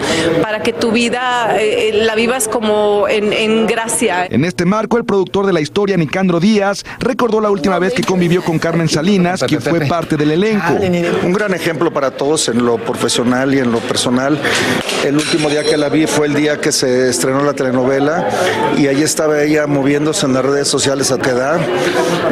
para 0.42 0.62
que 0.62 0.72
tu 0.72 0.92
vida 0.92 1.56
eh, 1.58 1.88
eh, 1.88 2.04
la 2.04 2.14
vivas 2.14 2.46
como 2.48 3.08
en, 3.08 3.32
en 3.32 3.66
gracia. 3.66 4.26
En 4.30 4.44
este 4.44 4.64
marco, 4.64 4.96
el 4.98 5.04
productor 5.04 5.46
de 5.46 5.52
la 5.52 5.60
historia, 5.60 5.96
Nicandro 5.96 6.38
Díaz, 6.40 6.84
recordó 7.00 7.40
la 7.40 7.50
última 7.50 7.78
vez 7.78 7.92
que 7.94 8.02
convivió 8.02 8.42
con 8.42 8.58
Carmen 8.58 8.88
Salinas, 8.88 9.42
quien 9.44 9.60
fue 9.62 9.80
parte 9.86 10.16
del 10.16 10.30
elenco. 10.32 10.72
Un 11.24 11.32
gran 11.32 11.54
ejemplo 11.54 11.92
para 11.92 12.10
todos 12.12 12.48
en 12.48 12.64
lo 12.64 12.76
profesional 12.78 13.54
y 13.54 13.58
en 13.58 13.72
lo 13.72 13.78
personal. 13.78 14.38
El 15.04 15.16
último 15.16 15.48
día 15.48 15.62
que 15.64 15.76
la 15.76 15.88
vi 15.88 16.06
fue 16.12 16.26
el 16.26 16.34
día 16.34 16.60
que 16.60 16.72
se 16.72 17.08
estrenó 17.08 17.42
la 17.42 17.54
telenovela 17.54 18.28
y 18.76 18.86
ahí 18.86 19.02
estaba 19.02 19.42
ella 19.42 19.66
moviéndose 19.66 20.26
en 20.26 20.34
las 20.34 20.44
redes 20.44 20.68
sociales 20.68 21.10
a 21.10 21.18
quedar, 21.18 21.60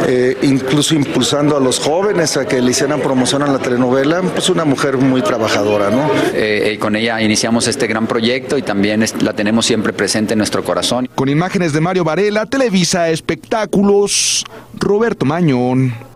eh, 0.07 0.37
incluso 0.43 0.95
impulsando 0.95 1.57
a 1.57 1.61
los 1.61 1.79
jóvenes 1.79 2.37
a 2.37 2.47
que 2.47 2.61
le 2.61 2.71
hicieran 2.73 3.01
promoción 3.01 3.43
a 3.43 3.47
la 3.47 3.59
telenovela. 3.59 4.21
Pues 4.21 4.51
una 4.51 4.65
mujer 4.65 4.99
muy 4.99 5.23
trabajadora, 5.23 5.91
¿no? 5.91 6.11
Eh, 6.35 6.73
eh, 6.73 6.79
con 6.79 6.95
ella 6.95 7.21
iniciamos 7.23 7.67
este 7.69 7.87
gran 7.87 8.07
proyecto 8.07 8.59
y 8.59 8.63
también 8.63 9.05
la 9.21 9.33
tenemos 9.33 9.65
siempre 9.65 9.93
presente 9.93 10.35
en 10.35 10.39
nuestro 10.39 10.63
corazón. 10.63 11.09
Con 11.15 11.29
imágenes 11.29 11.73
de 11.73 11.81
Mario 11.81 12.05
Varela, 12.05 12.47
Televisa 12.47 13.09
Espectáculos, 13.09 14.45
Roberto 14.79 15.25
Mañón. 15.25 16.10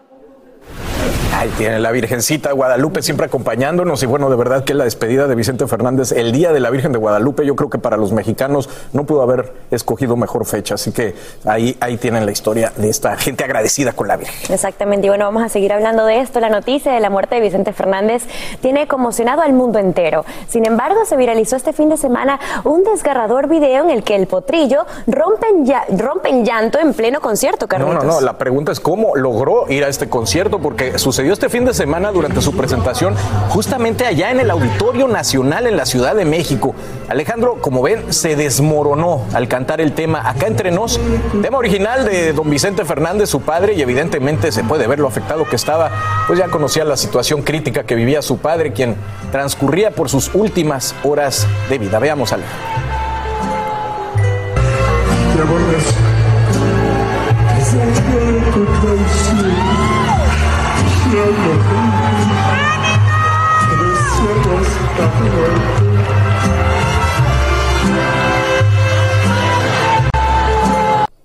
Ahí 1.37 1.51
tiene 1.59 1.81
la 1.81 1.91
Virgencita 1.91 2.53
Guadalupe 2.53 3.03
siempre 3.03 3.27
acompañándonos 3.27 4.01
y 4.03 4.07
bueno, 4.07 4.31
de 4.31 4.37
verdad 4.37 4.63
que 4.63 4.73
la 4.73 4.85
despedida 4.85 5.27
de 5.27 5.35
Vicente 5.35 5.67
Fernández, 5.67 6.13
el 6.13 6.31
Día 6.31 6.53
de 6.53 6.61
la 6.61 6.71
Virgen 6.71 6.93
de 6.93 6.99
Guadalupe, 6.99 7.45
yo 7.45 7.57
creo 7.57 7.69
que 7.69 7.79
para 7.79 7.97
los 7.97 8.13
mexicanos 8.13 8.71
no 8.93 9.05
pudo 9.05 9.21
haber 9.23 9.53
escogido 9.73 10.17
mejor 10.17 10.47
fecha, 10.47 10.75
así 10.77 10.93
que 10.93 11.15
ahí, 11.45 11.77
ahí 11.81 11.97
tienen 11.97 12.25
la 12.25 12.31
historia 12.31 12.73
de 12.77 12.89
esta 12.89 13.17
gente 13.17 13.43
agradecida 13.43 13.93
con 13.93 14.07
la 14.07 14.17
Virgen. 14.17 14.55
Exactamente, 14.55 15.07
y 15.07 15.11
bueno, 15.11 15.25
vamos 15.25 15.43
a 15.43 15.49
seguir 15.49 15.73
hablando 15.73 16.07
de 16.07 16.21
esto. 16.21 16.39
La 16.39 16.51
noticia 16.51 16.93
de 16.93 17.01
la 17.01 17.11
muerte 17.11 17.35
de 17.35 17.41
Vicente 17.41 17.73
Fernández 17.73 18.23
tiene 18.61 18.87
conmocionado 18.87 19.43
al 19.43 19.53
mundo 19.55 19.81
entero. 19.81 20.25
Sin 20.49 20.65
embargo, 20.67 21.05
se 21.05 21.17
viralizó 21.17 21.57
este 21.57 21.73
fin 21.73 21.89
de 21.89 21.97
semana 21.97 22.39
un 22.63 22.85
desgarrador 22.85 23.49
video 23.49 23.83
en 23.85 23.91
el 23.91 24.05
que 24.05 24.15
el 24.15 24.29
potrillo 24.29 24.87
rompe 25.09 25.49
en, 25.49 25.67
ya- 25.67 25.85
rompe 25.99 26.31
en 26.31 26.45
llanto 26.45 26.79
en 26.79 26.95
pleno 26.95 27.21
concierto, 27.21 27.65
No, 27.65 27.69
Carlitos. 27.69 28.05
no, 28.05 28.13
no, 28.13 28.21
la 28.21 28.39
pregunta 28.39 28.71
es 28.71 28.79
cómo 28.79 29.17
logró 29.17 29.69
ir 29.69 29.85
a 29.85 29.89
este 29.89 30.09
concierto, 30.09 30.61
porque 30.61 30.97
sucedió 30.99 31.24
este 31.33 31.49
fin 31.49 31.65
de 31.65 31.73
semana 31.73 32.13
durante 32.13 32.43
su 32.43 32.57
presentación 32.57 33.15
justamente 33.49 34.05
allá 34.07 34.31
en 34.31 34.41
el 34.41 34.51
Auditorio 34.51 35.09
Nacional 35.09 35.67
en 35.67 35.77
la 35.77 35.87
Ciudad 35.87 36.15
de 36.15 36.25
México. 36.25 36.75
Alejandro, 37.09 37.57
como 37.61 37.83
ven, 37.83 38.13
se 38.13 38.37
desmoronó 38.37 39.23
al 39.33 39.49
cantar 39.49 39.81
el 39.81 39.93
tema 39.93 40.29
Acá 40.29 40.47
entre 40.47 40.71
nos, 40.71 41.01
tema 41.43 41.59
original 41.59 42.05
de 42.05 42.33
don 42.33 42.51
Vicente 42.51 42.85
Fernández, 42.85 43.31
su 43.31 43.41
padre, 43.41 43.75
y 43.75 43.83
evidentemente 43.83 44.53
se 44.53 44.65
puede 44.65 44.87
ver 44.87 44.99
lo 44.99 45.09
afectado 45.09 45.45
que 45.45 45.57
estaba, 45.57 45.91
pues 46.27 46.39
ya 46.39 46.49
conocía 46.49 46.85
la 46.85 46.97
situación 46.97 47.43
crítica 47.43 47.85
que 47.85 47.95
vivía 47.95 48.23
su 48.23 48.39
padre, 48.39 48.73
quien 48.73 48.97
transcurría 49.33 49.91
por 49.91 50.09
sus 50.09 50.35
últimas 50.35 50.95
horas 51.05 51.47
de 51.69 51.79
vida. 51.79 51.99
Veamos 51.99 52.33
al 52.33 52.43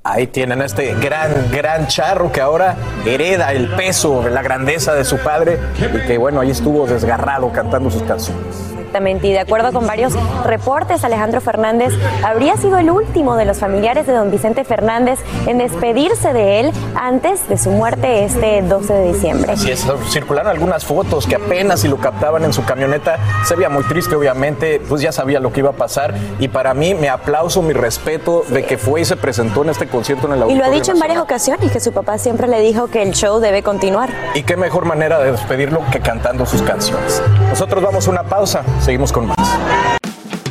Ahí 0.03 0.27
tienen 0.27 0.61
a 0.61 0.65
este 0.65 0.95
gran, 0.95 1.51
gran 1.51 1.87
charro 1.87 2.31
que 2.31 2.41
ahora 2.41 2.75
hereda 3.05 3.51
el 3.51 3.69
peso, 3.75 4.27
la 4.27 4.41
grandeza 4.41 4.93
de 4.93 5.05
su 5.05 5.17
padre 5.17 5.59
y 5.77 6.07
que 6.07 6.17
bueno, 6.17 6.41
ahí 6.41 6.49
estuvo 6.49 6.87
desgarrado 6.87 7.51
cantando 7.51 7.91
sus 7.91 8.03
canciones. 8.03 8.78
Exactamente, 8.89 9.27
y 9.27 9.33
de 9.33 9.39
acuerdo 9.39 9.71
con 9.71 9.85
varios 9.85 10.13
reportes, 10.43 11.03
Alejandro 11.03 11.41
Fernández 11.41 11.93
habría 12.23 12.57
sido 12.57 12.79
el 12.79 12.89
último 12.89 13.35
de 13.35 13.45
los 13.45 13.59
familiares 13.59 14.07
de 14.07 14.13
don 14.13 14.31
Vicente 14.31 14.63
Fernández 14.63 15.19
en 15.45 15.59
despedirse 15.59 16.33
de 16.33 16.61
él 16.61 16.71
antes 16.95 17.47
de 17.47 17.59
su 17.59 17.69
muerte 17.69 18.23
este 18.23 18.63
12 18.63 18.91
de 18.91 19.13
diciembre. 19.13 19.51
Así 19.51 19.69
es, 19.69 19.85
circularon 20.09 20.49
algunas 20.49 20.85
fotos 20.85 21.27
que 21.27 21.35
apenas 21.35 21.81
si 21.81 21.87
lo 21.87 21.97
captaban 21.97 22.43
en 22.45 22.51
su 22.51 22.65
camioneta, 22.65 23.19
se 23.45 23.55
veía 23.55 23.69
muy 23.69 23.83
triste 23.83 24.15
obviamente, 24.15 24.81
pues 24.89 25.03
ya 25.03 25.11
sabía 25.11 25.39
lo 25.39 25.53
que 25.53 25.59
iba 25.59 25.69
a 25.69 25.73
pasar 25.73 26.15
y 26.39 26.47
para 26.47 26.73
mí 26.73 26.95
me 26.95 27.09
aplauso, 27.09 27.61
mi 27.61 27.73
respeto 27.73 28.43
de 28.49 28.65
que 28.65 28.79
fue 28.79 29.01
y 29.01 29.05
se 29.05 29.17
presentó 29.17 29.61
en 29.61 29.69
este 29.69 29.87
concierto 29.87 30.25
en 30.25 30.33
el 30.33 30.39
Y 30.39 30.41
lo 30.41 30.45
ha 30.45 30.45
Auditorio 30.45 30.73
dicho 30.73 30.91
en 30.93 30.99
varias 30.99 31.21
ocasiones, 31.21 31.71
que 31.71 31.79
su 31.79 31.91
papá 31.91 32.17
siempre 32.17 32.47
le 32.47 32.59
dijo 32.59 32.87
que 32.87 33.03
el 33.03 33.13
show 33.13 33.39
debe 33.39 33.61
continuar. 33.61 34.09
Y 34.33 34.41
qué 34.41 34.57
mejor 34.57 34.85
manera 34.85 35.19
de 35.19 35.31
despedirlo 35.31 35.81
que 35.91 35.99
cantando 35.99 36.47
sus 36.47 36.63
canciones. 36.63 37.21
Nosotros 37.49 37.83
vamos 37.83 38.07
a 38.07 38.09
una 38.09 38.23
pausa, 38.23 38.63
seguimos 38.81 39.11
con 39.11 39.27
más. 39.27 39.37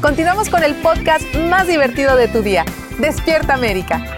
Continuamos 0.01 0.49
con 0.49 0.62
el 0.62 0.75
podcast 0.77 1.25
más 1.51 1.67
divertido 1.67 2.17
de 2.17 2.29
tu 2.29 2.43
día, 2.43 2.64
Despierta 2.99 3.55
América. 3.55 4.17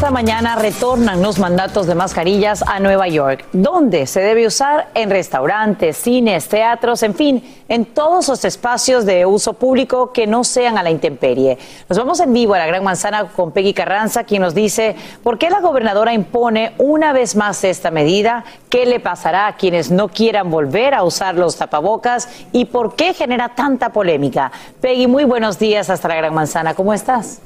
Esta 0.00 0.12
mañana 0.12 0.56
retornan 0.56 1.20
los 1.20 1.38
mandatos 1.38 1.86
de 1.86 1.94
mascarillas 1.94 2.64
a 2.66 2.80
Nueva 2.80 3.06
York, 3.06 3.44
donde 3.52 4.06
se 4.06 4.20
debe 4.20 4.46
usar 4.46 4.88
en 4.94 5.10
restaurantes, 5.10 5.94
cines, 5.98 6.48
teatros, 6.48 7.02
en 7.02 7.14
fin, 7.14 7.62
en 7.68 7.84
todos 7.84 8.28
los 8.28 8.42
espacios 8.46 9.04
de 9.04 9.26
uso 9.26 9.52
público 9.52 10.10
que 10.10 10.26
no 10.26 10.42
sean 10.42 10.78
a 10.78 10.82
la 10.82 10.90
intemperie. 10.90 11.58
Nos 11.86 11.98
vamos 11.98 12.18
en 12.20 12.32
vivo 12.32 12.54
a 12.54 12.58
la 12.58 12.66
Gran 12.66 12.82
Manzana 12.82 13.26
con 13.26 13.52
Peggy 13.52 13.74
Carranza, 13.74 14.24
quien 14.24 14.40
nos 14.40 14.54
dice 14.54 14.96
por 15.22 15.36
qué 15.36 15.50
la 15.50 15.60
gobernadora 15.60 16.14
impone 16.14 16.72
una 16.78 17.12
vez 17.12 17.36
más 17.36 17.62
esta 17.62 17.90
medida, 17.90 18.44
qué 18.70 18.86
le 18.86 19.00
pasará 19.00 19.48
a 19.48 19.56
quienes 19.56 19.90
no 19.90 20.08
quieran 20.08 20.50
volver 20.50 20.94
a 20.94 21.02
usar 21.02 21.34
los 21.34 21.56
tapabocas 21.56 22.26
y 22.52 22.64
por 22.64 22.96
qué 22.96 23.12
genera 23.12 23.50
tanta 23.50 23.90
polémica. 23.90 24.50
Peggy, 24.80 25.06
muy 25.06 25.24
buenos 25.24 25.58
días 25.58 25.90
hasta 25.90 26.08
la 26.08 26.14
Gran 26.14 26.32
Manzana, 26.32 26.72
¿cómo 26.72 26.94
estás? 26.94 27.42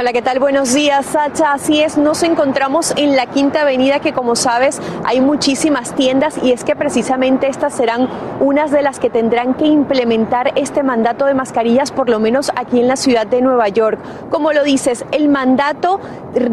Hola, 0.00 0.14
¿qué 0.14 0.22
tal? 0.22 0.38
Buenos 0.38 0.72
días, 0.72 1.04
Sacha. 1.04 1.52
Así 1.52 1.82
es, 1.82 1.98
nos 1.98 2.22
encontramos 2.22 2.94
en 2.96 3.16
la 3.16 3.26
Quinta 3.26 3.60
Avenida, 3.60 4.00
que 4.00 4.14
como 4.14 4.34
sabes 4.34 4.80
hay 5.04 5.20
muchísimas 5.20 5.94
tiendas 5.94 6.38
y 6.42 6.52
es 6.52 6.64
que 6.64 6.74
precisamente 6.74 7.48
estas 7.48 7.74
serán 7.74 8.08
unas 8.40 8.70
de 8.70 8.80
las 8.80 8.98
que 8.98 9.10
tendrán 9.10 9.52
que 9.52 9.66
implementar 9.66 10.54
este 10.56 10.82
mandato 10.82 11.26
de 11.26 11.34
mascarillas, 11.34 11.92
por 11.92 12.08
lo 12.08 12.18
menos 12.18 12.50
aquí 12.56 12.80
en 12.80 12.88
la 12.88 12.96
ciudad 12.96 13.26
de 13.26 13.42
Nueva 13.42 13.68
York. 13.68 13.98
Como 14.30 14.54
lo 14.54 14.64
dices, 14.64 15.04
el 15.12 15.28
mandato 15.28 16.00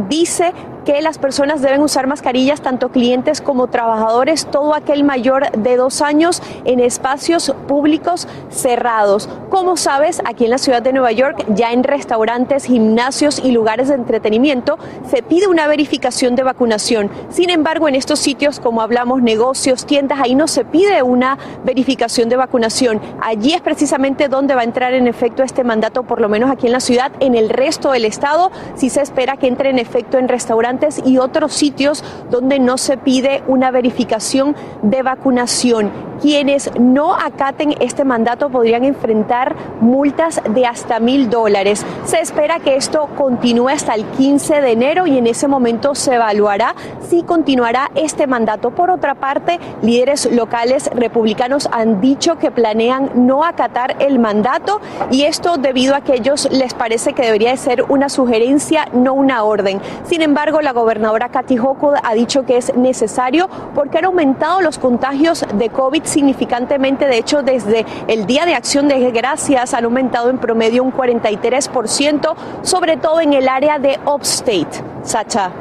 dice 0.10 0.51
que 0.88 1.02
las 1.02 1.17
personas 1.17 1.62
deben 1.62 1.82
usar 1.82 2.08
mascarillas, 2.08 2.62
tanto 2.62 2.88
clientes 2.88 3.41
como 3.41 3.67
trabajadores, 3.67 4.45
todo 4.45 4.73
aquel 4.73 5.04
mayor 5.04 5.52
de 5.52 5.76
dos 5.76 6.02
años 6.02 6.41
en 6.63 6.80
espacios 6.80 7.54
públicos 7.67 8.26
cerrados. 8.50 9.28
Como 9.50 9.76
sabes, 9.76 10.21
aquí 10.23 10.45
en 10.45 10.52
la 10.52 10.58
ciudad 10.58 10.82
de 10.82 10.93
Nueva 10.93 11.12
York, 11.12 11.43
ya 11.50 11.73
en 11.73 11.84
restaurantes, 11.84 12.63
gimnasios 12.63 13.39
y 13.43 13.52
lugares 13.52 13.89
de 13.89 13.95
entretenimiento, 13.95 14.78
se 15.10 15.21
pide 15.23 15.47
una 15.47 15.67
verificación 15.67 16.36
de 16.36 16.43
vacunación. 16.43 17.12
Sin 17.32 17.50
embargo, 17.50 17.89
en 17.89 17.95
estos 17.95 18.19
sitios, 18.19 18.62
como 18.62 18.82
hablamos, 18.82 19.21
negocios, 19.21 19.86
tiendas, 19.86 20.21
ahí 20.21 20.36
no 20.36 20.47
se 20.47 20.63
pide 20.63 21.04
una 21.04 21.38
verificación 21.65 22.30
de 22.30 22.38
vacunación. 22.38 23.02
Allí 23.21 23.54
es 23.54 23.62
precisamente 23.62 24.30
donde 24.30 24.56
va 24.56 24.62
a 24.62 24.63
entrar 24.63 24.93
en 24.93 25.08
efecto 25.08 25.43
este 25.43 25.65
mandato, 25.65 26.04
por 26.04 26.21
lo 26.21 26.30
menos 26.30 26.50
aquí 26.50 26.67
en 26.67 26.71
la 26.71 26.80
ciudad. 26.80 27.12
En 27.19 27.36
el 27.36 27.50
resto 27.50 27.91
del 27.91 28.06
estado, 28.06 28.52
sí 28.76 28.89
se 28.89 29.02
espera 29.02 29.36
que 29.36 29.47
entre 29.47 29.69
en 29.69 29.80
efecto 29.80 30.17
en 30.17 30.30
restaurantes 30.30 30.77
y 31.06 31.18
otros 31.18 31.54
sitios 31.54 32.04
donde 32.30 32.60
no 32.60 32.78
se 32.78 32.98
pide 32.98 33.44
una 33.48 33.72
verificación 33.72 34.56
de 34.82 35.02
vacunación. 35.02 35.92
Quienes 36.22 36.72
no 36.80 37.13
acaten 37.13 37.76
este 37.80 38.04
mandato 38.04 38.50
podrían 38.50 38.84
enfrentar 38.84 39.56
multas 39.82 40.42
de 40.50 40.66
hasta 40.66 41.00
mil 41.00 41.30
dólares. 41.30 41.86
Se 42.06 42.20
espera 42.20 42.60
que 42.60 42.76
esto 42.76 43.08
continúe 43.16 43.70
hasta 43.70 43.94
el 43.94 44.04
15 44.04 44.62
de 44.62 44.72
enero 44.72 45.06
y 45.06 45.18
en 45.18 45.28
ese 45.28 45.48
momento 45.48 45.94
se 45.94 46.16
evaluará 46.16 46.74
si 47.08 47.22
continuará 47.22 47.92
este 47.94 48.26
mandato. 48.26 48.72
Por 48.72 48.90
otra 48.90 49.13
parte, 49.13 49.60
líderes 49.84 50.32
locales 50.32 50.90
republicanos 50.94 51.70
han 51.72 52.02
dicho 52.02 52.40
que 52.40 52.50
planean 52.50 53.12
no 53.13 53.44
acatar 53.44 53.96
el 54.00 54.18
mandato 54.18 54.82
y 55.12 55.24
esto 55.24 55.58
debido 55.58 55.96
a 55.96 56.02
que 56.02 56.16
ellos 56.16 56.48
les 56.52 56.74
parece 56.74 57.13
que 57.13 57.24
debería 57.24 57.52
de 57.52 57.58
ser 57.58 57.84
una 57.84 58.10
sugerencia, 58.10 58.88
no 58.92 59.13
una 59.13 59.44
orden. 59.44 59.80
Sin 60.06 60.22
embargo, 60.22 60.62
la 60.67 60.73
gobernadora 60.73 61.30
Kathy 61.30 61.58
Hochul 61.58 61.93
ha 62.03 62.13
dicho 62.13 62.45
que 62.45 62.58
es 62.58 62.75
necesario 62.75 63.47
porque 63.73 63.99
han 63.99 64.03
aumentado 64.03 64.60
los 64.60 64.77
contagios 64.77 65.45
de 65.53 65.69
COVID 65.69 66.03
significantemente. 66.03 67.08
De 67.08 67.17
hecho, 67.17 67.41
desde 67.41 67.86
el 68.10 68.25
Día 68.25 68.45
de 68.45 68.53
Acción 68.53 68.89
de 68.89 69.12
Gracias 69.12 69.73
han 69.73 69.86
aumentado 69.86 70.30
en 70.30 70.39
promedio 70.39 70.84
un 70.84 70.91
43%, 70.91 72.36
sobre 72.63 72.97
todo 72.97 73.21
en 73.21 73.32
el 73.32 73.47
área 73.47 73.80
de 73.80 73.97
Upstate. 74.06 74.84
Sacha. 75.03 75.51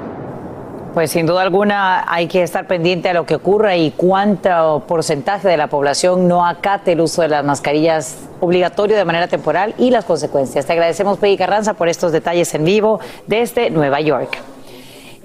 Pues 0.92 1.12
sin 1.12 1.25
duda 1.25 1.42
alguna 1.42 2.05
hay 2.12 2.27
que 2.27 2.42
estar 2.42 2.66
pendiente 2.66 3.09
a 3.09 3.14
lo 3.14 3.27
que 3.27 3.37
ocurra 3.37 3.77
y 3.77 3.92
cuánto 3.92 4.83
porcentaje 4.88 5.47
de 5.47 5.57
la 5.57 5.69
población 5.69 6.27
no 6.27 6.45
acate 6.45 6.92
el 6.92 7.01
uso 7.01 7.23
de 7.23 7.29
las 7.29 7.45
mascarillas 7.45 8.16
obligatorio 8.40 8.97
de 8.97 9.05
manera 9.05 9.29
temporal 9.29 9.73
y 9.79 9.90
las 9.90 10.05
consecuencias. 10.05 10.66
Te 10.66 10.73
agradecemos, 10.73 11.19
Peggy 11.19 11.37
Carranza, 11.37 11.75
por 11.75 11.88
estos 11.88 12.11
detalles 12.11 12.53
en 12.55 12.64
vivo 12.64 12.99
desde 13.29 13.71
Nueva 13.71 14.01
York. 14.01 14.56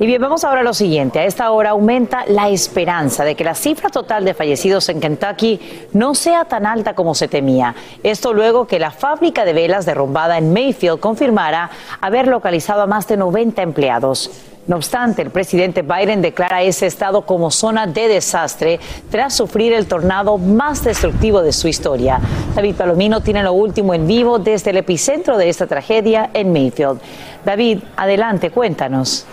Y 0.01 0.07
bien, 0.07 0.19
vamos 0.19 0.43
ahora 0.43 0.61
a 0.61 0.63
lo 0.63 0.73
siguiente. 0.73 1.19
A 1.19 1.25
esta 1.25 1.51
hora 1.51 1.69
aumenta 1.69 2.25
la 2.27 2.49
esperanza 2.49 3.23
de 3.23 3.35
que 3.35 3.43
la 3.43 3.53
cifra 3.53 3.89
total 3.89 4.25
de 4.25 4.33
fallecidos 4.33 4.89
en 4.89 4.99
Kentucky 4.99 5.59
no 5.93 6.15
sea 6.15 6.45
tan 6.45 6.65
alta 6.65 6.95
como 6.95 7.13
se 7.13 7.27
temía. 7.27 7.75
Esto 8.01 8.33
luego 8.33 8.65
que 8.65 8.79
la 8.79 8.89
fábrica 8.89 9.45
de 9.45 9.53
velas 9.53 9.85
derrumbada 9.85 10.39
en 10.39 10.53
Mayfield 10.53 10.99
confirmara 10.99 11.69
haber 12.01 12.27
localizado 12.27 12.81
a 12.81 12.87
más 12.87 13.07
de 13.07 13.15
90 13.15 13.61
empleados. 13.61 14.31
No 14.65 14.77
obstante, 14.77 15.21
el 15.21 15.29
presidente 15.29 15.83
Biden 15.83 16.23
declara 16.23 16.63
ese 16.63 16.87
estado 16.87 17.21
como 17.27 17.51
zona 17.51 17.85
de 17.85 18.07
desastre 18.07 18.79
tras 19.11 19.35
sufrir 19.35 19.71
el 19.71 19.85
tornado 19.85 20.39
más 20.39 20.83
destructivo 20.83 21.43
de 21.43 21.53
su 21.53 21.67
historia. 21.67 22.19
David 22.55 22.73
Palomino 22.73 23.21
tiene 23.21 23.43
lo 23.43 23.53
último 23.53 23.93
en 23.93 24.07
vivo 24.07 24.39
desde 24.39 24.71
el 24.71 24.77
epicentro 24.77 25.37
de 25.37 25.49
esta 25.49 25.67
tragedia 25.67 26.31
en 26.33 26.51
Mayfield. 26.51 26.99
David, 27.45 27.81
adelante, 27.95 28.49
cuéntanos. 28.49 29.27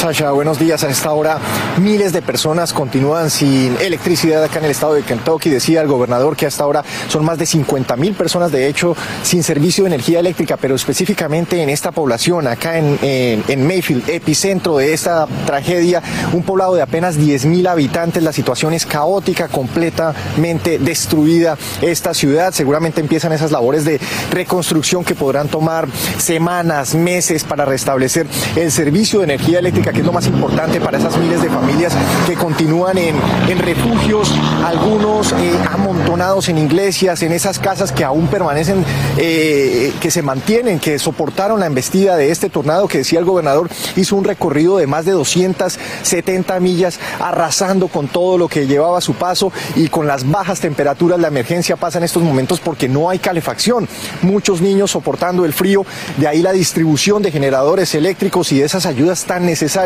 Sasha, 0.00 0.30
buenos 0.30 0.58
días. 0.58 0.82
A 0.82 0.88
esta 0.88 1.12
hora 1.12 1.38
miles 1.76 2.14
de 2.14 2.22
personas 2.22 2.72
continúan 2.72 3.28
sin 3.28 3.76
electricidad 3.82 4.42
acá 4.42 4.58
en 4.58 4.64
el 4.64 4.70
estado 4.70 4.94
de 4.94 5.02
Kentucky. 5.02 5.50
Decía 5.50 5.82
el 5.82 5.88
gobernador 5.88 6.36
que 6.36 6.46
hasta 6.46 6.64
ahora 6.64 6.82
son 7.08 7.22
más 7.22 7.36
de 7.36 7.44
50 7.44 7.96
mil 7.96 8.14
personas, 8.14 8.50
de 8.50 8.66
hecho, 8.66 8.96
sin 9.22 9.42
servicio 9.42 9.84
de 9.84 9.88
energía 9.88 10.20
eléctrica, 10.20 10.56
pero 10.56 10.74
específicamente 10.74 11.62
en 11.62 11.68
esta 11.68 11.92
población, 11.92 12.46
acá 12.46 12.78
en, 12.78 12.98
en, 13.02 13.66
Mayfield, 13.66 14.08
epicentro 14.08 14.78
de 14.78 14.94
esta 14.94 15.26
tragedia, 15.44 16.02
un 16.32 16.44
poblado 16.44 16.74
de 16.76 16.80
apenas 16.80 17.18
10 17.18 17.44
mil 17.44 17.66
habitantes. 17.66 18.22
La 18.22 18.32
situación 18.32 18.72
es 18.72 18.86
caótica, 18.86 19.48
completamente 19.48 20.78
destruida 20.78 21.58
esta 21.82 22.14
ciudad. 22.14 22.54
Seguramente 22.54 23.02
empiezan 23.02 23.32
esas 23.32 23.50
labores 23.50 23.84
de 23.84 24.00
reconstrucción 24.30 25.04
que 25.04 25.14
podrán 25.14 25.48
tomar 25.48 25.88
semanas, 26.16 26.94
meses 26.94 27.44
para 27.44 27.66
restablecer 27.66 28.26
el 28.56 28.72
servicio 28.72 29.18
de 29.18 29.24
energía 29.24 29.58
eléctrica 29.58 29.89
que 29.92 30.00
es 30.00 30.06
lo 30.06 30.12
más 30.12 30.26
importante 30.26 30.80
para 30.80 30.98
esas 30.98 31.16
miles 31.16 31.42
de 31.42 31.48
familias 31.48 31.92
que 32.26 32.34
continúan 32.34 32.98
en, 32.98 33.16
refugios, 33.58 34.32
algunos 34.64 35.32
eh, 35.32 35.52
amontonados 35.70 36.48
en 36.48 36.58
iglesias, 36.58 37.22
en 37.22 37.32
esas 37.32 37.58
casas 37.58 37.92
que 37.92 38.04
aún 38.04 38.28
permanecen, 38.28 38.84
eh, 39.18 39.92
que 40.00 40.10
se 40.10 40.22
mantienen, 40.22 40.78
que 40.78 40.98
soportaron 40.98 41.60
la 41.60 41.66
embestida 41.66 42.16
de 42.16 42.30
este 42.30 42.48
tornado 42.48 42.88
que 42.88 42.98
decía 42.98 43.18
el 43.18 43.24
gobernador, 43.24 43.68
hizo 43.96 44.16
un 44.16 44.24
recorrido 44.24 44.78
de 44.78 44.86
más 44.86 45.04
de 45.04 45.12
270 45.12 46.58
millas, 46.60 46.98
arrasando 47.18 47.88
con 47.88 48.08
todo 48.08 48.38
lo 48.38 48.48
que 48.48 48.66
llevaba 48.66 48.98
a 48.98 49.02
su 49.02 49.14
paso 49.14 49.52
y 49.76 49.88
con 49.88 50.06
las 50.06 50.30
bajas 50.30 50.60
temperaturas 50.60 51.18
la 51.18 51.28
emergencia 51.28 51.76
pasa 51.76 51.98
en 51.98 52.04
estos 52.04 52.22
momentos 52.22 52.60
porque 52.60 52.88
no 52.88 53.10
hay 53.10 53.18
calefacción. 53.18 53.88
Muchos 54.22 54.60
niños 54.60 54.90
soportando 54.92 55.44
el 55.44 55.52
frío, 55.52 55.84
de 56.16 56.28
ahí 56.28 56.42
la 56.42 56.52
distribución 56.52 57.22
de 57.22 57.30
generadores 57.30 57.94
eléctricos 57.94 58.52
y 58.52 58.60
de 58.60 58.66
esas 58.66 58.86
ayudas 58.86 59.24
tan 59.24 59.44
necesarias 59.46 59.79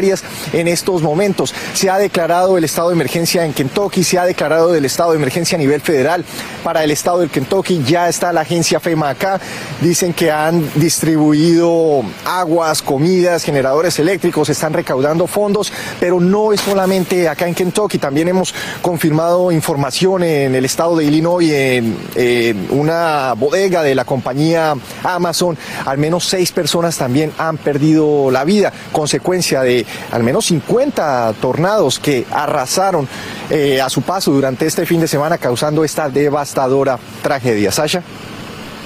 en 0.53 0.69
estos 0.69 1.03
momentos. 1.03 1.55
Se 1.75 1.91
ha 1.91 1.99
declarado 1.99 2.59
el 2.59 2.65
estado 2.65 2.89
de 2.89 2.95
emergencia 2.95 3.45
en 3.45 3.53
Kentucky, 3.53 4.05
se 4.05 4.19
ha 4.19 4.25
declarado 4.25 4.75
el 4.75 4.85
estado 4.85 5.13
de 5.13 5.17
emergencia 5.17 5.57
a 5.57 5.59
nivel 5.59 5.81
federal 5.81 6.25
para 6.63 6.83
el 6.85 6.91
estado 6.91 7.21
del 7.21 7.31
Kentucky. 7.31 7.83
Ya 7.87 8.09
está 8.09 8.33
la 8.33 8.43
agencia 8.43 8.81
FEMA 8.81 9.11
acá. 9.11 9.41
Dicen 9.81 10.13
que 10.13 10.31
han 10.31 10.69
distribuido 10.75 12.03
aguas, 12.25 12.83
comidas, 12.83 13.45
generadores 13.45 13.99
eléctricos, 13.99 14.49
están 14.49 14.73
recaudando 14.73 15.27
fondos, 15.27 15.73
pero 16.01 16.21
no 16.21 16.53
es 16.53 16.61
solamente 16.61 17.29
acá 17.29 17.47
en 17.47 17.55
Kentucky. 17.55 17.99
También 17.99 18.29
hemos 18.29 18.55
confirmado 18.83 19.53
información 19.53 20.23
en 20.23 20.55
el 20.55 20.65
estado 20.65 20.97
de 20.97 21.05
Illinois, 21.05 21.51
en, 21.51 21.97
en 22.15 22.67
una 22.71 23.35
bodega 23.35 23.83
de 23.83 23.95
la 23.95 24.05
compañía 24.05 24.75
Amazon. 25.03 25.57
Al 25.85 25.99
menos 25.99 26.25
seis 26.25 26.53
personas 26.53 26.97
también 26.97 27.33
han 27.39 27.59
perdido 27.59 28.31
la 28.31 28.45
vida, 28.45 28.73
consecuencia 28.93 29.63
de 29.63 29.84
al 30.11 30.23
menos 30.23 30.47
50 30.47 31.35
tornados 31.41 31.99
que 31.99 32.27
arrasaron 32.31 33.09
eh, 33.51 33.81
a 33.81 33.89
su 33.89 34.03
paso 34.03 34.31
durante 34.31 34.67
este 34.67 34.87
fin 34.87 35.01
de 35.01 35.09
semana, 35.09 35.39
causando 35.39 35.85
esta 35.85 36.09
devastadora 36.09 36.99
tragedia. 37.23 37.73
Sasha. 37.73 38.03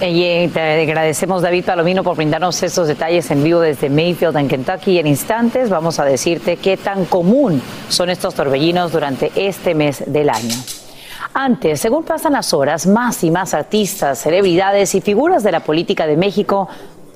Y 0.00 0.46
te 0.48 0.82
agradecemos, 0.82 1.42
David 1.42 1.64
Palomino, 1.64 2.04
por 2.04 2.16
brindarnos 2.16 2.62
estos 2.62 2.86
detalles 2.86 3.28
en 3.32 3.42
vivo 3.42 3.58
desde 3.58 3.90
Mayfield, 3.90 4.36
en 4.36 4.46
Kentucky. 4.46 4.92
Y 4.92 4.98
en 5.00 5.08
instantes 5.08 5.70
vamos 5.70 5.98
a 5.98 6.04
decirte 6.04 6.56
qué 6.56 6.76
tan 6.76 7.04
común 7.04 7.60
son 7.88 8.08
estos 8.08 8.34
torbellinos 8.34 8.92
durante 8.92 9.32
este 9.34 9.74
mes 9.74 10.04
del 10.06 10.30
año. 10.30 10.54
Antes, 11.34 11.80
según 11.80 12.04
pasan 12.04 12.34
las 12.34 12.54
horas, 12.54 12.86
más 12.86 13.24
y 13.24 13.30
más 13.30 13.54
artistas, 13.54 14.20
celebridades 14.20 14.94
y 14.94 15.00
figuras 15.00 15.42
de 15.42 15.52
la 15.52 15.60
política 15.60 16.06
de 16.06 16.16
México 16.16 16.68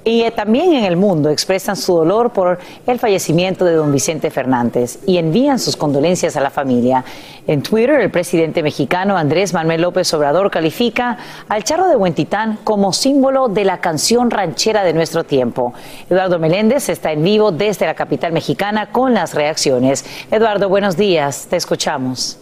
y 0.04 0.22
eh, 0.22 0.30
también 0.30 0.72
en 0.72 0.84
el 0.84 0.96
mundo 0.96 1.30
expresan 1.30 1.76
su 1.76 1.94
dolor 1.94 2.30
por 2.32 2.58
el 2.86 2.98
fallecimiento 2.98 3.64
de 3.64 3.74
don 3.74 3.92
Vicente 3.92 4.30
Fernández 4.30 4.98
y 5.06 5.18
envían 5.18 5.58
sus 5.58 5.76
condolencias 5.76 6.36
a 6.36 6.40
la 6.40 6.50
familia. 6.50 7.04
En 7.46 7.62
Twitter, 7.62 8.00
el 8.00 8.10
presidente 8.10 8.62
mexicano 8.62 9.16
Andrés 9.16 9.52
Manuel 9.52 9.82
López 9.82 10.12
Obrador 10.14 10.50
califica 10.50 11.18
al 11.48 11.64
charro 11.64 11.88
de 11.88 11.96
Huentitán 11.96 12.58
como 12.64 12.92
símbolo 12.92 13.48
de 13.48 13.64
la 13.64 13.80
canción 13.80 14.30
ranchera 14.30 14.84
de 14.84 14.92
nuestro 14.92 15.24
tiempo. 15.24 15.72
Eduardo 16.08 16.38
Meléndez 16.38 16.88
está 16.88 17.12
en 17.12 17.22
vivo 17.22 17.52
desde 17.52 17.86
la 17.86 17.94
capital 17.94 18.32
mexicana 18.32 18.90
con 18.90 19.14
las 19.14 19.34
reacciones. 19.34 20.04
Eduardo, 20.30 20.68
buenos 20.68 20.96
días, 20.96 21.46
te 21.48 21.56
escuchamos. 21.56 22.38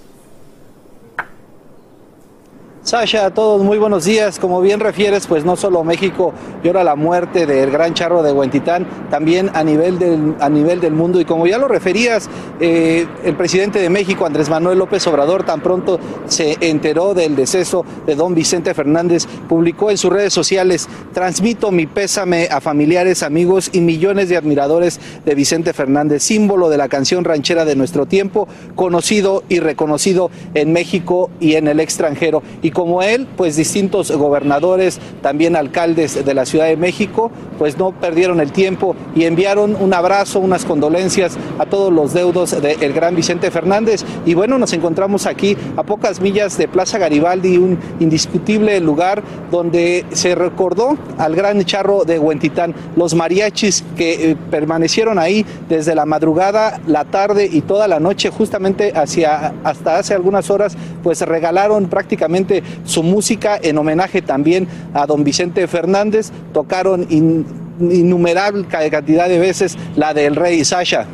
Sasha, 2.82 3.26
a 3.26 3.30
todos 3.34 3.62
muy 3.62 3.76
buenos 3.76 4.06
días. 4.06 4.38
Como 4.38 4.62
bien 4.62 4.80
refieres, 4.80 5.26
pues 5.26 5.44
no 5.44 5.54
solo 5.54 5.84
México 5.84 6.32
llora 6.64 6.82
la 6.82 6.96
muerte 6.96 7.44
del 7.44 7.70
gran 7.70 7.92
charro 7.92 8.22
de 8.22 8.32
Huentitán, 8.32 8.86
también 9.10 9.50
a 9.52 9.62
nivel 9.62 9.98
del, 9.98 10.34
a 10.40 10.48
nivel 10.48 10.80
del 10.80 10.94
mundo. 10.94 11.20
Y 11.20 11.26
como 11.26 11.46
ya 11.46 11.58
lo 11.58 11.68
referías, 11.68 12.30
eh, 12.58 13.06
el 13.22 13.36
presidente 13.36 13.80
de 13.80 13.90
México, 13.90 14.24
Andrés 14.24 14.48
Manuel 14.48 14.78
López 14.78 15.06
Obrador, 15.06 15.44
tan 15.44 15.60
pronto 15.60 16.00
se 16.26 16.56
enteró 16.60 17.12
del 17.12 17.36
deceso 17.36 17.84
de 18.06 18.14
don 18.14 18.34
Vicente 18.34 18.72
Fernández, 18.72 19.26
publicó 19.46 19.90
en 19.90 19.98
sus 19.98 20.10
redes 20.10 20.32
sociales, 20.32 20.88
transmito 21.12 21.70
mi 21.72 21.86
pésame 21.86 22.48
a 22.50 22.62
familiares, 22.62 23.22
amigos 23.22 23.68
y 23.74 23.82
millones 23.82 24.30
de 24.30 24.38
admiradores 24.38 25.00
de 25.26 25.34
Vicente 25.34 25.74
Fernández, 25.74 26.22
símbolo 26.22 26.70
de 26.70 26.78
la 26.78 26.88
canción 26.88 27.24
ranchera 27.24 27.66
de 27.66 27.76
nuestro 27.76 28.06
tiempo, 28.06 28.48
conocido 28.74 29.44
y 29.50 29.60
reconocido 29.60 30.30
en 30.54 30.72
México 30.72 31.28
y 31.40 31.56
en 31.56 31.68
el 31.68 31.78
extranjero. 31.78 32.42
Y 32.62 32.69
como 32.70 33.02
él, 33.02 33.26
pues 33.36 33.56
distintos 33.56 34.10
gobernadores, 34.10 34.98
también 35.22 35.56
alcaldes 35.56 36.24
de 36.24 36.34
la 36.34 36.46
Ciudad 36.46 36.66
de 36.66 36.76
México, 36.76 37.30
pues 37.58 37.78
no 37.78 37.92
perdieron 37.92 38.40
el 38.40 38.52
tiempo 38.52 38.96
y 39.14 39.24
enviaron 39.24 39.76
un 39.78 39.92
abrazo, 39.94 40.40
unas 40.40 40.64
condolencias 40.64 41.36
a 41.58 41.66
todos 41.66 41.92
los 41.92 42.12
deudos 42.12 42.60
del 42.60 42.92
gran 42.92 43.14
Vicente 43.14 43.50
Fernández. 43.50 44.04
Y 44.26 44.34
bueno, 44.34 44.58
nos 44.58 44.72
encontramos 44.72 45.26
aquí 45.26 45.56
a 45.76 45.82
pocas 45.82 46.20
millas 46.20 46.56
de 46.56 46.68
Plaza 46.68 46.98
Garibaldi, 46.98 47.58
un 47.58 47.78
indiscutible 48.00 48.80
lugar 48.80 49.22
donde 49.50 50.04
se 50.12 50.34
recordó 50.34 50.96
al 51.18 51.34
gran 51.34 51.62
charro 51.64 52.04
de 52.04 52.18
Huentitán, 52.18 52.74
los 52.96 53.14
mariachis 53.14 53.84
que 53.96 54.30
eh, 54.30 54.36
permanecieron 54.50 55.18
ahí 55.18 55.44
desde 55.68 55.94
la 55.94 56.06
madrugada, 56.06 56.80
la 56.86 57.04
tarde 57.04 57.48
y 57.50 57.60
toda 57.62 57.88
la 57.88 58.00
noche, 58.00 58.30
justamente 58.30 58.92
hacia 58.94 59.54
hasta 59.64 59.98
hace 59.98 60.14
algunas 60.14 60.50
horas, 60.50 60.76
pues 61.02 61.20
regalaron 61.22 61.88
prácticamente 61.88 62.59
su 62.84 63.02
música 63.02 63.58
en 63.62 63.78
homenaje 63.78 64.22
también 64.22 64.68
a 64.94 65.06
don 65.06 65.24
Vicente 65.24 65.66
Fernández. 65.66 66.30
Tocaron 66.52 67.06
innumerable 67.10 68.66
cantidad 68.66 69.28
de 69.28 69.38
veces 69.38 69.76
la 69.96 70.14
del 70.14 70.36
rey 70.36 70.64
Sasha. 70.64 71.06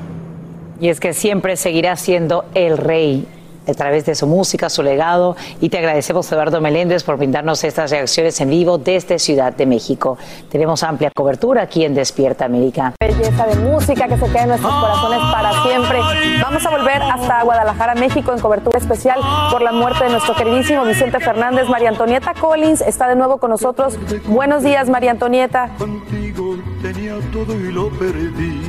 Y 0.80 0.88
es 0.88 1.00
que 1.00 1.14
siempre 1.14 1.56
seguirá 1.56 1.96
siendo 1.96 2.44
el 2.54 2.76
rey 2.76 3.26
a 3.66 3.74
través 3.74 4.06
de 4.06 4.14
su 4.14 4.26
música, 4.26 4.68
su 4.68 4.82
legado. 4.82 5.36
Y 5.60 5.68
te 5.68 5.78
agradecemos, 5.78 6.30
Eduardo 6.30 6.60
Meléndez, 6.60 7.04
por 7.04 7.16
brindarnos 7.16 7.64
estas 7.64 7.90
reacciones 7.90 8.40
en 8.40 8.50
vivo 8.50 8.78
desde 8.78 9.18
Ciudad 9.18 9.52
de 9.52 9.66
México. 9.66 10.18
Tenemos 10.50 10.82
amplia 10.82 11.10
cobertura 11.14 11.62
aquí 11.62 11.84
en 11.84 11.94
Despierta 11.94 12.44
América. 12.44 12.94
Belleza 13.00 13.46
de 13.46 13.56
música 13.56 14.08
que 14.08 14.16
se 14.16 14.26
queda 14.26 14.42
en 14.42 14.48
nuestros 14.50 14.74
corazones 14.74 15.18
para 15.32 15.62
siempre. 15.62 15.98
Vamos 16.42 16.64
a 16.66 16.70
volver 16.70 17.02
hasta 17.02 17.42
Guadalajara, 17.42 17.94
México, 17.94 18.32
en 18.32 18.40
cobertura 18.40 18.78
especial 18.78 19.20
por 19.50 19.62
la 19.62 19.72
muerte 19.72 20.04
de 20.04 20.10
nuestro 20.10 20.34
queridísimo 20.34 20.84
Vicente 20.84 21.20
Fernández. 21.20 21.68
María 21.68 21.88
Antonieta 21.88 22.34
Collins 22.34 22.80
está 22.80 23.08
de 23.08 23.16
nuevo 23.16 23.38
con 23.38 23.50
nosotros. 23.50 23.98
Buenos 24.26 24.62
días, 24.62 24.88
María 24.88 25.10
Antonieta. 25.12 25.70
Contigo 25.78 26.56
tenía 26.82 27.14
todo 27.32 27.54
y 27.54 27.72
lo 27.72 27.90
perdí. 27.90 28.60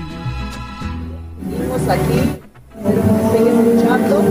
aquí 1.90 2.47
Peguei 2.84 3.54
um 3.54 3.80
jato. 3.80 4.22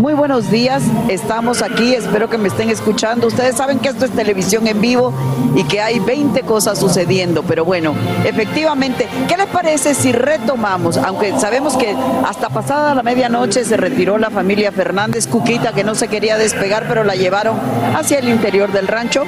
Muy 0.00 0.14
buenos 0.14 0.50
días, 0.50 0.84
estamos 1.08 1.60
aquí, 1.60 1.94
espero 1.94 2.30
que 2.30 2.38
me 2.38 2.48
estén 2.48 2.70
escuchando. 2.70 3.26
Ustedes 3.26 3.56
saben 3.56 3.80
que 3.80 3.88
esto 3.88 4.04
es 4.04 4.12
televisión 4.12 4.66
en 4.68 4.80
vivo 4.80 5.12
y 5.56 5.64
que 5.64 5.80
hay 5.80 5.98
20 5.98 6.42
cosas 6.42 6.78
sucediendo, 6.78 7.42
pero 7.42 7.64
bueno, 7.64 7.94
efectivamente, 8.24 9.08
¿qué 9.26 9.36
les 9.36 9.46
parece 9.46 9.94
si 9.94 10.12
retomamos? 10.12 10.96
Aunque 10.98 11.36
sabemos 11.38 11.76
que 11.76 11.96
hasta 12.24 12.48
pasada 12.48 12.94
la 12.94 13.02
medianoche 13.02 13.64
se 13.64 13.76
retiró 13.76 14.18
la 14.18 14.30
familia 14.30 14.70
Fernández 14.70 15.26
Cuquita, 15.26 15.72
que 15.72 15.82
no 15.82 15.94
se 15.96 16.06
quería 16.06 16.38
despegar, 16.38 16.84
pero 16.86 17.02
la 17.02 17.16
llevaron 17.16 17.58
hacia 17.96 18.18
el 18.18 18.28
interior 18.28 18.70
del 18.70 18.86
rancho. 18.86 19.24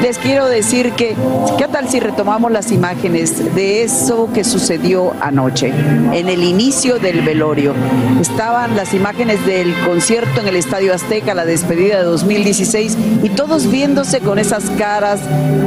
Les 0.00 0.18
quiero 0.18 0.46
decir 0.46 0.92
que, 0.92 1.16
¿qué 1.58 1.68
tal 1.68 1.88
si 1.88 2.00
retomamos 2.00 2.50
las 2.50 2.72
imágenes 2.72 3.54
de 3.54 3.82
eso 3.82 4.30
que 4.32 4.44
sucedió 4.44 5.12
anoche? 5.20 5.68
En 6.12 6.28
el 6.28 6.42
inicio 6.42 6.98
del 6.98 7.20
velorio. 7.22 7.74
Estaban 8.20 8.74
las 8.76 8.94
imágenes 8.94 9.44
del 9.44 9.74
concierto 9.84 10.13
en 10.14 10.46
el 10.46 10.54
Estadio 10.54 10.94
Azteca, 10.94 11.34
la 11.34 11.44
despedida 11.44 11.98
de 11.98 12.04
2016, 12.04 12.96
y 13.24 13.30
todos 13.30 13.68
viéndose 13.68 14.20
con 14.20 14.38
esas 14.38 14.70
caras 14.78 15.18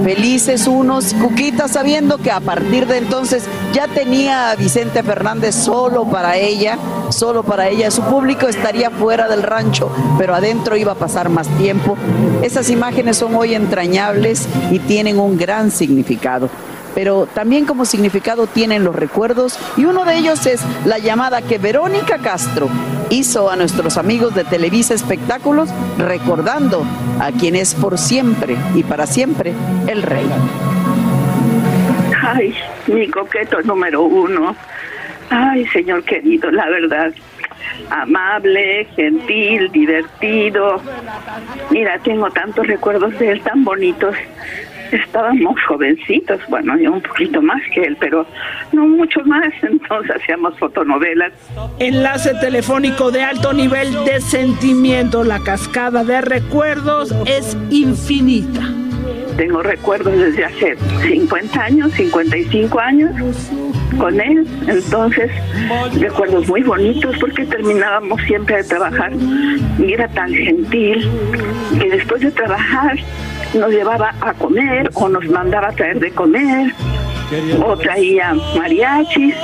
felices, 0.06 0.68
unos 0.68 1.14
cuquitas, 1.16 1.72
sabiendo 1.72 2.18
que 2.18 2.32
a 2.32 2.40
partir 2.40 2.88
de 2.88 3.00
entonces 3.00 3.44
ya 3.74 3.90
tenía 3.90 4.52
a 4.52 4.56
Vicente 4.56 5.04
Fernández 5.04 5.54
solo 5.54 6.06
para 6.06 6.38
ella, 6.38 6.78
solo 7.10 7.44
para 7.44 7.68
ella. 7.68 7.92
Su 7.92 8.04
público 8.04 8.48
estaría 8.48 8.90
fuera 8.90 9.28
del 9.28 9.44
rancho, 9.44 9.92
pero 10.18 10.34
adentro 10.34 10.78
iba 10.78 10.94
a 10.94 10.96
pasar 10.96 11.28
más 11.28 11.50
tiempo. 11.58 11.98
Esas 12.42 12.70
imágenes 12.70 13.18
son 13.18 13.36
hoy 13.36 13.54
entrañables 13.54 14.48
y 14.72 14.80
tienen 14.80 15.20
un 15.20 15.38
gran 15.38 15.72
significado 15.72 16.50
pero 16.98 17.28
también 17.28 17.68
como 17.68 17.86
significado 17.86 18.48
tienen 18.48 18.84
los 18.84 18.96
recuerdos 18.96 19.60
y 19.78 19.86
uno 19.86 20.04
de 20.04 20.18
ellos 20.18 20.48
es 20.48 20.64
la 20.84 20.98
llamada 20.98 21.44
que 21.44 21.60
Verónica 21.60 22.18
Castro 22.18 22.70
hizo 23.12 23.52
a 23.52 23.56
nuestros 23.56 24.00
amigos 24.00 24.34
de 24.34 24.44
Televisa 24.44 24.96
Espectáculos 24.96 25.70
recordando 26.00 26.84
a 27.20 27.32
quien 27.32 27.56
es 27.56 27.76
por 27.76 28.00
siempre 28.00 28.58
y 28.74 28.82
para 28.82 29.06
siempre 29.06 29.54
el 29.86 30.02
rey. 30.02 30.26
Ay, 32.20 32.56
mi 32.88 33.08
coqueto 33.10 33.62
número 33.62 34.02
uno. 34.02 34.56
Ay, 35.30 35.68
señor 35.68 36.04
querido, 36.04 36.50
la 36.50 36.68
verdad, 36.68 37.14
amable, 37.92 38.88
gentil, 38.96 39.72
divertido. 39.72 40.82
Mira, 41.70 42.00
tengo 42.00 42.32
tantos 42.32 42.66
recuerdos 42.66 43.20
de 43.20 43.34
él 43.34 43.42
tan 43.42 43.64
bonitos 43.64 44.16
estábamos 44.92 45.56
jovencitos, 45.68 46.40
bueno, 46.50 46.78
yo 46.78 46.94
un 46.94 47.02
poquito 47.02 47.42
más 47.42 47.62
que 47.74 47.84
él, 47.84 47.98
pero 48.00 48.26
no 48.72 48.88
mucho 48.88 49.22
más, 49.26 49.52
entonces 49.62 50.16
hacíamos 50.16 50.58
fotonovelas. 50.58 51.34
Enlace 51.80 52.34
telefónico 52.36 53.12
de 53.12 53.24
alto 53.24 53.54
nivel 53.54 53.94
de 54.06 54.22
sentimiento, 54.22 55.24
la 55.24 55.40
cascada 55.40 56.04
de 56.04 56.22
recuerdos 56.22 57.14
es 57.26 57.58
infinita. 57.70 58.62
Tengo 59.38 59.62
recuerdos 59.62 60.18
desde 60.18 60.46
hace 60.46 60.76
50 61.08 61.62
años, 61.62 61.92
55 61.94 62.80
años 62.80 63.12
con 64.00 64.20
él, 64.20 64.48
entonces 64.68 65.32
recuerdos 66.00 66.48
muy 66.48 66.64
bonitos 66.64 67.16
porque 67.20 67.46
terminábamos 67.46 68.20
siempre 68.24 68.58
de 68.58 68.64
trabajar 68.64 69.12
y 69.78 69.94
era 69.94 70.08
tan 70.08 70.34
gentil 70.34 71.08
que 71.80 71.90
después 71.90 72.22
de 72.22 72.32
trabajar 72.32 72.98
nos 73.54 73.70
llevaba 73.72 74.14
a 74.22 74.34
comer 74.34 74.90
o 74.94 75.10
nos 75.10 75.26
mandaba 75.28 75.70
a 75.70 75.72
traer 75.72 76.00
de 76.00 76.12
comer 76.12 76.74
o 77.64 77.78
traía 77.78 78.34
mariachis. 78.58 79.36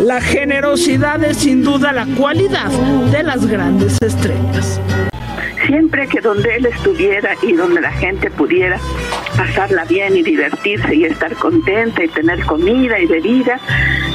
La 0.00 0.20
generosidad 0.20 1.22
es 1.24 1.38
sin 1.38 1.64
duda 1.64 1.92
la 1.92 2.06
cualidad 2.16 2.70
de 3.10 3.22
las 3.22 3.46
grandes 3.46 3.98
estrellas. 4.00 4.80
Siempre 5.66 6.06
que 6.06 6.20
donde 6.20 6.56
él 6.56 6.66
estuviera 6.66 7.30
y 7.42 7.52
donde 7.52 7.80
la 7.80 7.92
gente 7.92 8.30
pudiera 8.30 8.78
pasarla 9.36 9.84
bien 9.84 10.16
y 10.16 10.22
divertirse 10.22 10.94
y 10.94 11.04
estar 11.04 11.34
contenta 11.34 12.04
y 12.04 12.08
tener 12.08 12.44
comida 12.46 12.98
y 12.98 13.06
bebida, 13.06 13.60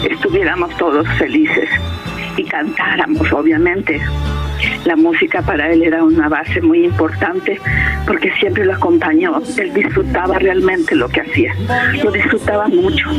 estuviéramos 0.09 0.75
todos 0.77 1.07
felices 1.17 1.69
y 2.37 2.43
cantáramos, 2.45 3.31
obviamente. 3.31 4.01
La 4.85 4.95
música 4.95 5.41
para 5.41 5.71
él 5.71 5.83
era 5.83 6.03
una 6.03 6.27
base 6.27 6.61
muy 6.61 6.83
importante 6.85 7.59
porque 8.05 8.31
siempre 8.39 8.65
lo 8.65 8.73
acompañó. 8.73 9.41
Él 9.57 9.73
disfrutaba 9.73 10.37
realmente 10.39 10.95
lo 10.95 11.07
que 11.07 11.21
hacía. 11.21 11.53
Lo 12.03 12.11
disfrutaba 12.11 12.67
mucho. 12.67 13.09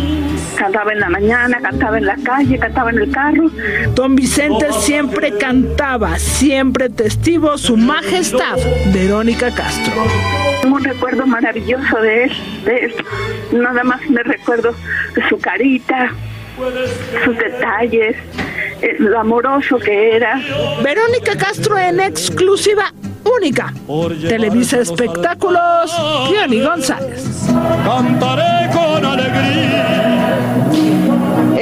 Cantaba 0.56 0.92
en 0.92 1.00
la 1.00 1.08
mañana, 1.08 1.58
cantaba 1.60 1.98
en 1.98 2.06
la 2.06 2.16
calle, 2.16 2.58
cantaba 2.58 2.90
en 2.90 2.98
el 2.98 3.10
carro. 3.10 3.50
Don 3.94 4.14
Vicente 4.14 4.66
siempre 4.72 5.36
cantaba, 5.38 6.18
siempre 6.18 6.90
testigo 6.90 7.56
su 7.56 7.76
majestad, 7.76 8.58
Verónica 8.92 9.50
Castro. 9.54 10.02
Un 10.64 10.84
recuerdo 10.84 11.26
maravilloso 11.26 12.00
de 12.00 12.24
él, 12.24 12.32
de 12.64 12.76
él. 12.76 12.94
Nada 13.52 13.84
más 13.84 14.00
me 14.08 14.22
recuerdo 14.22 14.74
su 15.28 15.38
carita, 15.38 16.10
sus 17.24 17.38
detalles, 17.38 18.16
lo 18.98 19.18
amoroso 19.18 19.78
que 19.78 20.16
era. 20.16 20.40
Verónica 20.82 21.36
Castro 21.36 21.78
en 21.78 22.00
exclusiva 22.00 22.92
única. 23.24 23.72
Televisa 24.28 24.80
Espectáculos, 24.80 25.94
Gianni 26.28 26.60
González. 26.62 27.46
Cantaré 27.84 28.70
con 28.72 29.04
alegría 29.04 30.53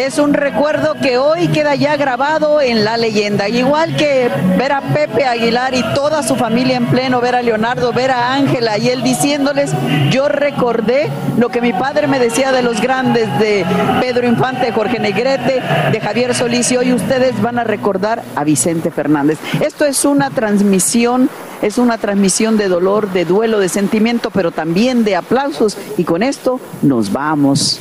es 0.05 0.19
un 0.19 0.35
recuerdo 0.35 0.95
que 0.95 1.19
hoy 1.19 1.49
queda 1.49 1.77
ya 1.77 1.97
grabado 1.97 2.61
en 2.61 2.85
la 2.85 2.97
leyenda. 2.97 3.49
Igual 3.49 3.97
que 3.97 4.29
ver 4.59 4.73
a 4.73 4.81
Pepe 4.81 5.25
Aguilar 5.25 5.75
y 5.75 5.83
toda 5.95 6.23
su 6.23 6.35
familia 6.35 6.77
en 6.77 6.87
pleno, 6.87 7.21
ver 7.21 7.37
a 7.37 7.43
Leonardo, 7.43 7.93
ver 7.93 8.11
a 8.11 8.35
Ángela 8.35 8.79
y 8.79 8.89
él 8.89 9.03
diciéndoles, 9.03 9.73
yo 10.11 10.29
recordé 10.29 11.09
lo 11.39 11.51
que 11.51 11.61
mi 11.61 11.73
padre 11.73 12.09
me 12.09 12.19
decía 12.19 12.51
de 12.51 12.63
los 12.63 12.81
grandes, 12.81 13.27
de 13.39 13.65
Pedro 14.01 14.27
Infante, 14.27 14.73
Jorge 14.73 14.99
Negrete, 14.99 15.63
de 15.93 16.01
Javier 16.01 16.35
Solís 16.35 16.73
y 16.73 16.77
hoy 16.77 16.93
ustedes 16.93 17.41
van 17.41 17.59
a 17.59 17.65
recordar 17.65 18.23
a 18.35 18.43
Vicente 18.45 18.91
Fernández. 18.91 19.39
Esto 19.61 19.85
es 19.85 20.05
una 20.05 20.31
transmisión 20.31 21.31
Es 21.63 21.79
una 21.79 21.97
transmisión 21.97 22.57
de 22.57 22.67
dolor, 22.67 23.13
de 23.13 23.25
duelo, 23.25 23.61
de 23.61 23.69
sentimiento, 23.69 24.33
pero 24.33 24.51
también 24.51 25.05
de 25.05 25.15
aplausos. 25.15 25.79
Y 25.97 26.03
con 26.03 26.25
esto 26.25 26.59
nos 26.83 27.13
vamos 27.13 27.81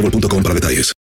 boostmobile.com 0.01 0.43
para 0.43 0.55
detalles. 0.55 0.91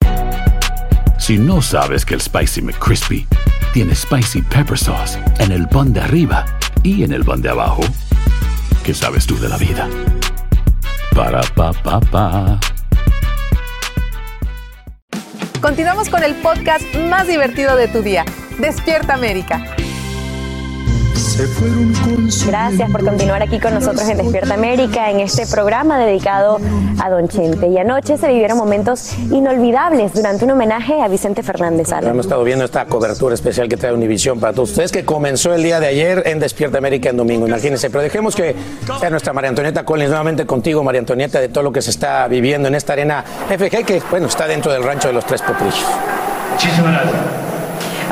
Si 1.19 1.39
no 1.39 1.63
sabes 1.63 2.05
que 2.05 2.15
el 2.15 2.21
Spicy 2.21 2.63
McCrispy 2.63 3.27
tiene 3.73 3.95
Spicy 3.95 4.43
Pepper 4.43 4.79
Sauce 4.79 5.19
en 5.39 5.53
el 5.53 5.69
pan 5.69 5.93
de 5.93 6.01
arriba 6.01 6.45
y 6.83 7.05
en 7.05 7.13
el 7.13 7.25
pan 7.25 7.43
de 7.43 7.51
abajo, 7.51 7.83
¿qué 8.85 8.95
sabes 8.95 9.27
tú 9.27 9.39
de 9.39 9.49
la 9.49 9.57
vida? 9.57 9.89
Para, 11.15 11.41
pa, 11.55 11.73
pa, 11.73 12.01
pa. 12.01 12.59
Continuamos 15.61 16.09
con 16.09 16.25
el 16.25 16.35
podcast 16.37 16.83
más 17.11 17.27
divertido 17.29 17.77
de 17.77 17.89
tu 17.89 18.01
día. 18.03 18.25
Despierta 18.59 19.15
América. 19.15 19.77
Gracias 22.47 22.91
por 22.91 23.05
continuar 23.05 23.43
aquí 23.43 23.59
con 23.59 23.73
nosotros 23.73 24.09
en 24.09 24.19
Despierta 24.19 24.55
América, 24.55 25.11
en 25.11 25.21
este 25.21 25.47
programa 25.47 25.99
dedicado 25.99 26.59
a 26.99 27.09
Don 27.09 27.29
Chente. 27.29 27.69
Y 27.69 27.79
anoche 27.79 28.19
se 28.19 28.29
vivieron 28.29 28.59
momentos 28.59 29.15
inolvidables 29.31 30.13
durante 30.13 30.45
un 30.45 30.51
homenaje 30.51 31.01
a 31.01 31.09
Vicente 31.09 31.43
Fernández. 31.43 31.91
Hemos 32.03 32.27
estado 32.27 32.45
viendo 32.45 32.65
esta 32.65 32.85
cobertura 32.87 33.35
especial 33.35 33.69
que 33.69 33.77
trae 33.77 33.93
Univisión 33.93 34.39
para 34.39 34.53
todos 34.53 34.71
ustedes, 34.71 34.93
que 34.93 35.05
comenzó 35.05 35.55
el 35.55 35.63
día 35.63 35.81
de 35.81 35.87
ayer 35.87 36.23
en 36.27 36.41
Despierta 36.41 36.79
América 36.79 37.11
en 37.11 37.17
domingo, 37.17 37.47
imagínense. 37.47 37.91
Pero 37.91 38.03
dejemos 38.03 38.37
que 38.37 38.55
sea 39.01 39.11
nuestra 39.11 39.33
María 39.33 39.51
Antonieta 39.51 39.85
Collins 39.85 40.11
nuevamente 40.11 40.47
contigo, 40.47 40.83
María 40.83 41.01
Antonieta, 41.01 41.41
de 41.41 41.49
todo 41.49 41.65
lo 41.65 41.73
que 41.73 41.83
se 41.83 41.91
está 41.91 42.29
viviendo 42.29 42.69
en 42.69 42.75
esta 42.75 42.93
arena 42.93 43.25
FG, 43.49 43.85
que 43.85 44.03
bueno, 44.11 44.27
está 44.27 44.47
dentro 44.47 44.73
del 44.73 44.83
rancho 44.83 45.09
de 45.09 45.15
los 45.15 45.25
Tres 45.25 45.43
Potrillos. 45.43 45.85
Muchísimas 46.53 46.93
gracias. 46.93 47.50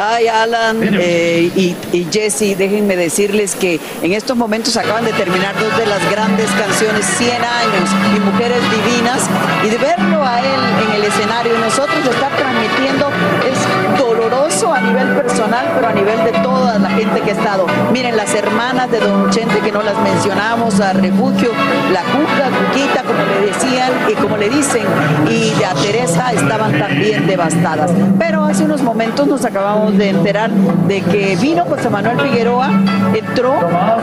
Ay, 0.01 0.29
Alan 0.29 0.79
eh, 0.81 1.51
y, 1.57 1.75
y 1.93 2.07
Jesse, 2.11 2.57
déjenme 2.57 2.95
decirles 2.95 3.57
que 3.57 3.81
en 4.01 4.13
estos 4.13 4.37
momentos 4.37 4.77
acaban 4.77 5.05
de 5.05 5.13
terminar 5.13 5.59
dos 5.59 5.77
de 5.77 5.87
las 5.87 6.09
grandes 6.09 6.49
canciones, 6.53 7.05
100 7.05 7.33
años 7.43 7.91
y 8.17 8.21
Mujeres 8.21 8.63
Divinas, 8.71 9.29
y 9.65 9.71
de 9.71 9.79
verlo 9.79 10.25
a 10.25 10.39
él 10.39 10.61
en 10.87 10.95
el 10.95 11.05
escenario 11.05 11.57
y 11.57 11.59
nosotros 11.59 11.99
estar 11.99 12.31
transmitiendo 12.37 13.11
es 13.51 13.88
doloroso 13.99 14.73
a 14.73 14.81
nivel 14.81 15.09
personal, 15.09 15.67
pero 15.75 15.89
a 15.89 15.93
nivel 15.93 16.25
de 16.25 16.33
toda 16.41 16.79
la 16.79 16.91
gente 16.91 17.21
que 17.21 17.33
ha 17.33 17.35
estado. 17.35 17.67
Miren, 17.93 18.17
las 18.17 18.33
hermanas 18.35 18.91
de 18.91 19.01
Don 19.01 19.31
Chente 19.31 19.59
que 19.61 19.73
no 19.73 19.83
las 19.83 19.99
mencionamos, 20.01 20.81
a 20.81 20.93
Refugio, 20.93 21.51
la 21.93 22.03
Cuca, 22.03 22.49
Cuquita, 22.57 23.03
como 23.03 23.19
le 23.25 23.47
decían 23.49 23.93
y 24.09 24.15
como 24.15 24.37
le 24.37 24.49
dicen, 24.49 24.85
y 25.29 25.63
a 25.63 25.75
Teresa 25.75 26.33
estaban 26.33 26.79
también 26.79 27.27
devastadas. 27.27 27.91
Pero 28.19 28.45
hace 28.45 28.65
unos 28.65 28.83
momentos 28.83 29.27
nos 29.27 29.45
acabamos 29.45 29.97
de 29.99 30.11
enterar 30.11 30.51
de 30.51 31.01
que 31.03 31.37
vino 31.37 31.65
José 31.65 31.91
Manuel 31.91 32.21
Figueroa, 32.21 32.71
entró 33.15 33.55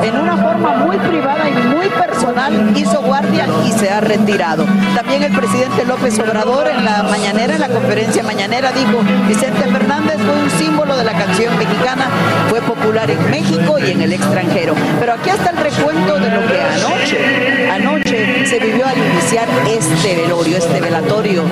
en 0.03 0.17
una 0.17 0.37
forma 0.37 0.75
muy 0.85 0.97
privada 0.97 1.49
y 1.49 1.75
muy 1.75 1.87
personal, 1.89 2.73
hizo 2.75 3.01
guardia 3.01 3.47
y 3.65 3.71
se 3.71 3.89
ha 3.89 4.01
retirado. 4.01 4.65
También 4.95 5.23
el 5.23 5.31
presidente 5.31 5.85
López 5.85 6.19
Obrador 6.19 6.67
en 6.67 6.83
la 6.83 7.03
mañanera, 7.03 7.55
en 7.55 7.61
la 7.61 7.69
conferencia 7.69 8.23
mañanera, 8.23 8.71
dijo, 8.71 9.01
Vicente 9.27 9.61
Fernández 9.61 9.84
fue 9.87 10.41
un 10.41 10.49
símbolo 10.49 10.97
de 10.97 11.03
la 11.03 11.13
canción 11.13 11.57
mexicana, 11.57 12.09
fue 12.49 12.59
popular 12.61 13.09
en 13.09 13.29
México 13.29 13.77
y 13.79 13.91
en 13.91 14.01
el 14.01 14.13
extranjero. 14.13 14.73
Pero 14.99 15.13
aquí 15.13 15.29
está 15.29 15.51
el 15.51 15.57
recuento 15.57 16.15
de 16.15 16.29
lo 16.31 16.47
que 16.47 16.61
anoche, 16.61 17.69
anoche 17.69 18.45
se 18.45 18.59
vivió 18.59 18.85
al 18.87 18.97
iniciar 18.97 19.47
este 19.67 20.21
velorio, 20.21 20.57
este 20.57 20.81
velatorio 20.81 21.43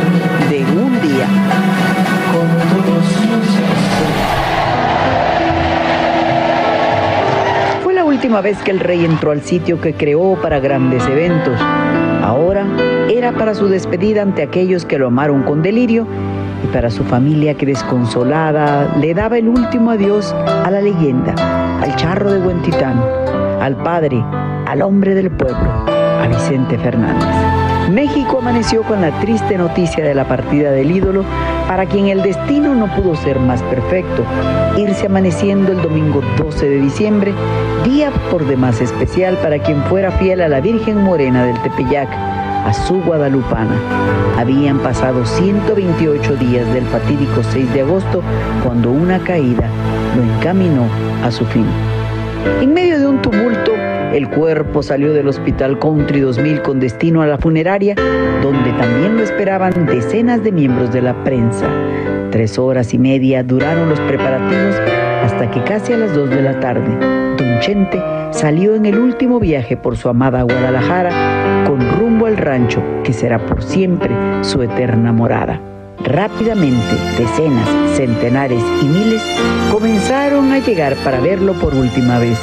de 0.49 0.59
un 0.59 1.01
día. 1.01 1.27
Fue 7.83 7.93
la 7.93 8.03
última 8.03 8.41
vez 8.41 8.57
que 8.63 8.71
el 8.71 8.79
rey 8.79 9.05
entró 9.05 9.31
al 9.31 9.43
sitio 9.43 9.79
que 9.79 9.93
creó 9.93 10.39
para 10.41 10.59
grandes 10.59 11.05
eventos. 11.05 11.59
Ahora 12.23 12.65
era 13.09 13.33
para 13.33 13.53
su 13.53 13.67
despedida 13.67 14.21
ante 14.21 14.41
aquellos 14.41 14.85
que 14.85 14.97
lo 14.97 15.07
amaron 15.07 15.43
con 15.43 15.61
delirio 15.61 16.07
y 16.63 16.67
para 16.67 16.89
su 16.89 17.03
familia 17.03 17.55
que 17.55 17.65
desconsolada 17.65 18.95
le 18.99 19.13
daba 19.13 19.37
el 19.37 19.49
último 19.49 19.91
adiós 19.91 20.33
a 20.33 20.69
la 20.71 20.81
leyenda, 20.81 21.33
al 21.81 21.95
charro 21.95 22.31
de 22.31 22.39
Huentitán, 22.39 23.01
al 23.61 23.75
padre, 23.77 24.23
al 24.67 24.81
hombre 24.81 25.13
del 25.15 25.29
pueblo, 25.31 25.85
a 25.87 26.27
Vicente 26.27 26.77
Fernández. 26.77 27.27
México 27.91 28.39
amaneció 28.39 28.83
con 28.83 29.01
la 29.01 29.11
triste 29.19 29.57
noticia 29.57 30.03
de 30.05 30.15
la 30.15 30.27
partida 30.27 30.71
del 30.71 30.91
ídolo, 30.91 31.25
para 31.67 31.85
quien 31.85 32.07
el 32.07 32.21
destino 32.21 32.73
no 32.73 32.87
pudo 32.95 33.15
ser 33.15 33.39
más 33.39 33.61
perfecto, 33.63 34.23
irse 34.77 35.07
amaneciendo 35.07 35.71
el 35.73 35.81
domingo 35.81 36.21
12 36.37 36.69
de 36.69 36.79
diciembre, 36.79 37.33
día 37.83 38.11
por 38.31 38.45
demás 38.45 38.79
especial 38.79 39.37
para 39.37 39.59
quien 39.59 39.83
fuera 39.83 40.11
fiel 40.11 40.41
a 40.41 40.47
la 40.47 40.61
Virgen 40.61 41.03
Morena 41.03 41.45
del 41.45 41.61
Tepeyac, 41.61 42.32
a 42.63 42.73
su 42.73 43.01
guadalupana. 43.01 43.75
Habían 44.37 44.79
pasado 44.79 45.25
128 45.25 46.35
días 46.37 46.73
del 46.73 46.85
fatídico 46.85 47.43
6 47.43 47.73
de 47.73 47.81
agosto 47.81 48.21
cuando 48.63 48.91
una 48.91 49.19
caída 49.19 49.67
lo 50.15 50.23
encaminó 50.23 50.87
a 51.23 51.31
su 51.31 51.45
fin. 51.45 51.65
En 52.61 52.73
medio 52.73 52.99
de 52.99 53.07
un 53.07 53.21
tumulto, 53.21 53.73
el 54.13 54.29
cuerpo 54.29 54.83
salió 54.83 55.13
del 55.13 55.27
Hospital 55.27 55.79
Country 55.79 56.19
2000 56.19 56.61
con 56.61 56.79
destino 56.79 57.21
a 57.21 57.27
la 57.27 57.37
funeraria, 57.37 57.95
donde 58.41 58.71
también 58.73 59.17
lo 59.17 59.23
esperaban 59.23 59.85
decenas 59.85 60.43
de 60.43 60.51
miembros 60.51 60.91
de 60.91 61.01
la 61.01 61.23
prensa. 61.23 61.67
Tres 62.31 62.59
horas 62.59 62.93
y 62.93 62.99
media 62.99 63.43
duraron 63.43 63.89
los 63.89 63.99
preparativos 64.01 64.75
hasta 65.23 65.49
que 65.51 65.63
casi 65.63 65.93
a 65.93 65.97
las 65.97 66.13
dos 66.13 66.29
de 66.29 66.41
la 66.41 66.59
tarde, 66.59 66.97
Don 67.37 67.59
Chente 67.61 68.01
salió 68.31 68.75
en 68.75 68.85
el 68.85 68.99
último 68.99 69.39
viaje 69.39 69.77
por 69.77 69.95
su 69.95 70.09
amada 70.09 70.43
Guadalajara 70.43 71.63
con 71.65 71.79
rumbo 71.97 72.12
al 72.33 72.37
rancho 72.37 72.81
que 73.03 73.13
será 73.13 73.37
por 73.45 73.61
siempre 73.61 74.09
su 74.41 74.61
eterna 74.61 75.11
morada. 75.11 75.59
Rápidamente, 76.03 76.95
decenas, 77.17 77.69
centenares 77.95 78.63
y 78.81 78.85
miles 78.85 79.23
comenzaron 79.71 80.51
a 80.51 80.59
llegar 80.59 80.95
para 81.03 81.19
verlo 81.19 81.53
por 81.53 81.75
última 81.75 82.17
vez. 82.17 82.39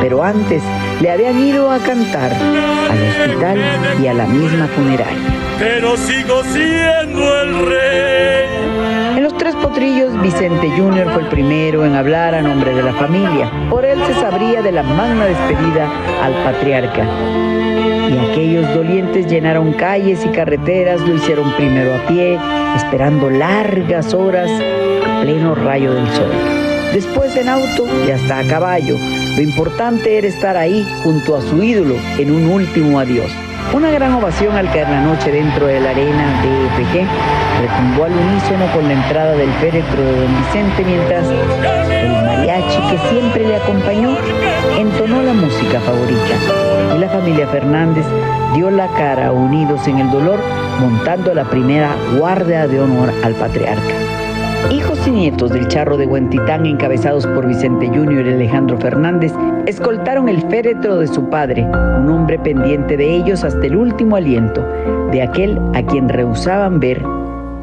Pero 0.00 0.24
antes 0.24 0.62
le 1.00 1.10
habían 1.10 1.38
ido 1.38 1.70
a 1.70 1.78
cantar 1.78 2.32
al 2.32 3.02
hospital 3.02 3.58
y 4.02 4.06
a 4.06 4.14
la 4.14 4.26
misma 4.26 4.66
funeraria. 4.68 5.18
Pero 5.58 5.96
sigo 5.96 6.42
siendo 6.44 7.42
el 7.42 7.66
rey. 7.66 9.16
En 9.16 9.22
los 9.22 9.36
Tres 9.36 9.54
Potrillos, 9.56 10.20
Vicente 10.22 10.70
Jr. 10.76 11.10
fue 11.12 11.22
el 11.22 11.28
primero 11.28 11.84
en 11.84 11.94
hablar 11.94 12.34
a 12.34 12.42
nombre 12.42 12.74
de 12.74 12.82
la 12.82 12.94
familia. 12.94 13.50
Por 13.70 13.84
él 13.84 13.98
se 14.06 14.14
sabría 14.14 14.62
de 14.62 14.72
la 14.72 14.82
magna 14.82 15.26
despedida 15.26 15.88
al 16.22 16.32
patriarca. 16.44 17.04
Y 18.08 18.18
aquellos 18.18 18.74
dolientes 18.74 19.26
llenaron 19.26 19.72
calles 19.72 20.24
y 20.24 20.28
carreteras, 20.28 21.00
lo 21.00 21.14
hicieron 21.14 21.52
primero 21.56 21.94
a 21.94 22.06
pie, 22.06 22.38
esperando 22.76 23.30
largas 23.30 24.14
horas 24.14 24.50
a 25.04 25.22
pleno 25.22 25.54
rayo 25.54 25.92
del 25.94 26.06
sol. 26.08 26.30
Después 26.92 27.36
en 27.36 27.48
auto 27.48 27.86
y 28.06 28.10
hasta 28.10 28.38
a 28.38 28.46
caballo. 28.46 28.96
Lo 29.36 29.42
importante 29.42 30.16
era 30.16 30.26
estar 30.26 30.56
ahí 30.56 30.86
junto 31.02 31.36
a 31.36 31.42
su 31.42 31.62
ídolo 31.62 31.96
en 32.18 32.30
un 32.30 32.46
último 32.50 32.98
adiós. 32.98 33.30
Una 33.72 33.90
gran 33.90 34.14
ovación 34.14 34.56
al 34.56 34.66
caer 34.70 34.88
la 34.88 35.00
noche 35.02 35.30
dentro 35.30 35.66
de 35.66 35.80
la 35.80 35.90
arena 35.90 36.42
de 36.42 36.66
EPG 36.66 37.06
retumbó 37.60 38.04
al 38.04 38.12
unísono 38.12 38.66
con 38.72 38.86
la 38.86 38.94
entrada 38.94 39.32
del 39.32 39.50
féretro 39.54 40.02
de 40.02 40.20
don 40.20 40.36
Vicente 40.38 40.84
mientras 40.84 41.26
el 41.26 42.22
mariachi 42.26 42.80
que 42.90 42.98
siempre 43.08 43.46
le 43.46 43.56
acompañó 43.56 44.16
entonó 44.78 45.22
la 45.22 45.32
música 45.32 45.80
favorita 45.80 46.94
y 46.94 46.98
la 46.98 47.08
familia 47.08 47.46
Fernández 47.48 48.06
dio 48.54 48.70
la 48.70 48.88
cara 48.88 49.32
unidos 49.32 49.86
en 49.88 49.98
el 49.98 50.10
dolor 50.10 50.38
montando 50.80 51.34
la 51.34 51.44
primera 51.44 51.94
guardia 52.18 52.66
de 52.66 52.80
honor 52.80 53.12
al 53.24 53.34
patriarca. 53.34 53.94
Hijos 54.70 54.98
y 55.06 55.10
nietos 55.10 55.50
del 55.50 55.68
charro 55.68 55.96
de 55.96 56.06
Huentitán, 56.06 56.66
encabezados 56.66 57.26
por 57.26 57.46
Vicente 57.46 57.86
Jr. 57.86 58.26
y 58.26 58.32
Alejandro 58.32 58.76
Fernández, 58.78 59.32
escoltaron 59.66 60.28
el 60.28 60.42
féretro 60.48 60.98
de 60.98 61.08
su 61.08 61.28
padre, 61.28 61.64
un 61.64 62.08
hombre 62.08 62.38
pendiente 62.38 62.96
de 62.96 63.16
ellos 63.16 63.42
hasta 63.42 63.66
el 63.66 63.76
último 63.76 64.16
aliento, 64.16 64.64
de 65.10 65.22
aquel 65.22 65.60
a 65.74 65.82
quien 65.82 66.08
rehusaban 66.08 66.78
ver 66.78 67.02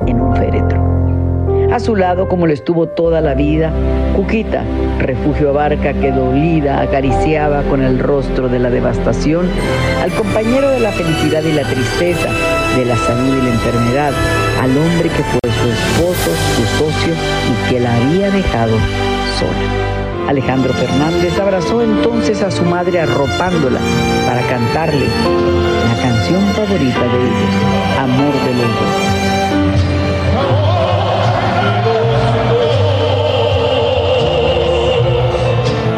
en 0.06 0.22
un 0.22 0.36
féretro. 0.36 0.84
A 1.72 1.80
su 1.80 1.96
lado, 1.96 2.28
como 2.28 2.46
lo 2.46 2.54
estuvo 2.54 2.88
toda 2.88 3.22
la 3.22 3.34
vida, 3.34 3.72
Cuquita, 4.16 4.64
refugio 5.00 5.50
abarca 5.50 5.94
que 5.94 6.12
dolida 6.12 6.82
acariciaba 6.82 7.64
con 7.64 7.82
el 7.82 7.98
rostro 7.98 8.48
de 8.48 8.60
la 8.60 8.70
devastación 8.70 9.48
al 10.04 10.12
compañero 10.12 10.70
de 10.70 10.82
la 10.82 10.92
felicidad 10.92 11.42
y 11.42 11.54
la 11.54 11.64
tristeza, 11.64 12.30
de 12.78 12.86
la 12.86 12.96
salud 12.96 13.38
y 13.38 13.42
la 13.42 13.54
enfermedad, 13.54 14.12
al 14.62 14.78
hombre 14.78 15.10
que 15.10 15.24
fue 15.24 15.40
su 15.52 15.70
esposo, 15.70 16.32
su 16.56 16.84
socio 16.84 17.14
y 17.14 17.70
que 17.72 17.80
la 17.80 17.96
había 17.96 18.30
dejado 18.30 18.78
sola. 19.40 20.03
Alejandro 20.34 20.74
Fernández 20.74 21.40
abrazó 21.40 21.84
entonces 21.84 22.42
a 22.42 22.50
su 22.50 22.66
madre 22.66 23.00
arropándola 23.00 23.80
para 24.26 24.42
cantarle 24.48 25.06
la 25.06 26.02
canción 26.02 26.42
favorita 26.56 27.02
de 27.02 27.20
ellos, 27.22 27.54
Amor 28.00 28.34
de 28.34 28.54
los 28.56 28.66
dos. 28.66 29.14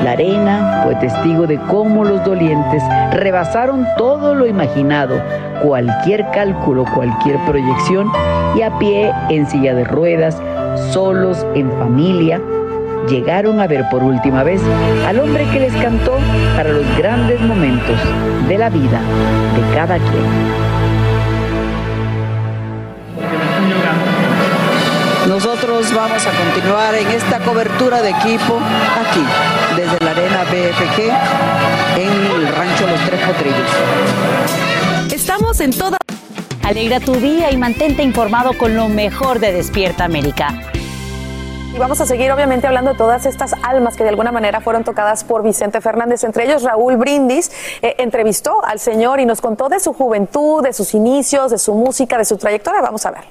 La 0.03 0.11
arena 0.11 0.81
fue 0.83 0.95
testigo 0.95 1.47
de 1.47 1.57
cómo 1.69 2.03
los 2.03 2.21
dolientes 2.25 2.83
rebasaron 3.13 3.87
todo 3.97 4.35
lo 4.35 4.45
imaginado, 4.45 5.17
cualquier 5.63 6.29
cálculo, 6.31 6.83
cualquier 6.93 7.37
proyección, 7.45 8.11
y 8.57 8.63
a 8.63 8.77
pie, 8.79 9.13
en 9.29 9.47
silla 9.47 9.73
de 9.73 9.85
ruedas, 9.85 10.41
solos, 10.91 11.47
en 11.55 11.71
familia, 11.79 12.41
llegaron 13.07 13.59
a 13.59 13.67
ver 13.67 13.85
por 13.89 14.03
última 14.03 14.43
vez 14.43 14.61
al 15.07 15.19
hombre 15.19 15.45
que 15.51 15.59
les 15.59 15.73
cantó 15.75 16.17
para 16.55 16.71
los 16.71 16.85
grandes 16.97 17.39
momentos 17.41 17.97
de 18.47 18.57
la 18.57 18.69
vida 18.69 19.01
de 19.55 19.75
cada 19.75 19.97
quien. 19.97 20.75
Nosotros 25.27 25.91
vamos 25.93 26.25
a 26.25 26.31
continuar 26.31 26.93
en 26.95 27.07
esta 27.07 27.39
cobertura 27.39 28.01
de 28.01 28.11
equipo 28.11 28.59
aquí, 28.95 29.23
desde 29.75 30.05
la 30.05 30.11
arena 30.11 30.43
BFG, 30.43 31.01
en 31.99 32.41
el 32.41 32.47
rancho 32.47 32.87
Los 32.87 33.01
Tres 33.01 33.19
Potrillos. 33.21 35.13
Estamos 35.13 35.59
en 35.59 35.71
toda... 35.71 35.97
Alegra 36.63 36.99
tu 36.99 37.15
día 37.15 37.51
y 37.51 37.57
mantente 37.57 38.03
informado 38.03 38.53
con 38.57 38.75
lo 38.75 38.87
mejor 38.87 39.39
de 39.39 39.51
Despierta 39.51 40.05
América. 40.05 40.53
Y 41.75 41.77
vamos 41.77 41.99
a 41.99 42.05
seguir 42.05 42.31
obviamente 42.31 42.67
hablando 42.67 42.91
de 42.91 42.97
todas 42.97 43.25
estas 43.25 43.51
almas 43.61 43.97
que 43.97 44.03
de 44.03 44.09
alguna 44.09 44.31
manera 44.31 44.61
fueron 44.61 44.85
tocadas 44.85 45.25
por 45.25 45.43
Vicente 45.43 45.81
Fernández. 45.81 46.23
Entre 46.23 46.45
ellos 46.45 46.63
Raúl 46.63 46.95
Brindis 46.95 47.51
eh, 47.81 47.95
entrevistó 47.97 48.63
al 48.63 48.79
señor 48.79 49.19
y 49.19 49.25
nos 49.25 49.41
contó 49.41 49.67
de 49.67 49.81
su 49.81 49.91
juventud, 49.91 50.63
de 50.63 50.71
sus 50.71 50.93
inicios, 50.93 51.51
de 51.51 51.57
su 51.57 51.73
música, 51.73 52.17
de 52.17 52.23
su 52.23 52.37
trayectoria. 52.37 52.79
Vamos 52.79 53.05
a 53.05 53.11
ver. 53.11 53.23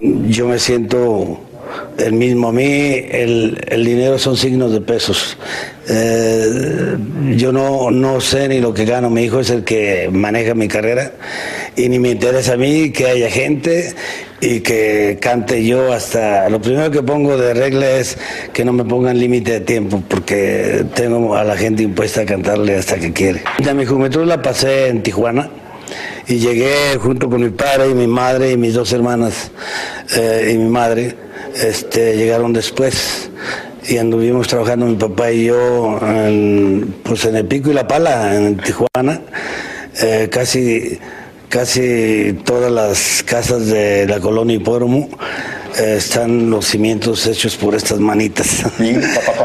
Yo 0.00 0.48
me 0.48 0.58
siento 0.58 1.38
el 1.96 2.12
mismo. 2.12 2.48
A 2.48 2.52
mí 2.52 2.62
el, 2.64 3.58
el 3.66 3.84
dinero 3.86 4.18
son 4.18 4.36
signos 4.36 4.70
de 4.70 4.82
pesos. 4.82 5.38
Eh, 5.88 6.94
yo 7.36 7.52
no, 7.52 7.90
no 7.90 8.20
sé 8.20 8.48
ni 8.48 8.60
lo 8.60 8.74
que 8.74 8.84
gano. 8.84 9.08
Mi 9.08 9.22
hijo 9.22 9.40
es 9.40 9.48
el 9.48 9.64
que 9.64 10.10
maneja 10.12 10.54
mi 10.54 10.68
carrera 10.68 11.12
y 11.78 11.88
ni 11.88 11.98
me 11.98 12.10
interesa 12.10 12.54
a 12.54 12.56
mí 12.56 12.90
que 12.90 13.06
haya 13.06 13.30
gente 13.30 13.94
y 14.40 14.60
que 14.60 15.18
cante 15.20 15.64
yo 15.64 15.92
hasta... 15.92 16.48
Lo 16.50 16.60
primero 16.60 16.90
que 16.90 17.02
pongo 17.02 17.36
de 17.36 17.54
regla 17.54 17.90
es 17.92 18.18
que 18.52 18.64
no 18.64 18.72
me 18.72 18.84
pongan 18.84 19.18
límite 19.18 19.52
de 19.52 19.60
tiempo 19.60 20.02
porque 20.08 20.84
tengo 20.94 21.36
a 21.36 21.44
la 21.44 21.56
gente 21.56 21.84
impuesta 21.84 22.22
a 22.22 22.26
cantarle 22.26 22.76
hasta 22.76 22.98
que 22.98 23.12
quiere. 23.12 23.42
Ya 23.60 23.74
mi 23.74 23.86
juventud 23.86 24.24
la 24.24 24.42
pasé 24.42 24.88
en 24.88 25.02
Tijuana 25.02 25.48
y 26.26 26.38
llegué 26.38 26.96
junto 26.98 27.30
con 27.30 27.42
mi 27.42 27.50
padre 27.50 27.90
y 27.90 27.94
mi 27.94 28.08
madre 28.08 28.52
y 28.52 28.56
mis 28.56 28.74
dos 28.74 28.92
hermanas 28.92 29.50
eh, 30.16 30.50
y 30.52 30.58
mi 30.58 30.68
madre, 30.68 31.14
este, 31.54 32.16
llegaron 32.16 32.52
después 32.52 33.30
y 33.88 33.98
anduvimos 33.98 34.48
trabajando 34.48 34.86
mi 34.86 34.96
papá 34.96 35.30
y 35.30 35.46
yo 35.46 35.98
en, 36.02 36.94
pues 37.04 37.24
en 37.24 37.36
el 37.36 37.46
Pico 37.46 37.70
y 37.70 37.74
la 37.74 37.86
Pala, 37.86 38.34
en 38.34 38.56
Tijuana, 38.58 39.22
eh, 40.02 40.28
casi, 40.30 40.98
casi 41.48 42.36
todas 42.44 42.70
las 42.70 43.22
casas 43.24 43.66
de 43.66 44.06
la 44.06 44.20
colonia 44.20 44.56
Hipódromo 44.56 45.08
eh, 45.78 45.94
están 45.98 46.50
los 46.50 46.66
cimientos 46.66 47.26
hechos 47.26 47.56
por 47.56 47.74
estas 47.74 47.98
manitas. 48.00 48.64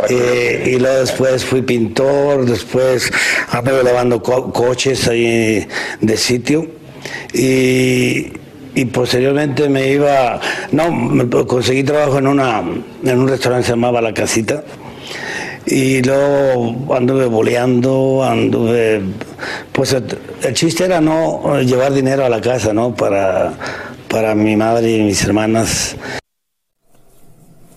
Eh, 0.09 0.73
y 0.75 0.79
luego 0.79 0.99
después 0.99 1.45
fui 1.45 1.61
pintor, 1.61 2.45
después 2.45 3.09
anduve 3.49 3.83
lavando 3.83 4.21
co- 4.21 4.51
coches 4.51 5.07
ahí 5.07 5.65
de 6.01 6.17
sitio 6.17 6.67
y, 7.33 8.33
y 8.75 8.85
posteriormente 8.91 9.69
me 9.69 9.87
iba, 9.91 10.41
no, 10.71 10.91
me 10.91 11.27
conseguí 11.45 11.83
trabajo 11.83 12.17
en, 12.17 12.27
una, 12.27 12.61
en 13.05 13.17
un 13.19 13.27
restaurante 13.29 13.63
que 13.63 13.67
se 13.67 13.71
llamaba 13.73 14.01
La 14.01 14.13
Casita. 14.13 14.63
Y 15.65 16.01
luego 16.01 16.93
anduve 16.93 17.25
boleando, 17.27 18.21
anduve. 18.23 19.01
Pues 19.73 19.91
el, 19.91 20.53
chiste 20.53 20.85
era 20.85 21.01
no 21.01 21.59
llevar 21.61 21.93
dinero 21.93 22.23
a 22.23 22.29
la 22.29 22.39
casa, 22.39 22.73
¿no? 22.73 22.95
Para, 22.95 23.53
para 24.07 24.35
mi 24.35 24.55
madre 24.55 24.91
y 24.91 25.01
mis 25.01 25.23
hermanas. 25.23 25.95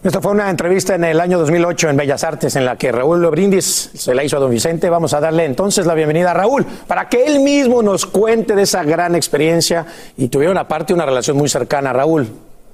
Esta 0.05 0.21
fue 0.21 0.31
una 0.31 0.49
entrevista 0.51 0.95
en 0.95 1.03
el 1.03 1.19
año 1.21 1.37
2008 1.39 1.89
en 1.89 1.97
Bellas 1.97 2.23
Artes 2.23 2.55
en 2.55 2.65
la 2.65 2.77
que 2.77 2.93
Raúl 2.93 3.27
Brindis 3.27 3.91
se 3.93 4.15
la 4.15 4.23
hizo 4.23 4.37
a 4.37 4.41
don 4.41 4.53
Vicente. 4.53 4.89
Vamos 4.89 5.15
a 5.15 5.21
darle 5.21 5.47
entonces 5.47 5.85
la 5.85 5.95
bienvenida 5.95 6.31
a 6.31 6.35
Raúl 6.35 6.65
para 6.87 7.09
que 7.09 7.25
él 7.25 7.41
mismo 7.41 7.83
nos 7.83 8.07
cuente 8.07 8.55
de 8.55 8.63
esa 8.63 8.85
gran 8.85 9.17
experiencia 9.17 9.85
y 10.17 10.29
tuvieron 10.29 10.59
aparte 10.59 10.95
una 10.95 11.07
relación 11.07 11.37
muy 11.37 11.49
cercana. 11.49 11.93
Raúl, 11.93 12.29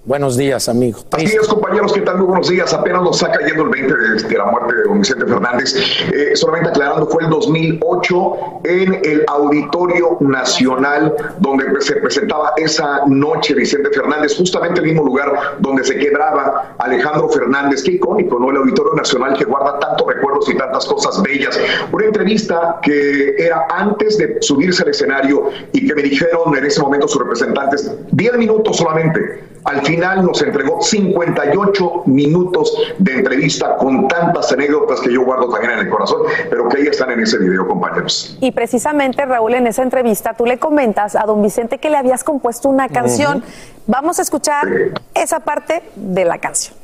buenos 0.05 0.37
días, 0.37 0.69
amigo. 0.69 1.01
Así 1.13 1.27
es, 1.27 1.47
compañeros, 1.47 1.93
¿qué 1.93 2.01
tal? 2.01 2.19
Muy 2.19 2.27
buenos 2.27 2.49
días. 2.49 2.73
Apenas 2.73 3.03
nos 3.03 3.23
está 3.23 3.37
cayendo 3.37 3.65
el 3.65 3.71
20 3.71 3.95
de, 3.95 4.29
de 4.29 4.39
la 4.39 4.47
muerte 4.47 4.75
de 4.75 4.83
don 4.85 4.99
Vicente 4.99 5.27
Fernández. 5.27 5.75
Eh, 6.13 6.35
solamente 6.35 6.71
aclarando, 6.71 7.07
fue 7.07 7.25
el 7.25 7.31
2008 7.31 8.33
en 8.65 8.95
el 9.05 9.25
Auditorio 9.29 10.19
Nacional 10.21 11.15
donde 11.39 11.81
se 11.81 11.97
presentaba 11.97 12.53
esa 12.57 13.03
noche 13.07 13.55
Vicente 13.55 13.91
Fernández, 13.91 14.37
justamente 14.37 14.81
el 14.81 14.87
mismo 14.87 15.05
lugar 15.05 15.57
donde 15.61 15.85
se 15.85 15.97
quebraba 15.97 16.75
Alejandro 16.79 17.29
Fernández. 17.29 17.83
Qué 17.83 17.93
icónico, 17.93 18.39
¿no? 18.39 18.51
El 18.51 18.57
Auditorio 18.59 18.95
Nacional 18.95 19.37
que 19.39 19.45
guarda 19.45 19.79
tantos 19.79 20.07
recuerdos 20.07 20.49
y 20.49 20.57
tantas 20.57 20.85
cosas 20.87 21.23
bellas. 21.23 21.59
Una 21.93 22.07
entrevista 22.07 22.79
que 22.83 23.35
era 23.39 23.67
antes 23.71 24.19
de 24.19 24.39
subirse 24.41 24.83
al 24.83 24.91
escenario 24.91 25.51
y 25.73 25.87
que 25.87 25.95
me 25.95 26.03
dijeron 26.03 26.57
en 26.57 26.65
ese 26.65 26.81
momento 26.81 27.07
sus 27.09 27.23
representantes, 27.23 27.91
10 28.13 28.37
minutos 28.39 28.77
solamente. 28.77 29.52
Al 29.65 29.81
final 29.87 30.25
nos 30.25 30.43
entregó 30.43 30.83
58 30.83 32.03
minutos 32.07 32.77
de 32.99 33.13
entrevista 33.13 33.77
con 33.77 34.09
tantas 34.09 34.53
anécdotas 34.53 35.01
que 35.01 35.13
yo 35.13 35.25
guardo 35.25 35.49
también 35.49 35.73
en 35.73 35.79
el 35.81 35.89
corazón, 35.89 36.23
pero 36.51 36.69
que 36.69 36.79
ahí 36.79 36.87
están 36.89 37.11
en 37.13 37.21
ese 37.21 37.39
video, 37.39 37.67
compañeros. 37.67 38.37
Y 38.41 38.51
precisamente, 38.51 39.25
Raúl, 39.25 39.55
en 39.55 39.67
esa 39.69 39.83
entrevista 39.83 40.35
tú 40.35 40.47
le 40.47 40.59
comentas 40.59 41.15
a 41.15 41.25
don 41.25 41.43
Vicente 41.43 41.79
que 41.79 41.91
le 41.91 41.97
habías 41.97 42.25
compuesto 42.25 42.69
una 42.69 42.89
canción. 42.89 43.45
Vamos 43.87 44.19
a 44.19 44.23
escuchar 44.23 44.69
esa 45.15 45.41
parte 45.41 45.83
de 45.95 46.25
la 46.25 46.39
canción. 46.39 46.77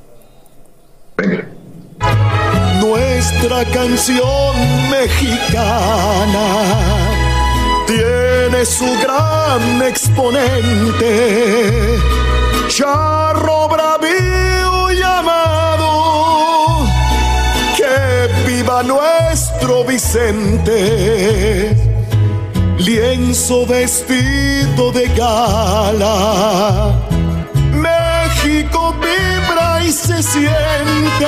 Nuestra 2.81 3.65
canción 3.73 4.55
mexicana 4.91 6.47
tiene 7.87 8.65
su 8.65 8.87
gran 9.03 9.83
exponente, 9.83 11.09
charro 12.69 13.69
bravío 13.69 14.91
llamado, 14.91 16.87
que 17.77 18.29
viva 18.47 18.83
nuestro 18.83 19.85
Vicente, 19.85 21.75
lienzo 22.79 23.67
vestido 23.67 24.93
de 24.93 25.09
gala. 25.09 26.93
México 27.73 28.95
vibra 29.01 29.83
y 29.85 29.91
se 29.91 30.23
siente. 30.23 31.27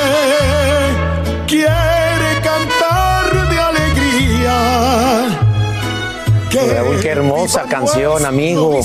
Raúl, 6.52 6.98
qué 7.00 7.10
hermosa 7.10 7.64
canción, 7.68 8.26
amigo. 8.26 8.80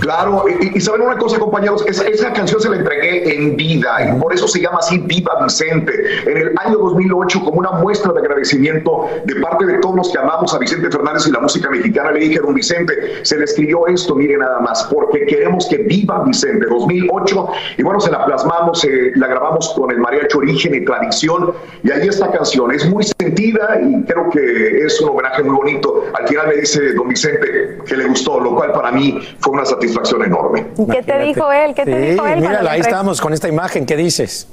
Claro, 0.00 0.44
y, 0.48 0.78
y 0.78 0.80
saben 0.80 1.02
una 1.02 1.18
cosa, 1.18 1.38
compañeros, 1.38 1.84
esa, 1.86 2.06
esa 2.06 2.32
canción 2.32 2.60
se 2.60 2.70
la 2.70 2.76
entregué 2.76 3.34
en 3.34 3.56
vida 3.56 3.96
y 4.08 4.20
por 4.20 4.32
eso 4.32 4.48
se 4.48 4.60
llama 4.60 4.78
así 4.78 4.98
Viva 4.98 5.32
Vicente. 5.42 5.92
En 6.26 6.36
el 6.36 6.52
año 6.64 6.78
2008, 6.78 7.40
como 7.44 7.58
una 7.58 7.72
muestra 7.72 8.12
de 8.12 8.20
agradecimiento 8.20 9.08
de 9.24 9.34
parte 9.36 9.66
de 9.66 9.78
todos 9.78 9.96
los 9.96 10.12
que 10.12 10.18
amamos 10.18 10.54
a 10.54 10.58
Vicente 10.58 10.90
Fernández 10.90 11.26
y 11.26 11.32
la 11.32 11.40
música 11.40 11.68
mexicana, 11.70 12.12
le 12.12 12.20
dije 12.20 12.38
a 12.38 12.42
don 12.42 12.54
Vicente, 12.54 12.94
se 13.22 13.36
le 13.36 13.44
escribió 13.44 13.86
esto, 13.88 14.14
mire 14.14 14.38
nada 14.38 14.60
más, 14.60 14.84
porque 14.84 15.26
queremos 15.26 15.66
que 15.68 15.78
viva 15.78 16.22
Vicente. 16.24 16.66
2008, 16.70 17.48
y 17.78 17.82
bueno, 17.82 18.00
se 18.00 18.10
la 18.10 18.24
plasmamos, 18.24 18.82
eh, 18.84 19.12
la 19.16 19.26
grabamos 19.26 19.74
con 19.76 19.90
el 19.90 19.98
mariachi 19.98 20.38
Origen 20.38 20.74
y 20.74 20.84
Tradición, 20.84 21.52
y 21.82 21.90
ahí 21.90 22.08
esta 22.08 22.30
canción 22.30 22.72
es 22.72 22.88
muy 22.88 23.04
sentida 23.04 23.80
y 23.82 24.02
creo 24.04 24.30
que 24.30 24.84
es 24.84 25.00
un 25.00 25.10
homenaje 25.10 25.42
muy 25.42 25.56
bonito. 25.56 25.65
Al 26.14 26.28
final 26.28 26.48
me 26.48 26.54
dice 26.56 26.92
don 26.94 27.08
Vicente 27.08 27.78
que 27.86 27.96
le 27.96 28.04
gustó, 28.06 28.40
lo 28.40 28.54
cual 28.54 28.72
para 28.72 28.90
mí 28.92 29.18
fue 29.40 29.52
una 29.54 29.64
satisfacción 29.64 30.24
enorme. 30.24 30.66
¿Qué 30.90 31.02
te 31.02 31.18
dijo 31.20 31.50
él? 31.52 31.74
¿Qué 31.74 31.84
te 31.84 31.92
Sí, 31.92 31.98
dijo 32.12 32.26
él? 32.26 32.32
cuando 32.34 32.48
mírala, 32.48 32.70
ahí 32.72 32.80
estamos 32.80 33.20
con 33.20 33.32
esta 33.32 33.48
imagen. 33.48 33.84
¿Qué 33.86 33.96
dices? 33.96 34.48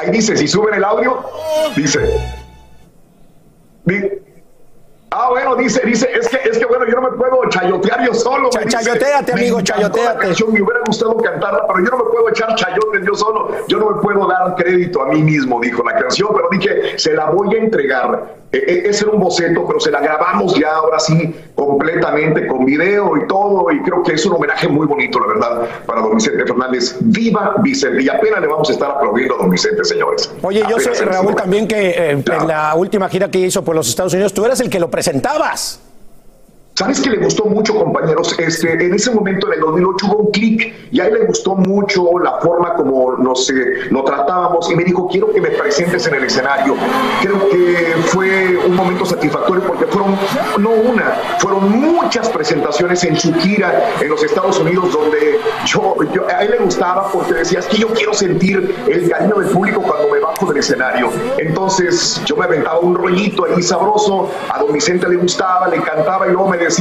Ahí 0.00 0.10
dice, 0.10 0.36
si 0.36 0.46
suben 0.46 0.74
el 0.74 0.84
audio, 0.84 1.18
dice. 1.76 1.98
di- 3.84 4.08
ah, 5.10 5.28
bueno, 5.30 5.56
dice, 5.56 5.80
dice, 5.84 6.08
es 6.14 6.28
que, 6.28 6.48
es 6.48 6.56
que 6.58 6.64
bueno, 6.66 6.84
yo 6.86 7.00
no 7.00 7.10
me 7.10 7.16
puedo 7.16 7.48
chayotear 7.48 8.06
yo 8.06 8.14
solo. 8.14 8.48
Cha- 8.50 8.60
me 8.60 8.66
dice. 8.66 8.76
chayotéate, 8.78 9.34
Me 9.34 9.40
amigo, 9.40 9.60
chayotéate. 9.60 10.18
canción, 10.20 10.52
Me 10.52 10.62
hubiera 10.62 10.80
gustado 10.86 11.16
cantarla, 11.16 11.66
pero 11.66 11.80
yo 11.84 11.90
no 11.90 12.04
me 12.04 12.10
puedo 12.10 12.28
echar 12.28 12.54
chayotes 12.54 13.02
yo 13.04 13.14
solo. 13.14 13.48
Yo 13.66 13.78
no 13.78 13.90
me 13.90 14.02
puedo 14.02 14.26
dar 14.28 14.54
crédito 14.54 15.02
a 15.02 15.06
mí 15.06 15.20
mismo, 15.22 15.60
dijo 15.60 15.82
la 15.82 15.98
canción, 15.98 16.28
pero 16.32 16.48
dije, 16.52 16.96
se 16.98 17.12
la 17.14 17.30
voy 17.30 17.54
a 17.56 17.58
entregar. 17.58 18.41
E- 18.52 18.58
e- 18.58 18.88
ese 18.90 19.04
era 19.04 19.14
un 19.14 19.20
boceto, 19.20 19.66
pero 19.66 19.80
se 19.80 19.90
la 19.90 20.00
grabamos 20.00 20.54
ya 20.58 20.74
ahora 20.76 20.98
sí 21.00 21.34
completamente 21.54 22.46
con 22.46 22.64
video 22.66 23.16
y 23.16 23.26
todo, 23.26 23.70
y 23.70 23.80
creo 23.82 24.02
que 24.02 24.12
es 24.12 24.26
un 24.26 24.34
homenaje 24.34 24.68
muy 24.68 24.86
bonito, 24.86 25.18
la 25.20 25.26
verdad, 25.26 25.68
para 25.86 26.02
don 26.02 26.14
Vicente 26.16 26.44
Fernández. 26.46 26.96
¡Viva 27.00 27.54
Vicente! 27.62 28.02
Y 28.02 28.08
apenas 28.08 28.40
le 28.40 28.46
vamos 28.48 28.68
a 28.68 28.72
estar 28.72 28.90
aplaudiendo 28.90 29.36
a 29.36 29.38
don 29.38 29.50
Vicente, 29.50 29.82
señores. 29.84 30.30
Oye, 30.42 30.62
yo 30.68 30.78
sé, 30.78 30.92
Raúl, 31.04 31.34
también 31.34 31.66
que 31.66 31.90
eh, 31.90 32.10
en 32.10 32.24
la 32.46 32.74
última 32.74 33.08
gira 33.08 33.30
que 33.30 33.38
hizo 33.38 33.64
por 33.64 33.74
los 33.74 33.88
Estados 33.88 34.12
Unidos, 34.12 34.34
tú 34.34 34.44
eras 34.44 34.60
el 34.60 34.68
que 34.68 34.78
lo 34.80 34.90
presentabas. 34.90 35.80
¿Sabes 36.82 37.00
que 37.00 37.10
le 37.10 37.18
gustó 37.18 37.44
mucho, 37.44 37.76
compañeros? 37.76 38.34
Este, 38.40 38.72
en 38.72 38.92
ese 38.92 39.12
momento, 39.12 39.46
en 39.46 39.52
el 39.54 39.60
2008, 39.60 40.06
hubo 40.08 40.16
un 40.24 40.30
clic 40.32 40.74
y 40.90 40.98
a 40.98 41.06
él 41.06 41.14
le 41.14 41.26
gustó 41.26 41.54
mucho 41.54 42.18
la 42.18 42.40
forma 42.40 42.74
como 42.74 43.12
nos 43.18 43.48
eh, 43.50 43.54
lo 43.90 44.02
tratábamos 44.02 44.68
y 44.68 44.74
me 44.74 44.82
dijo, 44.82 45.06
quiero 45.06 45.32
que 45.32 45.40
me 45.40 45.50
presentes 45.50 46.04
en 46.08 46.14
el 46.14 46.24
escenario. 46.24 46.74
Creo 47.22 47.48
que 47.50 47.94
fue 48.06 48.56
un 48.66 48.74
momento 48.74 49.06
satisfactorio 49.06 49.62
porque 49.62 49.86
fueron, 49.86 50.16
no 50.58 50.70
una, 50.70 51.04
fueron 51.38 51.70
muchas 51.70 52.28
presentaciones 52.30 53.04
en 53.04 53.16
su 53.16 53.32
gira 53.34 53.90
en 54.00 54.08
los 54.08 54.24
Estados 54.24 54.58
Unidos 54.58 54.92
donde 54.92 55.38
yo, 55.66 55.94
yo- 56.12 56.26
a 56.26 56.42
él 56.42 56.50
le 56.50 56.58
gustaba 56.58 57.12
porque 57.12 57.34
decía, 57.34 57.60
es 57.60 57.66
que 57.66 57.76
yo 57.76 57.86
quiero 57.94 58.12
sentir 58.12 58.74
el 58.88 59.08
cariño 59.08 59.36
del 59.36 59.50
público 59.50 59.82
cuando 59.82 60.08
me 60.12 60.18
bajo 60.18 60.46
del 60.46 60.56
escenario. 60.56 61.10
Entonces 61.38 62.20
yo 62.24 62.34
me 62.34 62.44
aventaba 62.46 62.80
un 62.80 62.96
rollito 62.96 63.44
ahí 63.44 63.62
sabroso, 63.62 64.28
a 64.52 64.58
don 64.58 64.72
Vicente 64.72 65.08
le 65.08 65.14
gustaba, 65.14 65.68
le 65.68 65.76
encantaba 65.76 66.26
y 66.26 66.32
luego 66.32 66.48
me 66.48 66.56
decía, 66.56 66.71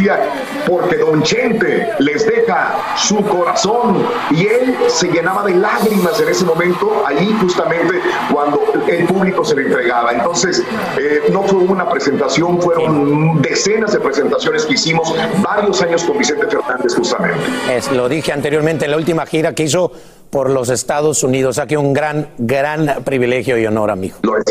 porque 0.68 0.98
don 0.98 1.24
Chente 1.24 1.90
les 2.00 2.26
deja 2.26 2.78
su 2.98 3.18
corazón 3.24 4.04
y 4.32 4.46
él 4.46 4.76
se 4.88 5.08
llenaba 5.08 5.44
de 5.44 5.56
lágrimas 5.56 6.20
en 6.20 6.30
ese 6.30 6.46
momento, 6.46 7.04
ahí 7.06 7.36
justamente 7.42 8.00
cuando 8.32 8.62
el 8.88 9.06
público 9.06 9.44
se 9.44 9.56
le 9.56 9.64
entregaba. 9.64 10.12
Entonces 10.14 10.64
eh, 11.00 11.24
no 11.32 11.44
fue 11.44 11.60
una 11.60 11.90
presentación, 11.90 12.62
fueron 12.62 13.42
decenas 13.42 13.94
de 13.94 14.00
presentaciones 14.00 14.66
que 14.66 14.74
hicimos 14.74 15.14
varios 15.42 15.82
años 15.82 16.04
con 16.04 16.18
Vicente 16.18 16.48
Fernández 16.48 16.96
justamente. 16.96 17.40
Es, 17.70 17.92
lo 17.92 18.08
dije 18.08 18.32
anteriormente 18.32 18.86
en 18.86 18.92
la 18.92 18.98
última 18.98 19.26
gira 19.26 19.54
que 19.54 19.64
hizo 19.64 19.92
por 20.30 20.50
los 20.50 20.70
Estados 20.70 21.24
Unidos. 21.24 21.60
Aquí 21.60 21.76
un 21.76 21.94
gran, 21.94 22.30
gran 22.38 23.04
privilegio 23.04 23.58
y 23.58 23.66
honor, 23.66 23.92
amigo. 23.92 24.18
Lo 24.24 24.38
es, 24.38 24.46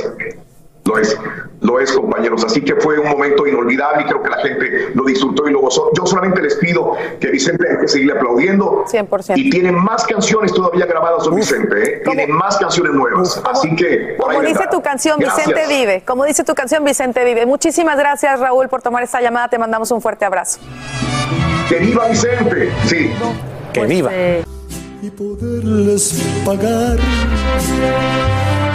lo 0.85 0.99
es, 0.99 1.17
lo 1.61 1.79
es, 1.79 1.93
compañeros. 1.93 2.45
Así 2.45 2.63
que 2.63 2.75
fue 2.77 2.99
un 2.99 3.09
momento 3.09 3.47
inolvidable 3.47 4.03
y 4.03 4.07
creo 4.07 4.23
que 4.23 4.31
la 4.31 4.39
gente 4.39 4.91
lo 4.95 5.05
disfrutó 5.05 5.49
y 5.49 5.53
lo 5.53 5.61
gozó. 5.61 5.91
Yo 5.97 6.07
solamente 6.07 6.43
les 6.43 6.57
pido 6.57 6.97
que 7.21 7.29
Vicente 7.29 7.67
hay 7.69 7.79
que 7.79 7.89
seguirle 7.89 8.15
aplaudiendo. 8.15 8.85
100%. 8.87 9.37
Y 9.37 9.51
tiene 9.51 9.73
más 9.73 10.05
canciones 10.05 10.53
todavía 10.53 10.87
grabadas 10.87 11.25
don 11.25 11.37
Vicente, 11.37 11.83
¿eh? 11.83 12.03
Tiene 12.05 12.27
más 12.27 12.57
canciones 12.59 12.93
nuevas. 12.93 13.41
Así 13.45 13.75
que 13.77 14.17
Como 14.17 14.41
dice 14.41 14.65
tu 14.71 14.83
canción, 14.83 15.19
Gracias. 15.19 15.47
Vicente 15.47 15.69
Vive. 15.69 16.03
Como 16.07 16.25
dice 16.25 16.45
tu 16.45 16.55
canción, 16.55 16.85
Vicente 16.85 17.25
Vive. 17.25 17.47
Muchísimas 17.47 17.99
gracias, 17.99 18.41
Raúl, 18.41 18.69
por 18.69 18.83
tomar 18.83 19.03
esta 19.03 19.21
llamada. 19.21 19.49
Te 19.49 19.59
mandamos 19.59 19.91
un 19.91 20.01
fuerte 20.01 20.25
abrazo. 20.25 20.61
Que 21.69 21.79
viva 21.79 22.09
Vicente. 22.09 22.73
Sí. 22.87 23.13
Que 23.73 23.87
viva. 23.87 24.11
y 25.03 25.11
poderles 25.11 26.43
pagar 26.45 26.99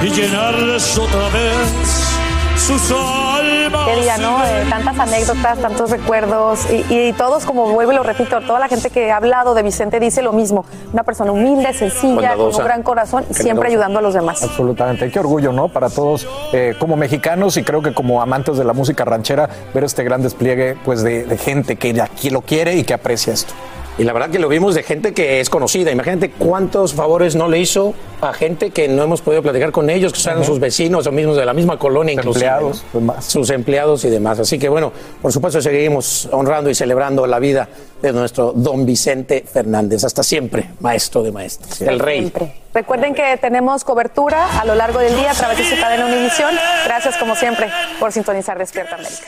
y 0.04 0.10
llenarles 0.10 0.98
otra 0.98 1.30
vez 1.30 2.16
sus 2.58 2.92
almas. 2.92 3.88
Qué 3.88 4.02
día, 4.02 4.18
¿no? 4.18 4.44
Eh, 4.44 4.66
tantas 4.70 4.98
anécdotas, 4.98 5.60
tantos 5.60 5.92
recuerdos 5.92 6.68
y, 6.72 6.86
y 6.94 7.14
todos, 7.14 7.46
como 7.46 7.72
vuelvo 7.72 7.92
y 7.92 7.96
lo 7.96 8.04
repito, 8.04 8.40
toda 8.42 8.60
la 8.60 8.68
gente 8.68 8.90
que 8.90 9.12
ha 9.12 9.18
hablado 9.18 9.54
de 9.54 9.62
Vicente 9.62 10.00
dice 10.00 10.22
lo 10.22 10.34
mismo. 10.34 10.66
Una 10.94 11.04
persona 11.04 11.32
humilde, 11.32 11.74
sencilla, 11.74 12.36
con 12.36 12.56
un 12.56 12.64
gran 12.64 12.82
corazón 12.82 13.26
y 13.30 13.34
siempre 13.34 13.70
ayudando 13.70 14.00
a 14.00 14.02
los 14.02 14.14
demás. 14.14 14.42
Absolutamente, 14.44 15.12
qué 15.12 15.20
orgullo, 15.20 15.52
¿no? 15.52 15.68
Para 15.68 15.90
todos 15.90 16.28
eh, 16.54 16.76
como 16.80 16.96
mexicanos 16.96 17.58
y 17.58 17.64
creo 17.64 17.82
que 17.82 17.94
como 17.94 18.22
amantes 18.22 18.58
de 18.58 18.64
la 18.64 18.74
música 18.74 19.06
ranchera, 19.06 19.50
ver 19.74 19.84
este 19.84 20.04
gran 20.04 20.22
despliegue 20.22 20.78
pues 20.86 21.04
de, 21.04 21.26
de 21.26 21.38
gente 21.38 21.76
que, 21.76 21.94
que 22.20 22.32
lo 22.32 22.42
quiere 22.42 22.76
y 22.76 22.84
que 22.84 22.94
aprecia 22.94 23.34
esto. 23.34 23.54
Y 23.98 24.04
la 24.04 24.12
verdad 24.12 24.30
que 24.30 24.40
lo 24.40 24.50
vimos 24.50 24.76
de 24.76 24.84
gente 24.84 25.14
que 25.14 25.40
es 25.40 25.50
conocida. 25.50 25.90
Imagínate 25.90 26.30
cuántos 26.32 26.94
favores 26.94 27.36
no 27.36 27.48
le 27.48 27.60
hizo 27.60 27.94
a 28.20 28.34
gente 28.34 28.72
que 28.72 28.90
no 28.90 29.04
hemos 29.04 29.22
podido 29.22 29.42
platicar 29.42 29.72
con 29.72 29.90
ellos, 29.90 30.12
que 30.12 30.20
son 30.20 30.36
Ujú. 30.38 30.44
sus 30.44 30.60
vecinos 30.60 31.08
o 31.08 31.12
mismos 31.14 31.38
de 31.38 31.46
la 31.46 31.54
misma 31.54 31.80
colonia, 31.80 32.14
inclusive. 32.14 32.46
empleados, 32.46 32.84
¿no? 32.94 33.22
Sus 33.22 33.50
empleados 33.52 34.04
y 34.04 34.10
demás. 34.10 34.38
Así 34.40 34.60
que 34.60 34.68
bueno, 34.68 34.92
por 35.22 35.32
supuesto 35.32 35.62
seguimos 35.62 36.28
honrando 36.32 36.70
y 36.70 36.76
celebrando 36.76 37.26
la 37.26 37.40
vida 37.40 37.70
de 38.02 38.12
nuestro 38.12 38.52
don 38.54 38.86
Vicente 38.86 39.46
Fernández. 39.50 40.04
Hasta 40.04 40.24
siempre, 40.24 40.72
maestro 40.82 41.24
de 41.24 41.32
maestros, 41.32 41.80
el 41.82 41.98
rey. 42.00 42.20
Siempre. 42.20 42.54
Recuerden 42.74 43.16
que 43.16 43.38
tenemos 43.38 43.86
cobertura 43.86 44.60
a 44.60 44.66
lo 44.66 44.76
largo 44.76 45.00
del 45.00 45.16
día 45.16 45.32
a 45.32 45.36
través 45.36 45.58
de 45.58 45.64
su 45.74 45.80
cadena 45.80 46.06
Univisión. 46.06 46.50
Gracias, 46.84 47.16
como 47.16 47.34
siempre, 47.38 47.70
por 47.98 48.12
sintonizar 48.12 48.58
Despierta 48.58 48.96
América. 48.96 49.28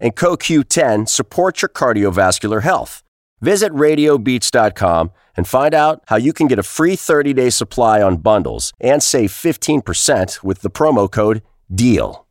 and 0.00 0.16
CoQ10 0.16 1.08
support 1.08 1.62
your 1.62 1.68
cardiovascular 1.68 2.62
health. 2.62 3.02
Visit 3.40 3.72
radiobeats.com 3.72 5.12
and 5.36 5.46
find 5.46 5.74
out 5.74 6.02
how 6.06 6.16
you 6.16 6.32
can 6.32 6.46
get 6.46 6.58
a 6.58 6.62
free 6.62 6.96
30 6.96 7.32
day 7.32 7.50
supply 7.50 8.02
on 8.02 8.16
bundles 8.18 8.72
and 8.80 9.02
save 9.02 9.30
15% 9.30 10.42
with 10.42 10.62
the 10.62 10.70
promo 10.70 11.10
code 11.10 11.42
DEAL. 11.72 12.26